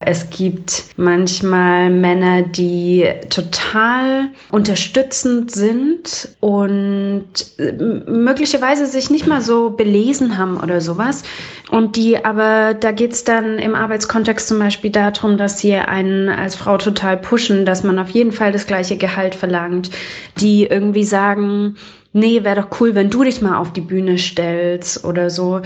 Es 0.00 0.30
gibt 0.30 0.84
manchmal 0.96 1.90
Männer, 1.90 2.42
die 2.42 3.04
total 3.30 4.28
unterstützend 4.52 5.50
sind 5.50 6.28
und 6.38 7.26
äh, 7.58 7.72
möglicherweise 7.72 8.86
sich 8.86 9.10
nicht 9.10 9.26
mal 9.26 9.40
so 9.40 9.70
belesen 9.70 10.38
haben 10.38 10.56
oder 10.60 10.80
sowas. 10.80 11.24
Und 11.72 11.96
die 11.96 12.24
aber, 12.24 12.74
da 12.74 12.92
geht's 12.92 13.24
dann 13.24 13.58
im 13.58 13.74
Arbeitskontext 13.74 14.46
zum 14.46 14.60
Beispiel 14.60 14.92
darum, 14.92 15.36
dass 15.36 15.58
sie 15.58 15.74
einen 15.74 16.28
als 16.28 16.54
Frau 16.54 16.78
total 16.78 17.16
pushen, 17.16 17.66
dass 17.66 17.82
man 17.82 17.98
auf 17.98 18.10
jeden 18.10 18.32
Fall 18.32 18.52
das 18.52 18.68
gleiche 18.68 18.96
Gehalt 18.96 19.34
verlangt, 19.34 19.90
die 20.38 20.64
irgendwie 20.64 21.04
sagen, 21.04 21.76
nee, 22.12 22.44
wäre 22.44 22.62
doch 22.62 22.80
cool, 22.80 22.94
wenn 22.94 23.10
du 23.10 23.24
dich 23.24 23.42
mal 23.42 23.58
auf 23.58 23.72
die 23.72 23.80
Bühne 23.80 24.16
stellst 24.16 25.04
oder 25.04 25.28
so. 25.28 25.60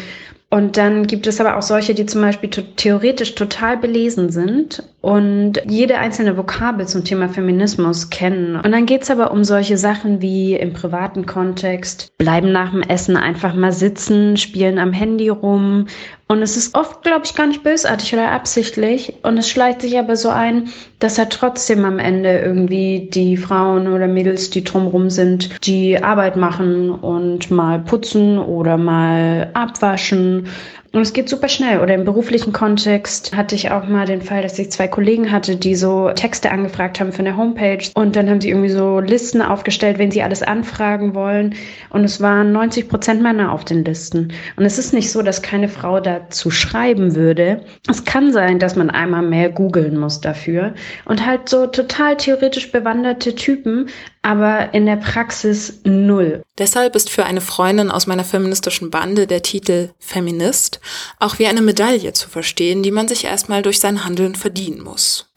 Und 0.53 0.77
dann 0.77 1.07
gibt 1.07 1.27
es 1.27 1.41
aber 1.41 1.57
auch 1.57 1.63
solche, 1.63 1.95
die 1.95 2.05
zum 2.05 2.21
Beispiel 2.21 2.51
theoretisch 2.51 3.35
total 3.35 3.79
belesen 3.79 4.29
sind 4.31 4.83
und 5.03 5.61
jede 5.69 5.99
einzelne 5.99 6.37
Vokabel 6.37 6.87
zum 6.87 7.05
Thema 7.05 7.29
Feminismus 7.29 8.09
kennen. 8.09 8.55
Und 8.55 8.71
dann 8.71 8.87
geht's 8.87 9.11
aber 9.11 9.33
um 9.33 9.43
solche 9.43 9.77
Sachen 9.77 10.23
wie 10.23 10.55
im 10.55 10.73
privaten 10.73 11.27
Kontext, 11.27 12.17
bleiben 12.19 12.53
nach 12.53 12.71
dem 12.71 12.83
Essen 12.83 13.17
einfach 13.17 13.53
mal 13.53 13.73
sitzen, 13.73 14.37
spielen 14.37 14.79
am 14.79 14.93
Handy 14.93 15.29
rum. 15.29 15.87
Und 16.29 16.41
es 16.41 16.57
ist 16.57 16.77
oft, 16.77 17.03
glaube 17.03 17.23
ich, 17.25 17.35
gar 17.35 17.49
nicht 17.49 17.65
bösartig 17.65 18.15
oder 18.15 18.31
absichtlich. 18.31 19.15
Und 19.25 19.37
es 19.39 19.51
schleicht 19.51 19.83
sich 19.83 19.99
aber 19.99 20.15
so 20.15 20.29
ein, 20.29 20.69
dass 21.01 21.19
er 21.19 21.29
trotzdem 21.29 21.85
am 21.85 21.99
Ende 21.99 22.39
irgendwie 22.39 23.11
die 23.13 23.37
Frauen 23.37 23.89
oder 23.93 24.07
Mädels, 24.07 24.51
die 24.51 24.63
drumrum 24.63 25.11
sind, 25.11 25.67
die 25.67 26.01
Arbeit 26.01 26.37
machen 26.37 26.91
und 26.91 27.51
mal 27.51 27.81
putzen 27.81 28.39
oder 28.39 28.77
mal 28.77 29.51
abwaschen 29.53 30.47
Und 30.93 31.01
es 31.01 31.15
geht 31.15 31.29
super 31.29 31.49
schnell. 31.49 31.81
Oder 31.81 31.95
im 31.95 32.05
beruflichen 32.05 32.53
Kontext 32.53 33.35
hatte 33.35 33.55
ich 33.55 33.71
auch 33.71 33.89
mal 33.89 34.05
den 34.05 34.21
Fall, 34.21 34.43
dass 34.43 34.59
ich 34.59 34.71
zwei 34.71 34.89
Kollegen 34.89 35.33
hatte, 35.33 35.57
die 35.57 35.75
so 35.75 36.11
Texte 36.11 36.51
angefragt 36.51 37.01
haben 37.01 37.13
für 37.13 37.21
eine 37.21 37.37
Homepage. 37.37 37.83
Und 37.95 38.15
dann 38.15 38.29
haben 38.29 38.43
sie 38.43 38.51
irgendwie 38.51 38.69
so 38.69 39.01
Listen 39.01 39.41
aufgestellt, 39.41 39.99
wen 39.99 40.11
sie 40.11 40.23
alles 40.23 40.43
anfragen 40.43 41.15
wollen. 41.15 41.55
Und 41.89 42.05
es 42.05 42.21
waren 42.21 42.53
90 42.53 42.91
Prozent 42.91 43.23
Männer 43.23 43.53
auf 43.53 43.65
den 43.65 43.85
Listen. 43.85 44.33
Und 44.57 44.67
es 44.67 44.79
ist 44.79 44.93
nicht 44.93 45.11
so, 45.11 45.23
dass 45.23 45.41
keine 45.41 45.69
Frau 45.69 45.99
dazu 45.99 46.51
schreiben 46.51 47.15
würde. 47.15 47.65
Es 47.89 48.05
kann 48.05 48.31
sein, 48.33 48.59
dass 48.59 48.77
man 48.77 48.91
einmal 48.91 49.23
mehr 49.23 49.49
googeln 49.49 49.99
muss 49.99 50.21
dafür. 50.21 50.75
Und 51.07 51.25
halt 51.25 51.49
so 51.49 51.67
total 51.67 52.19
theoretisch 52.19 52.71
bewanderte 52.71 53.35
Typen, 53.35 53.89
aber 54.23 54.73
in 54.73 54.87
der 54.87 54.97
Praxis 54.97 55.81
null. 55.85 56.43
Deshalb 56.59 56.95
ist 56.95 57.11
für 57.11 57.25
eine 57.25 57.41
Freundin 57.41 57.91
aus 57.91 58.07
meiner 58.07 58.25
feministischen 58.25 58.91
Bande 58.91 59.27
der 59.27 59.43
Titel 59.43 59.91
Feminist 59.99 60.81
auch 61.19 61.39
wie 61.39 61.47
eine 61.47 61.61
Medaille 61.61 62.13
zu 62.13 62.31
verstehen, 62.31 62.83
die 62.83 62.93
man 62.93 63.09
sich 63.09 63.25
erstmal 63.25 63.63
durch 63.63 63.81
sein 63.81 64.05
Handeln 64.05 64.37
verdienen 64.37 64.83
muss. 64.83 65.29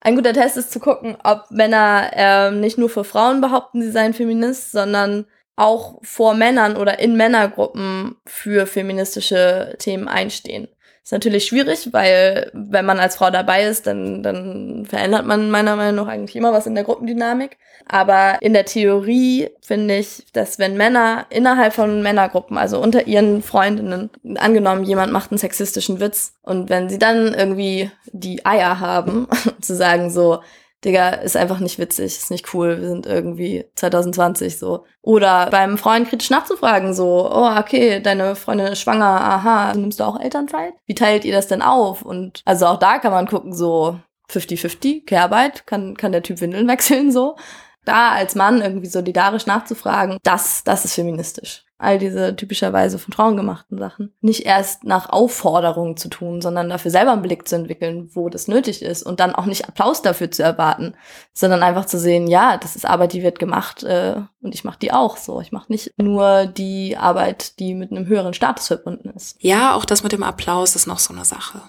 Ein 0.00 0.16
guter 0.16 0.34
Test 0.34 0.56
ist 0.56 0.72
zu 0.72 0.80
gucken, 0.80 1.16
ob 1.24 1.50
Männer 1.50 2.10
äh, 2.12 2.50
nicht 2.50 2.76
nur 2.76 2.90
für 2.90 3.04
Frauen 3.04 3.40
behaupten, 3.40 3.80
sie 3.80 3.90
seien 3.90 4.12
Feminist, 4.12 4.72
sondern 4.72 5.26
auch 5.56 6.00
vor 6.02 6.34
Männern 6.34 6.76
oder 6.76 6.98
in 6.98 7.16
Männergruppen 7.16 8.16
für 8.26 8.66
feministische 8.66 9.76
Themen 9.78 10.08
einstehen. 10.08 10.68
Ist 11.04 11.12
natürlich 11.12 11.44
schwierig, 11.44 11.92
weil 11.92 12.50
wenn 12.54 12.86
man 12.86 12.98
als 12.98 13.16
Frau 13.16 13.28
dabei 13.28 13.64
ist, 13.64 13.86
dann, 13.86 14.22
dann 14.22 14.86
verändert 14.86 15.26
man 15.26 15.50
meiner 15.50 15.76
Meinung 15.76 16.06
nach 16.06 16.10
eigentlich 16.10 16.34
immer 16.34 16.54
was 16.54 16.66
in 16.66 16.74
der 16.74 16.84
Gruppendynamik. 16.84 17.58
Aber 17.86 18.38
in 18.40 18.54
der 18.54 18.64
Theorie 18.64 19.50
finde 19.60 19.98
ich, 19.98 20.24
dass 20.32 20.58
wenn 20.58 20.78
Männer 20.78 21.26
innerhalb 21.28 21.74
von 21.74 22.02
Männergruppen, 22.02 22.56
also 22.56 22.80
unter 22.80 23.06
ihren 23.06 23.42
Freundinnen, 23.42 24.08
angenommen, 24.36 24.84
jemand 24.84 25.12
macht 25.12 25.30
einen 25.30 25.36
sexistischen 25.36 26.00
Witz 26.00 26.38
und 26.40 26.70
wenn 26.70 26.88
sie 26.88 26.98
dann 26.98 27.34
irgendwie 27.34 27.90
die 28.06 28.46
Eier 28.46 28.80
haben, 28.80 29.28
zu 29.60 29.76
sagen 29.76 30.08
so, 30.08 30.40
Digga, 30.84 31.10
ist 31.10 31.36
einfach 31.36 31.60
nicht 31.60 31.78
witzig, 31.78 32.06
ist 32.06 32.30
nicht 32.30 32.52
cool, 32.52 32.80
wir 32.80 32.88
sind 32.88 33.06
irgendwie 33.06 33.64
2020 33.74 34.58
so. 34.58 34.84
Oder 35.00 35.48
beim 35.50 35.78
Freund 35.78 36.08
kritisch 36.08 36.30
nachzufragen, 36.30 36.94
so, 36.94 37.30
oh, 37.30 37.56
okay, 37.58 38.00
deine 38.00 38.36
Freundin 38.36 38.68
ist 38.68 38.80
schwanger, 38.80 39.06
aha, 39.06 39.74
nimmst 39.74 40.00
du 40.00 40.04
auch 40.04 40.20
Elternzeit? 40.20 40.74
Wie 40.86 40.94
teilt 40.94 41.24
ihr 41.24 41.34
das 41.34 41.46
denn 41.46 41.62
auf? 41.62 42.02
Und 42.02 42.42
also 42.44 42.66
auch 42.66 42.78
da 42.78 42.98
kann 42.98 43.12
man 43.12 43.26
gucken, 43.26 43.54
so 43.54 43.98
50-50, 44.30 45.06
Kehrarbeit, 45.06 45.66
kann, 45.66 45.96
kann 45.96 46.12
der 46.12 46.22
Typ 46.22 46.40
Windeln 46.40 46.68
wechseln, 46.68 47.10
so. 47.10 47.36
Da 47.84 48.12
als 48.12 48.34
Mann 48.34 48.62
irgendwie 48.62 48.86
solidarisch 48.86 49.46
nachzufragen, 49.46 50.18
das, 50.22 50.64
das 50.64 50.84
ist 50.84 50.94
feministisch 50.94 51.63
all 51.78 51.98
diese 51.98 52.36
typischerweise 52.36 52.98
von 52.98 53.12
Frauen 53.12 53.36
gemachten 53.36 53.78
Sachen, 53.78 54.12
nicht 54.20 54.46
erst 54.46 54.84
nach 54.84 55.10
Aufforderungen 55.10 55.96
zu 55.96 56.08
tun, 56.08 56.40
sondern 56.40 56.68
dafür 56.68 56.90
selber 56.90 57.12
einen 57.12 57.22
Blick 57.22 57.48
zu 57.48 57.56
entwickeln, 57.56 58.10
wo 58.12 58.28
das 58.28 58.48
nötig 58.48 58.82
ist 58.82 59.02
und 59.02 59.20
dann 59.20 59.34
auch 59.34 59.46
nicht 59.46 59.68
Applaus 59.68 60.00
dafür 60.02 60.30
zu 60.30 60.42
erwarten, 60.42 60.94
sondern 61.32 61.62
einfach 61.62 61.86
zu 61.86 61.98
sehen, 61.98 62.26
ja, 62.26 62.56
das 62.56 62.76
ist 62.76 62.86
Arbeit, 62.86 63.12
die 63.12 63.22
wird 63.22 63.38
gemacht 63.38 63.82
äh, 63.82 64.16
und 64.40 64.54
ich 64.54 64.64
mache 64.64 64.78
die 64.78 64.92
auch 64.92 65.16
so. 65.16 65.40
Ich 65.40 65.52
mache 65.52 65.70
nicht 65.70 65.92
nur 65.96 66.46
die 66.46 66.96
Arbeit, 66.96 67.58
die 67.58 67.74
mit 67.74 67.90
einem 67.90 68.06
höheren 68.06 68.34
Status 68.34 68.68
verbunden 68.68 69.10
ist. 69.10 69.36
Ja, 69.40 69.74
auch 69.74 69.84
das 69.84 70.02
mit 70.02 70.12
dem 70.12 70.22
Applaus 70.22 70.76
ist 70.76 70.86
noch 70.86 70.98
so 70.98 71.12
eine 71.12 71.24
Sache. 71.24 71.60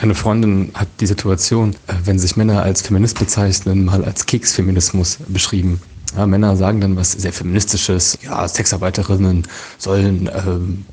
Eine 0.00 0.14
Freundin 0.14 0.70
hat 0.74 0.88
die 1.00 1.06
Situation, 1.06 1.74
äh, 1.86 1.94
wenn 2.04 2.18
sich 2.18 2.36
Männer 2.36 2.62
als 2.62 2.82
Feminist 2.82 3.18
bezeichnen, 3.18 3.84
mal 3.84 4.04
als 4.04 4.26
Keksfeminismus 4.26 5.18
beschrieben. 5.28 5.80
Ja, 6.16 6.26
Männer 6.26 6.56
sagen 6.56 6.80
dann 6.80 6.96
was 6.96 7.12
sehr 7.12 7.32
feministisches. 7.32 8.18
Ja, 8.22 8.46
Sexarbeiterinnen 8.46 9.46
sollen 9.78 10.26
äh, 10.26 10.42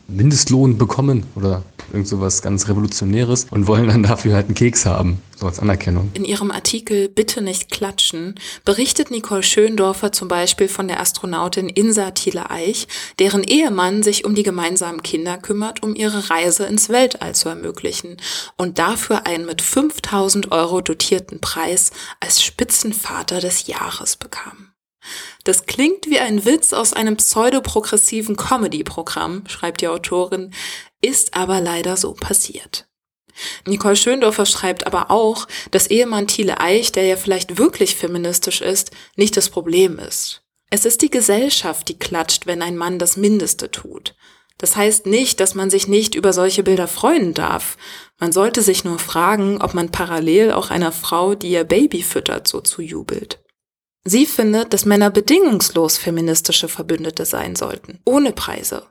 Mindestlohn 0.07 0.77
bekommen 0.77 1.23
oder 1.35 1.63
irgend 1.91 2.07
sowas 2.07 2.41
ganz 2.41 2.67
Revolutionäres 2.67 3.47
und 3.51 3.67
wollen 3.67 3.87
dann 3.87 4.03
dafür 4.03 4.35
halt 4.35 4.47
einen 4.47 4.55
Keks 4.55 4.85
haben, 4.85 5.21
so 5.35 5.45
als 5.45 5.59
Anerkennung. 5.59 6.11
In 6.13 6.25
ihrem 6.25 6.51
Artikel 6.51 7.09
Bitte 7.09 7.41
nicht 7.41 7.71
klatschen 7.71 8.35
berichtet 8.63 9.11
Nicole 9.11 9.43
Schöndorfer 9.43 10.11
zum 10.11 10.27
Beispiel 10.27 10.67
von 10.67 10.87
der 10.87 10.99
Astronautin 10.99 11.69
Insa 11.69 12.11
Thiele-Eich, 12.11 12.87
deren 13.19 13.43
Ehemann 13.43 14.03
sich 14.03 14.25
um 14.25 14.35
die 14.35 14.43
gemeinsamen 14.43 15.03
Kinder 15.03 15.37
kümmert, 15.37 15.83
um 15.83 15.95
ihre 15.95 16.29
Reise 16.29 16.65
ins 16.65 16.89
Weltall 16.89 17.35
zu 17.35 17.49
ermöglichen 17.49 18.17
und 18.57 18.79
dafür 18.79 19.25
einen 19.25 19.45
mit 19.45 19.61
5000 19.61 20.51
Euro 20.51 20.81
dotierten 20.81 21.39
Preis 21.39 21.91
als 22.19 22.43
Spitzenvater 22.43 23.39
des 23.39 23.67
Jahres 23.67 24.15
bekam. 24.15 24.64
Das 25.43 25.65
klingt 25.65 26.07
wie 26.07 26.19
ein 26.19 26.45
Witz 26.45 26.73
aus 26.73 26.93
einem 26.93 27.17
pseudoprogressiven 27.17 28.35
Comedy-Programm, 28.35 29.43
schreibt 29.47 29.81
die 29.81 29.87
Autorin, 29.87 30.53
ist 31.01 31.35
aber 31.35 31.61
leider 31.61 31.97
so 31.97 32.13
passiert. 32.13 32.87
Nicole 33.67 33.95
Schöndorfer 33.95 34.45
schreibt 34.45 34.87
aber 34.87 35.11
auch, 35.11 35.47
dass 35.71 35.87
Ehemann 35.87 36.27
Thiele 36.27 36.59
Eich, 36.59 36.91
der 36.91 37.03
ja 37.03 37.17
vielleicht 37.17 37.57
wirklich 37.57 37.95
feministisch 37.95 38.61
ist, 38.61 38.91
nicht 39.15 39.35
das 39.35 39.49
Problem 39.49 39.99
ist. 39.99 40.41
Es 40.69 40.85
ist 40.85 41.01
die 41.01 41.11
Gesellschaft, 41.11 41.89
die 41.89 41.99
klatscht, 41.99 42.47
wenn 42.47 42.61
ein 42.61 42.77
Mann 42.77 42.97
das 42.97 43.17
Mindeste 43.17 43.69
tut. 43.71 44.15
Das 44.57 44.75
heißt 44.75 45.05
nicht, 45.05 45.39
dass 45.39 45.53
man 45.53 45.69
sich 45.69 45.87
nicht 45.87 46.15
über 46.15 46.31
solche 46.31 46.63
Bilder 46.63 46.87
freuen 46.87 47.33
darf. 47.33 47.77
Man 48.19 48.31
sollte 48.31 48.61
sich 48.61 48.85
nur 48.85 48.99
fragen, 48.99 49.61
ob 49.61 49.73
man 49.73 49.91
parallel 49.91 50.53
auch 50.53 50.71
einer 50.71 50.93
Frau, 50.93 51.35
die 51.35 51.51
ihr 51.51 51.65
Baby 51.65 52.01
füttert, 52.01 52.47
so 52.47 52.61
zujubelt. 52.61 53.43
Sie 54.07 54.27
findet, 54.27 54.71
dass 54.71 54.85
Männer 54.85 55.09
bedingungslos 55.09 55.97
feministische 55.97 56.67
Verbündete 56.67 57.25
sein 57.25 57.55
sollten, 57.55 57.99
ohne 58.05 58.31
Preise. 58.31 58.85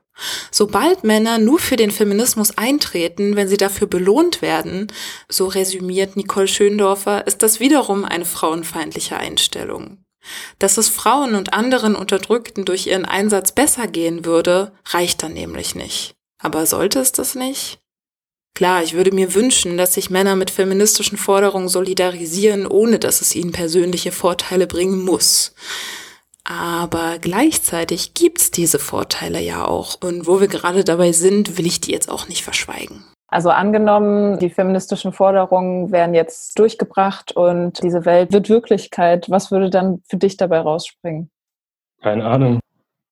Sobald 0.51 1.05
Männer 1.05 1.39
nur 1.39 1.59
für 1.59 1.77
den 1.77 1.91
Feminismus 1.91 2.57
eintreten, 2.59 3.37
wenn 3.37 3.49
sie 3.49 3.57
dafür 3.57 3.87
belohnt 3.87 4.43
werden, 4.43 4.89
so 5.29 5.47
resümiert 5.47 6.17
Nicole 6.17 6.49
Schöndorfer, 6.49 7.27
ist 7.27 7.43
das 7.43 7.61
wiederum 7.61 8.05
eine 8.05 8.25
frauenfeindliche 8.25 9.17
Einstellung. 9.17 9.99
Dass 10.59 10.79
es 10.79 10.89
Frauen 10.89 11.35
und 11.35 11.53
anderen 11.53 11.97
Unterdrückten 11.97 12.65
durch 12.65 12.87
ihren 12.87 13.05
Einsatz 13.05 13.53
besser 13.53 13.87
gehen 13.87 14.25
würde, 14.25 14.73
reicht 14.87 15.23
dann 15.23 15.35
nämlich 15.35 15.75
nicht. 15.75 16.15
Aber 16.39 16.67
sollte 16.67 17.01
es 17.01 17.12
das 17.12 17.35
nicht? 17.35 17.79
Klar, 18.55 18.85
ich 18.85 18.95
würde 18.95 19.13
mir 19.13 19.35
wünschen, 19.35 19.77
dass 19.77 19.95
sich 19.95 20.11
Männer 20.11 20.37
mit 20.37 20.49
feministischen 20.49 21.19
Forderungen 21.19 21.67
solidarisieren, 21.67 22.69
ohne 22.69 23.01
dass 23.01 23.21
es 23.21 23.35
ihnen 23.35 23.51
persönliche 23.51 24.13
Vorteile 24.13 24.69
bringen 24.69 25.05
muss. 25.05 25.57
Aber 26.45 27.19
gleichzeitig 27.21 28.15
gibt's 28.15 28.53
diese 28.53 28.79
Vorteile 28.79 29.41
ja 29.41 29.67
auch. 29.67 29.97
Und 30.01 30.29
wo 30.29 30.41
wir 30.41 30.47
gerade 30.47 30.85
dabei 30.85 31.11
sind, 31.11 31.59
will 31.59 31.67
ich 31.67 31.81
die 31.81 31.91
jetzt 31.91 32.09
auch 32.09 32.29
nicht 32.29 32.45
verschweigen. 32.45 33.05
Also 33.27 33.51
angenommen, 33.51 34.39
die 34.39 34.51
feministischen 34.51 35.13
Forderungen 35.13 35.91
werden 35.91 36.15
jetzt 36.15 36.57
durchgebracht 36.57 37.33
und 37.33 37.83
diese 37.83 38.05
Welt 38.05 38.33
wird 38.33 38.49
Wirklichkeit. 38.49 39.29
Was 39.29 39.51
würde 39.51 39.69
dann 39.69 40.01
für 40.09 40.19
dich 40.19 40.37
dabei 40.37 40.61
rausspringen? 40.61 41.29
Keine 42.03 42.25
Ahnung. 42.25 42.61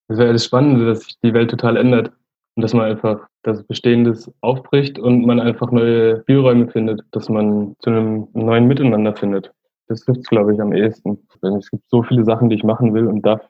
Das 0.07 0.19
wäre 0.19 0.35
das 0.35 0.45
Spannende, 0.45 0.87
dass 0.87 1.01
sich 1.01 1.19
die 1.21 1.35
Welt 1.35 1.51
total 1.51 1.77
ändert 1.77 2.13
und 2.55 2.63
dass 2.63 2.75
man 2.75 2.87
einfach 2.87 3.27
das 3.43 3.65
Bestehendes 3.65 4.31
aufbricht 4.41 4.99
und 4.99 5.25
man 5.25 5.41
einfach 5.41 5.71
neue 5.73 6.21
Spielräume 6.23 6.69
findet, 6.69 7.03
dass 7.13 7.29
man 7.29 7.75
zu 7.81 7.91
einem 7.91 8.29
neuen 8.35 8.67
Miteinander 8.67 9.15
findet. 9.15 9.53
Das 9.89 10.05
trifft 10.05 10.29
glaube 10.29 10.55
ich, 10.55 10.61
am 10.61 10.73
ehesten. 10.73 11.19
Es 11.59 11.71
gibt 11.71 11.89
so 11.89 12.03
viele 12.03 12.25
Sachen, 12.25 12.49
die 12.49 12.57
ich 12.57 12.65
machen 12.65 12.95
will 12.95 13.07
und 13.07 13.25
das 13.27 13.41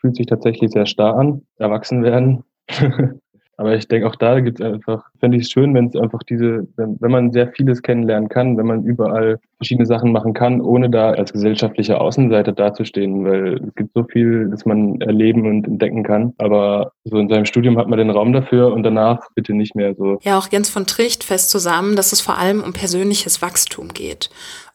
fühlt 0.00 0.16
sich 0.16 0.26
tatsächlich 0.26 0.70
sehr 0.70 0.86
starr 0.86 1.16
an. 1.16 1.42
Erwachsen 1.58 2.02
werden. 2.02 2.44
Aber 3.58 3.74
ich 3.74 3.88
denke, 3.88 4.06
auch 4.06 4.16
da 4.16 4.40
gibt 4.40 4.60
es 4.60 4.66
einfach, 4.66 5.04
fände 5.18 5.38
ich 5.38 5.44
es 5.44 5.50
schön, 5.50 5.74
wenn 5.74 5.86
es 5.86 5.96
einfach 5.96 6.22
diese, 6.22 6.66
wenn, 6.76 6.96
wenn 7.00 7.10
man 7.10 7.32
sehr 7.32 7.48
vieles 7.48 7.82
kennenlernen 7.82 8.28
kann, 8.28 8.58
wenn 8.58 8.66
man 8.66 8.84
überall 8.84 9.38
verschiedene 9.56 9.86
Sachen 9.86 10.12
machen 10.12 10.34
kann, 10.34 10.60
ohne 10.60 10.90
da 10.90 11.12
als 11.12 11.32
gesellschaftliche 11.32 11.98
Außenseiter 11.98 12.52
dazustehen, 12.52 13.24
weil 13.24 13.54
es 13.66 13.74
gibt 13.74 13.94
so 13.94 14.04
viel, 14.04 14.50
das 14.50 14.66
man 14.66 15.00
erleben 15.00 15.46
und 15.46 15.66
entdecken 15.66 16.02
kann. 16.02 16.34
Aber 16.36 16.92
so 17.04 17.18
in 17.18 17.28
seinem 17.30 17.46
Studium 17.46 17.78
hat 17.78 17.88
man 17.88 17.98
den 17.98 18.10
Raum 18.10 18.34
dafür 18.34 18.72
und 18.72 18.82
danach 18.82 19.20
bitte 19.34 19.54
nicht 19.54 19.74
mehr 19.74 19.94
so. 19.94 20.18
Ja, 20.22 20.38
auch 20.38 20.48
Jens 20.52 20.68
von 20.68 20.86
Tricht 20.86 21.24
fest 21.24 21.50
zusammen, 21.50 21.96
dass 21.96 22.12
es 22.12 22.20
vor 22.20 22.36
allem 22.36 22.62
um 22.62 22.74
persönliches 22.74 23.40
Wachstum 23.40 23.88
geht. 23.88 24.28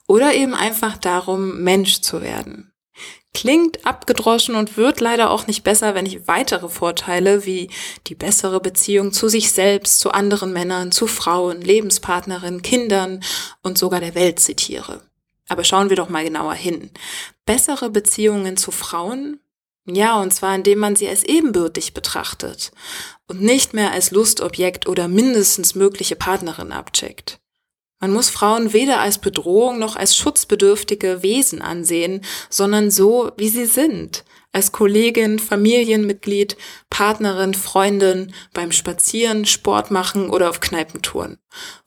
Oder 0.07 0.33
eben 0.33 0.55
einfach 0.55 0.97
darum, 0.97 1.63
Mensch 1.63 2.01
zu 2.01 2.23
werden. 2.23 2.70
Klingt 3.33 3.85
abgedroschen 3.85 4.55
und 4.55 4.75
wird 4.75 4.99
leider 4.99 5.29
auch 5.29 5.47
nicht 5.47 5.63
besser, 5.63 5.95
wenn 5.95 6.05
ich 6.05 6.27
weitere 6.27 6.67
Vorteile 6.67 7.45
wie 7.45 7.69
die 8.07 8.15
bessere 8.15 8.59
Beziehung 8.59 9.13
zu 9.13 9.29
sich 9.29 9.51
selbst, 9.51 9.99
zu 9.99 10.11
anderen 10.11 10.51
Männern, 10.51 10.91
zu 10.91 11.07
Frauen, 11.07 11.61
Lebenspartnerinnen, 11.61 12.61
Kindern 12.61 13.23
und 13.63 13.77
sogar 13.77 14.01
der 14.01 14.15
Welt 14.15 14.39
zitiere. 14.39 15.01
Aber 15.47 15.63
schauen 15.63 15.89
wir 15.89 15.97
doch 15.97 16.07
mal 16.07 16.23
genauer 16.23 16.53
hin. 16.53 16.91
Bessere 17.45 17.89
Beziehungen 17.89 18.57
zu 18.57 18.71
Frauen? 18.71 19.39
Ja, 19.85 20.21
und 20.21 20.33
zwar 20.33 20.55
indem 20.55 20.79
man 20.79 20.95
sie 20.95 21.09
als 21.09 21.23
ebenbürtig 21.23 21.93
betrachtet 21.93 22.71
und 23.27 23.41
nicht 23.41 23.73
mehr 23.73 23.91
als 23.91 24.11
Lustobjekt 24.11 24.87
oder 24.87 25.07
mindestens 25.07 25.75
mögliche 25.75 26.15
Partnerin 26.15 26.71
abcheckt. 26.71 27.40
Man 28.01 28.13
muss 28.13 28.29
Frauen 28.29 28.73
weder 28.73 28.99
als 28.99 29.19
Bedrohung 29.19 29.77
noch 29.77 29.95
als 29.95 30.17
schutzbedürftige 30.17 31.21
Wesen 31.21 31.61
ansehen, 31.61 32.21
sondern 32.49 32.89
so, 32.89 33.31
wie 33.37 33.49
sie 33.49 33.65
sind, 33.65 34.25
Als 34.51 34.73
Kollegin, 34.73 35.39
Familienmitglied, 35.39 36.57
Partnerin, 36.89 37.53
Freundin, 37.53 38.33
beim 38.53 38.73
Spazieren, 38.73 39.45
Sport 39.45 39.91
machen 39.91 40.29
oder 40.29 40.49
auf 40.49 40.59
Kneipentouren. 40.59 41.37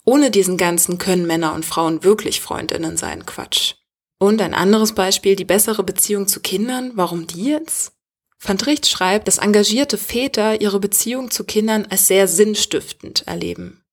Ohne 0.05 0.31
diesen 0.31 0.57
ganzen 0.57 0.97
können 0.97 1.27
Männer 1.27 1.53
und 1.53 1.67
Frauen 1.67 2.05
wirklich 2.05 2.41
Freundinnen 2.41 2.97
sein, 2.97 3.27
Quatsch. 3.27 3.75
Und 4.19 4.41
ein 4.41 4.55
anderes 4.55 4.95
Beispiel, 4.95 5.37
die 5.37 5.45
bessere 5.45 5.83
Beziehung 5.83 6.27
zu 6.27 6.41
Kindern, 6.41 6.93
warum 6.95 7.27
die 7.27 7.45
jetzt? 7.45 7.93
Van 8.39 8.57
Tricht 8.57 8.87
schreibt, 8.87 9.29
dass 9.29 9.39
engagierte 9.39 9.99
Väter 9.99 10.61
ihre 10.61 10.81
Beziehung 10.81 11.31
zu 11.31 11.45
Kindern 11.45 11.87
als 11.91 12.07
sehr 12.07 12.29
sinnstiftend 12.29 13.27
erleben. 13.27 13.84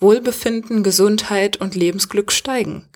Wohlbefinden, 0.00 0.82
Gesundheit 0.82 1.58
und 1.58 1.74
Lebensglück 1.74 2.32
steigen. 2.32 2.88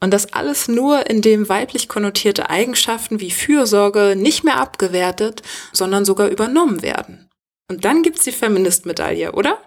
Und 0.00 0.12
das 0.12 0.32
alles 0.32 0.68
nur, 0.68 1.08
indem 1.08 1.48
weiblich 1.48 1.88
konnotierte 1.88 2.50
Eigenschaften 2.50 3.20
wie 3.20 3.30
Fürsorge 3.30 4.14
nicht 4.16 4.44
mehr 4.44 4.60
abgewertet, 4.60 5.42
sondern 5.72 6.04
sogar 6.04 6.28
übernommen 6.28 6.82
werden. 6.82 7.30
Und 7.70 7.84
dann 7.84 8.02
gibt's 8.02 8.24
die 8.24 8.32
Feminist-Medaille, 8.32 9.32
oder? 9.32 9.58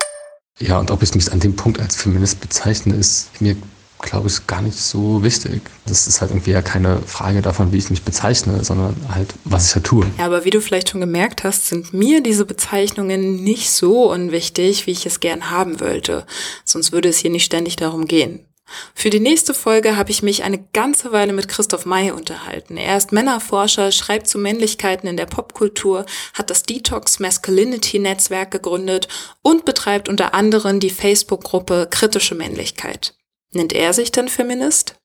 Ja, 0.60 0.80
und 0.80 0.92
ob 0.92 1.02
ich 1.02 1.16
mich 1.16 1.32
an 1.32 1.40
dem 1.40 1.56
Punkt 1.56 1.80
als 1.80 1.96
Feminist 1.96 2.40
bezeichne, 2.40 2.96
ist 2.96 3.42
mir, 3.42 3.56
glaube 4.00 4.28
ich, 4.28 4.46
gar 4.48 4.62
nicht 4.62 4.78
so 4.78 5.24
wichtig. 5.24 5.62
Das 5.86 6.08
ist 6.08 6.22
halt 6.22 6.32
irgendwie 6.32 6.52
ja 6.52 6.62
keine 6.62 7.02
Frage 7.02 7.42
davon, 7.42 7.72
wie 7.72 7.78
ich 7.78 7.90
mich 7.90 8.04
bezeichne, 8.04 8.64
sondern 8.64 8.96
halt, 9.14 9.34
was 9.44 9.68
ich 9.68 9.74
da 9.74 9.80
tue. 9.80 10.06
Ja, 10.18 10.26
aber 10.26 10.46
wie 10.46 10.50
du 10.50 10.62
vielleicht 10.62 10.90
schon 10.90 11.02
gemerkt 11.02 11.44
hast, 11.44 11.68
sind 11.68 11.94
mir 11.94 12.22
diese 12.22 12.46
Bezeichnungen 12.46 13.44
nicht 13.44 13.72
so 13.72 14.12
unwichtig, 14.12 14.88
wie 14.88 14.92
ich 14.92 15.06
es 15.06 15.20
gern 15.20 15.50
haben 15.50 15.80
wollte. 15.80 16.26
Sonst 16.64 16.92
würde 16.92 17.10
es 17.10 17.18
hier 17.18 17.32
nicht 17.32 17.46
ständig 17.46 17.76
darum 17.76 18.06
gehen. 18.06 18.48
Für 18.94 19.10
die 19.10 19.22
nächste 19.22 19.54
Folge 19.54 19.96
habe 19.96 20.12
ich 20.12 20.24
mich 20.24 20.44
eine 20.44 20.60
ganze 20.74 21.14
Weile 21.14 21.32
mit 21.32 21.48
Christoph 21.48 21.86
May 21.86 22.12
unterhalten. 22.12 22.76
Er 22.76 22.98
ist 22.98 23.14
Männerforscher, 23.14 23.92
schreibt 23.94 24.28
zu 24.28 24.38
Männlichkeiten 24.38 25.08
in 25.08 25.16
der 25.16 25.26
Popkultur, 25.26 26.06
hat 26.34 26.50
das 26.50 26.64
Detox 26.64 27.20
Masculinity 27.20 28.00
Netzwerk 28.00 28.52
gegründet 28.52 29.08
und 29.42 29.64
betreibt 29.64 30.10
unter 30.10 30.34
anderem 30.34 30.82
die 30.82 30.90
Facebook-Gruppe 30.90 31.88
Kritische 31.90 32.36
Männlichkeit. 32.36 33.17
Nennt 33.54 33.74
er 33.74 33.94
sich 33.94 34.12
denn 34.12 34.28
Feminist? 34.28 34.96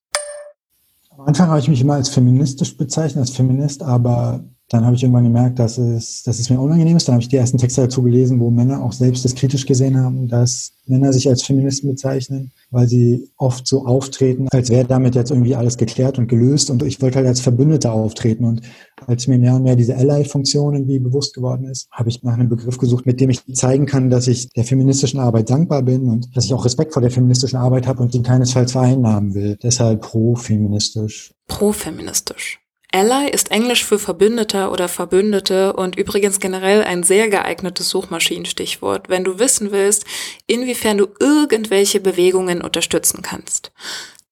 Am 1.11 1.21
Anfang 1.21 1.49
habe 1.49 1.61
ich 1.61 1.69
mich 1.69 1.81
immer 1.81 1.95
als 1.95 2.09
feministisch 2.09 2.77
bezeichnet, 2.77 3.21
als 3.21 3.31
Feminist, 3.31 3.83
aber 3.83 4.45
dann 4.69 4.87
habe 4.87 4.97
ich 4.97 5.03
irgendwann 5.03 5.25
gemerkt, 5.25 5.59
dass 5.59 5.77
es, 5.77 6.23
dass 6.23 6.39
es 6.39 6.49
mir 6.49 6.59
unangenehm 6.59 6.97
ist. 6.97 7.07
Dann 7.07 7.15
habe 7.15 7.23
ich 7.23 7.29
die 7.29 7.37
ersten 7.37 7.59
Texte 7.59 7.83
dazu 7.83 8.03
gelesen, 8.03 8.41
wo 8.41 8.51
Männer 8.51 8.83
auch 8.83 8.93
selbst 8.93 9.23
das 9.23 9.35
kritisch 9.35 9.67
gesehen 9.67 9.99
haben, 9.99 10.29
dass 10.29 10.73
Männer 10.87 11.13
sich 11.13 11.29
als 11.29 11.43
Feministen 11.43 11.91
bezeichnen, 11.91 12.53
weil 12.71 12.89
sie 12.89 13.29
oft 13.37 13.67
so 13.67 13.85
auftreten, 13.85 14.49
als 14.51 14.71
wäre 14.71 14.87
damit 14.87 15.15
jetzt 15.15 15.31
irgendwie 15.31 15.55
alles 15.55 15.77
geklärt 15.77 16.19
und 16.19 16.27
gelöst. 16.27 16.71
Und 16.71 16.83
ich 16.83 17.03
wollte 17.03 17.19
halt 17.19 17.29
als 17.29 17.41
Verbündeter 17.41 17.93
auftreten. 17.93 18.47
Und 18.47 18.63
als 19.07 19.27
mir 19.27 19.39
mehr 19.39 19.55
und 19.55 19.63
mehr 19.63 19.77
diese 19.77 19.97
Ally-Funktion 19.97 20.75
irgendwie 20.75 20.99
bewusst 20.99 21.35
geworden 21.35 21.65
ist, 21.65 21.89
habe 21.91 22.09
ich 22.09 22.23
nach 22.23 22.35
einem 22.35 22.49
Begriff 22.49 22.79
gesucht, 22.79 23.07
mit 23.07 23.21
dem 23.21 23.31
ich 23.31 23.45
zeigen 23.55 23.87
kann, 23.87 24.11
dass 24.11 24.29
ich 24.29 24.49
der 24.51 24.65
feministischen 24.65 25.21
Arbeit 25.21 25.51
dankbar 25.51 25.83
bin 25.83 26.09
und 26.09 26.37
dass 26.37 26.45
ich 26.45 26.55
auch 26.55 26.65
Respekt 26.65 26.93
vor 26.93 27.03
der 27.03 27.11
feministischen 27.11 27.59
Arbeit 27.59 27.87
habe 27.87 28.03
und 28.03 28.15
die 28.15 28.23
keinesfalls 28.23 28.73
vereinnahmen 28.73 29.35
will. 29.35 29.59
Deshalb 29.63 30.03
pro-feministisch. 30.03 31.33
Pro-feministisch. 31.49 32.59
Ally 32.95 33.31
ist 33.31 33.51
Englisch 33.51 33.87
für 33.87 33.99
Verbündeter 33.99 34.71
oder 34.71 34.87
Verbündete 34.87 35.73
und 35.73 35.97
übrigens 35.97 36.41
generell 36.41 36.85
ein 36.85 37.03
sehr 37.03 37.31
geeignetes 37.31 37.89
Suchmaschinenstichwort, 37.89 39.09
wenn 39.09 39.25
du 39.25 39.39
wissen 39.39 39.73
willst, 39.73 40.05
inwiefern 40.47 40.99
du 40.99 41.09
irgendwelche 41.19 42.01
Bewegungen 42.01 42.61
unterstützen 42.61 43.23
kannst. 43.23 43.73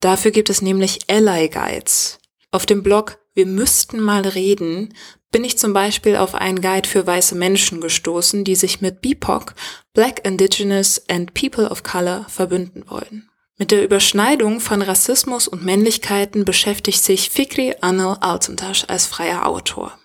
Dafür 0.00 0.30
gibt 0.30 0.50
es 0.50 0.60
nämlich 0.60 0.98
Ally 1.08 1.48
Guides. 1.48 2.18
Auf 2.50 2.66
dem 2.66 2.82
Blog 2.82 3.19
Wir 3.34 3.46
müssten 3.46 4.00
mal 4.00 4.22
reden 4.22 4.92
bin 5.32 5.44
ich 5.44 5.58
zum 5.58 5.72
Beispiel 5.72 6.16
auf 6.16 6.34
einen 6.34 6.60
Guide 6.60 6.88
für 6.88 7.06
weiße 7.06 7.36
Menschen 7.36 7.80
gestoßen, 7.80 8.42
die 8.42 8.56
sich 8.56 8.80
mit 8.80 9.00
BIPOC, 9.00 9.54
Black 9.94 10.26
Indigenous 10.26 11.02
and 11.08 11.34
People 11.34 11.70
of 11.70 11.82
Color, 11.82 12.26
verbünden 12.28 12.84
wollen. 12.88 13.28
Mit 13.56 13.70
der 13.70 13.84
Überschneidung 13.84 14.58
von 14.58 14.82
Rassismus 14.82 15.46
und 15.46 15.64
Männlichkeiten 15.64 16.44
beschäftigt 16.44 17.04
sich 17.04 17.30
Fikri 17.30 17.74
Anil 17.80 18.16
Altuntaş 18.20 18.86
als 18.88 19.06
freier 19.06 19.46
Autor. 19.46 19.96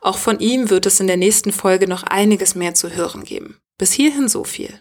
Auch 0.00 0.18
von 0.18 0.40
ihm 0.40 0.68
wird 0.68 0.86
es 0.86 0.98
in 1.00 1.06
der 1.06 1.16
nächsten 1.16 1.52
Folge 1.52 1.86
noch 1.86 2.02
einiges 2.02 2.54
mehr 2.54 2.74
zu 2.74 2.90
hören 2.90 3.24
geben. 3.24 3.58
Bis 3.78 3.92
hierhin 3.92 4.28
so 4.28 4.44
viel 4.44 4.80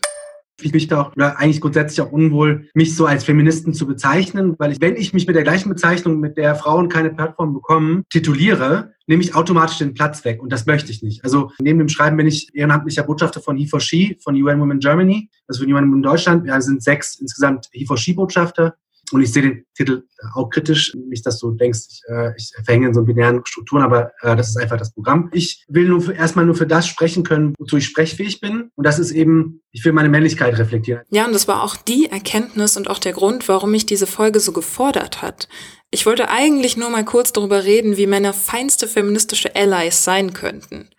ich 0.64 0.74
mich 0.74 0.88
da 0.88 1.02
auch, 1.02 1.16
oder 1.16 1.38
eigentlich 1.38 1.62
grundsätzlich 1.62 2.02
auch 2.02 2.12
unwohl, 2.12 2.68
mich 2.74 2.96
so 2.96 3.06
als 3.06 3.24
Feministen 3.24 3.74
zu 3.74 3.88
bezeichnen, 3.88 4.56
weil 4.58 4.72
ich, 4.72 4.82
wenn 4.82 4.96
ich 4.96 5.14
mich 5.14 5.28
mit 5.28 5.36
der 5.36 5.44
gleichen 5.44 5.70
Bezeichnung, 5.70 6.20
mit 6.20 6.38
der 6.38 6.56
Frauen 6.56 6.90
keine 6.90 7.12
Plattform 7.12 7.54
bekommen, 7.54 8.04
tituliere, 8.10 8.94
nehme 9.08 9.24
ich 9.24 9.36
automatisch 9.36 9.80
den 9.80 9.94
Platz 9.94 10.24
weg 10.24 10.42
und 10.42 10.52
das 10.52 10.66
möchte 10.66 10.92
ich 10.92 11.02
nicht. 11.02 11.24
Also 11.24 11.52
neben 11.60 11.80
dem 11.80 11.90
Schreiben 11.90 12.18
bin 12.18 12.28
ich 12.28 12.54
ehrenamtlicher 12.54 13.04
Botschafter 13.04 13.42
von 13.42 13.58
He4She, 13.58 14.22
von 14.22 14.36
UN 14.36 14.60
Women 14.60 14.80
Germany, 14.80 15.30
also 15.48 15.64
von 15.64 15.74
UN 15.74 15.90
Women 15.90 16.04
Deutschland. 16.04 16.46
Wir 16.46 16.62
sind 16.62 16.84
sechs 16.84 17.16
insgesamt 17.20 17.68
He4She-Botschafter 17.74 18.76
und 19.12 19.22
ich 19.22 19.32
sehe 19.32 19.44
den 19.44 19.66
Titel 19.76 20.04
auch 20.34 20.50
kritisch. 20.50 20.94
Nicht, 20.96 21.26
dass 21.26 21.40
du 21.40 21.52
denkst, 21.52 21.80
ich, 21.90 22.02
äh, 22.10 22.34
ich 22.38 22.52
verhänge 22.64 22.88
in 22.88 22.94
so 22.94 23.04
binären 23.04 23.42
Strukturen, 23.46 23.82
aber 23.82 24.12
äh, 24.22 24.36
das 24.36 24.50
ist 24.50 24.58
einfach 24.58 24.78
das 24.78 24.94
Programm. 24.94 25.30
Ich 25.34 25.64
will 25.68 25.88
nur 25.88 26.02
für, 26.02 26.14
erstmal 26.14 26.46
nur 26.46 26.56
für 26.56 26.68
das 26.68 26.88
sprechen 26.88 27.24
können, 27.24 27.56
wozu 27.58 27.78
ich 27.78 27.86
sprechfähig 27.86 28.42
bin. 28.42 28.72
Und 28.76 28.86
das 28.86 29.00
ist 29.00 29.12
eben, 29.12 29.62
ich 29.72 29.84
will 29.86 29.94
meine 29.94 30.10
Männlichkeit 30.10 30.58
reflektieren. 30.58 31.04
Ja, 31.10 31.26
und 31.26 31.34
das 31.34 31.48
war 31.48 31.64
auch 31.64 31.76
die 31.76 32.08
Erkenntnis 32.08 32.78
und 32.78 32.90
auch 32.90 33.00
der 33.00 33.14
Grund, 33.14 33.48
warum 33.48 33.72
mich 33.72 33.86
diese 33.86 34.08
Folge 34.08 34.40
so 34.40 34.52
gefordert 34.52 35.22
hat. 35.22 35.48
Ich 35.92 36.06
wollte 36.06 36.30
eigentlich 36.30 36.78
nur 36.78 36.90
mal 36.90 37.06
kurz 37.06 37.34
darüber 37.34 37.64
reden, 37.64 37.98
wie 37.98 38.06
Männer 38.06 38.34
feinste 38.34 38.88
feministische 38.88 39.56
Allies 39.56 40.04
sein 40.04 40.34
könnten. 40.34 40.90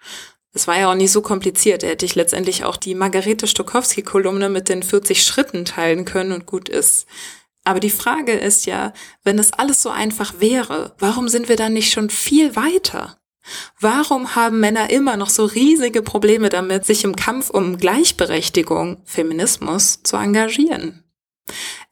Es 0.53 0.67
war 0.67 0.79
ja 0.79 0.91
auch 0.91 0.97
nicht 0.97 1.13
so 1.13 1.23
kompliziert. 1.23 1.85
Hätte 1.85 2.05
ich 2.05 2.17
letztendlich 2.17 2.65
auch 2.65 2.77
die 2.77 2.97
Margarete 2.97 3.47
Stokowski-Kolumne 3.47 4.49
mit 4.49 4.69
den 4.69 4.83
40 4.83 5.23
Schritten 5.23 5.65
teilen 5.65 6.05
können 6.05 6.33
und 6.33 6.47
gut 6.47 6.69
ist. 6.69 7.07
Aber 7.65 7.81
die 7.81 7.91
Frage 7.91 8.33
ist 8.33 8.67
ja, 8.67 8.93
wenn 9.23 9.39
es 9.39 9.53
alles 9.53 9.83
so 9.83 9.91
einfach 9.91 10.35
wäre, 10.41 10.95
warum 10.99 11.29
sind 11.29 11.49
wir 11.49 11.57
dann 11.57 11.75
nicht 11.75 11.93
schon 11.93 12.11
viel 12.11 12.57
weiter? 12.57 13.19
Warum 13.79 14.35
haben 14.35 14.61
Männer 14.61 14.91
immer 14.91 15.17
noch 15.17 15.31
so 15.31 15.45
riesige 15.45 16.03
Probleme 16.03 16.49
damit, 16.49 16.85
sich 16.85 17.05
im 17.05 17.17
Kampf 17.17 17.51
um 17.51 17.79
Gleichberechtigung, 17.79 19.03
Feminismus, 19.05 20.03
zu 20.03 20.17
engagieren? 20.17 21.05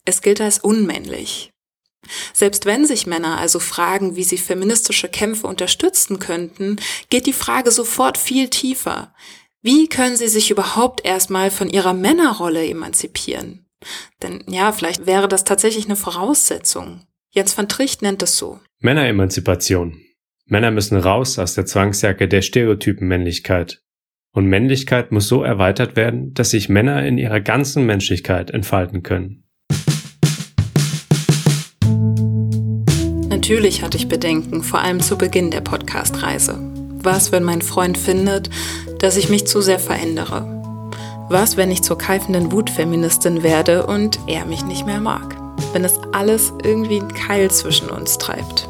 Es 0.05 0.23
gilt 0.23 0.41
als 0.41 0.59
unmännlich. 0.59 1.53
Selbst 2.33 2.65
wenn 2.65 2.87
sich 2.87 3.07
Männer 3.07 3.39
also 3.39 3.59
fragen, 3.59 4.17
wie 4.17 4.25
sie 4.25 4.39
feministische 4.39 5.09
Kämpfe 5.09 5.47
unterstützen 5.47 6.19
könnten, 6.19 6.77
geht 7.11 7.27
die 7.27 7.33
Frage 7.33 7.71
sofort 7.71 8.17
viel 8.17 8.49
tiefer. 8.49 9.15
Wie 9.61 9.89
können 9.89 10.17
sie 10.17 10.29
sich 10.29 10.51
überhaupt 10.51 11.05
erstmal 11.05 11.51
von 11.51 11.69
ihrer 11.69 11.93
Männerrolle 11.93 12.67
emanzipieren? 12.67 13.68
Denn 14.23 14.45
ja, 14.49 14.73
vielleicht 14.73 15.07
wäre 15.07 15.29
das 15.29 15.45
tatsächlich 15.45 15.87
eine 15.87 15.97
Voraussetzung. 15.97 17.03
Jens 17.31 17.57
van 17.57 17.69
Tricht 17.69 18.03
nennt 18.03 18.23
es 18.23 18.37
so. 18.37 18.59
Männeremanzipation. 18.81 20.01
Männer 20.47 20.71
müssen 20.71 20.97
raus 20.97 21.39
aus 21.39 21.55
der 21.55 21.67
Zwangsjacke 21.67 22.27
der 22.27 22.43
Stereotypen 22.43 23.07
Männlichkeit. 23.07 23.83
Und 24.33 24.47
Männlichkeit 24.47 25.13
muss 25.13 25.29
so 25.29 25.43
erweitert 25.43 25.97
werden, 25.97 26.33
dass 26.33 26.51
sich 26.51 26.69
Männer 26.69 27.05
in 27.05 27.19
ihrer 27.19 27.41
ganzen 27.41 27.85
Menschlichkeit 27.87 28.51
entfalten 28.51 29.03
können. 29.03 29.45
Natürlich 33.29 33.83
hatte 33.83 33.97
ich 33.97 34.09
Bedenken, 34.09 34.63
vor 34.63 34.81
allem 34.81 35.01
zu 35.01 35.19
Beginn 35.19 35.51
der 35.51 35.61
Podcast-Reise. 35.61 36.59
Was, 37.03 37.31
wenn 37.31 37.45
mein 37.45 37.63
Freund 37.63 37.97
findet, 37.97 38.51
dass 38.99 39.17
ich 39.17 39.29
mich 39.29 39.47
zu 39.47 39.61
sehr 39.61 39.79
verändere? 39.79 40.58
Was, 41.31 41.59
wenn 41.59 41.71
ich 41.71 41.83
zur 41.83 41.99
keifenden 41.99 42.53
Wutfeministin 42.53 43.43
werde 43.43 43.85
und 43.85 44.19
er 44.27 44.47
mich 44.47 44.65
nicht 44.65 44.87
mehr 44.87 45.01
mag? 45.01 45.37
Wenn 45.75 45.85
es 45.85 46.01
alles 46.13 46.55
irgendwie 46.63 47.01
einen 47.01 47.13
Keil 47.13 47.51
zwischen 47.51 47.91
uns 47.91 48.17
treibt. 48.17 48.67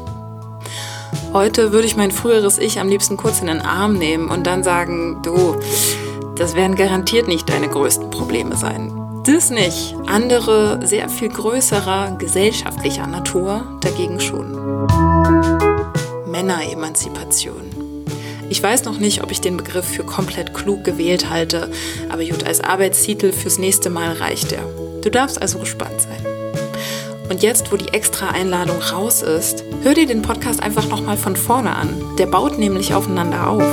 Heute 1.31 1.71
würde 1.71 1.87
ich 1.87 1.95
mein 1.95 2.11
früheres 2.11 2.57
Ich 2.57 2.79
am 2.79 2.89
liebsten 2.89 3.15
kurz 3.15 3.39
in 3.39 3.47
den 3.47 3.61
Arm 3.61 3.93
nehmen 3.93 4.29
und 4.29 4.45
dann 4.45 4.63
sagen, 4.63 5.21
du, 5.23 5.55
das 6.35 6.53
werden 6.53 6.75
garantiert 6.75 7.29
nicht 7.29 7.49
deine 7.49 7.69
größten 7.69 8.09
Probleme 8.09 8.57
sein. 8.57 8.91
Das 9.25 9.51
nicht. 9.51 9.95
Andere, 10.07 10.85
sehr 10.85 11.07
viel 11.07 11.29
größerer, 11.29 12.17
gesellschaftlicher 12.17 13.07
Natur 13.07 13.63
dagegen 13.79 14.19
schon. 14.19 14.51
Männeremanzipation. 16.25 17.78
Ich 18.49 18.61
weiß 18.61 18.85
noch 18.85 18.99
nicht, 18.99 19.23
ob 19.23 19.31
ich 19.31 19.41
den 19.41 19.57
Begriff 19.57 19.85
für 19.85 20.03
komplett 20.03 20.53
klug 20.53 20.83
gewählt 20.83 21.29
halte, 21.29 21.69
aber 22.09 22.23
gut, 22.25 22.45
als 22.45 22.61
Arbeitstitel 22.61 23.31
fürs 23.31 23.59
nächste 23.59 23.89
Mal 23.89 24.13
reicht 24.13 24.51
er. 24.51 24.63
Du 25.01 25.09
darfst 25.09 25.41
also 25.41 25.59
gespannt 25.59 26.01
sein. 26.01 26.25
Und 27.29 27.43
jetzt, 27.43 27.71
wo 27.71 27.77
die 27.77 27.93
extra 27.93 28.29
Einladung 28.29 28.81
raus 28.81 29.21
ist, 29.21 29.63
hör 29.83 29.93
dir 29.93 30.07
den 30.07 30.23
Podcast 30.23 30.63
einfach 30.63 30.89
nochmal 30.89 31.15
von 31.15 31.35
vorne 31.35 31.75
an. 31.75 31.89
Der 32.17 32.25
baut 32.25 32.57
nämlich 32.57 32.95
aufeinander 32.95 33.47
auf. 33.47 33.63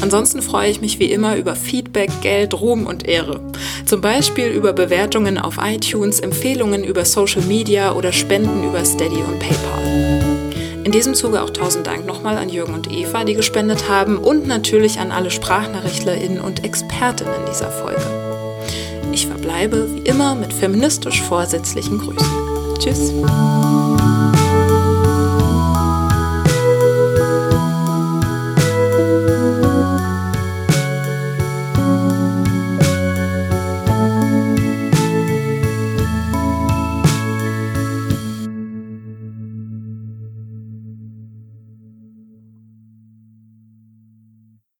Ansonsten 0.00 0.40
freue 0.40 0.70
ich 0.70 0.80
mich 0.80 0.98
wie 0.98 1.12
immer 1.12 1.36
über 1.36 1.54
Feedback, 1.54 2.10
Geld, 2.22 2.54
Ruhm 2.54 2.86
und 2.86 3.06
Ehre. 3.06 3.40
Zum 3.84 4.00
Beispiel 4.00 4.46
über 4.46 4.72
Bewertungen 4.72 5.38
auf 5.38 5.56
iTunes, 5.62 6.20
Empfehlungen 6.20 6.82
über 6.82 7.04
Social 7.04 7.42
Media 7.42 7.92
oder 7.92 8.12
Spenden 8.12 8.64
über 8.64 8.84
Steady 8.84 9.16
und 9.16 9.38
PayPal. 9.38 10.33
In 10.84 10.92
diesem 10.92 11.14
Zuge 11.14 11.42
auch 11.42 11.50
tausend 11.50 11.86
Dank 11.86 12.04
nochmal 12.04 12.36
an 12.36 12.50
Jürgen 12.50 12.74
und 12.74 12.92
Eva, 12.92 13.24
die 13.24 13.34
gespendet 13.34 13.88
haben 13.88 14.18
und 14.18 14.46
natürlich 14.46 15.00
an 15.00 15.12
alle 15.12 15.30
SprachnachrichtlerInnen 15.30 16.40
und 16.40 16.62
Expertinnen 16.62 17.46
dieser 17.50 17.70
Folge. 17.70 18.02
Ich 19.10 19.26
verbleibe 19.26 19.88
wie 19.94 20.00
immer 20.00 20.34
mit 20.34 20.52
feministisch 20.52 21.22
vorsätzlichen 21.22 21.98
Grüßen. 21.98 22.28
Tschüss. 22.78 23.12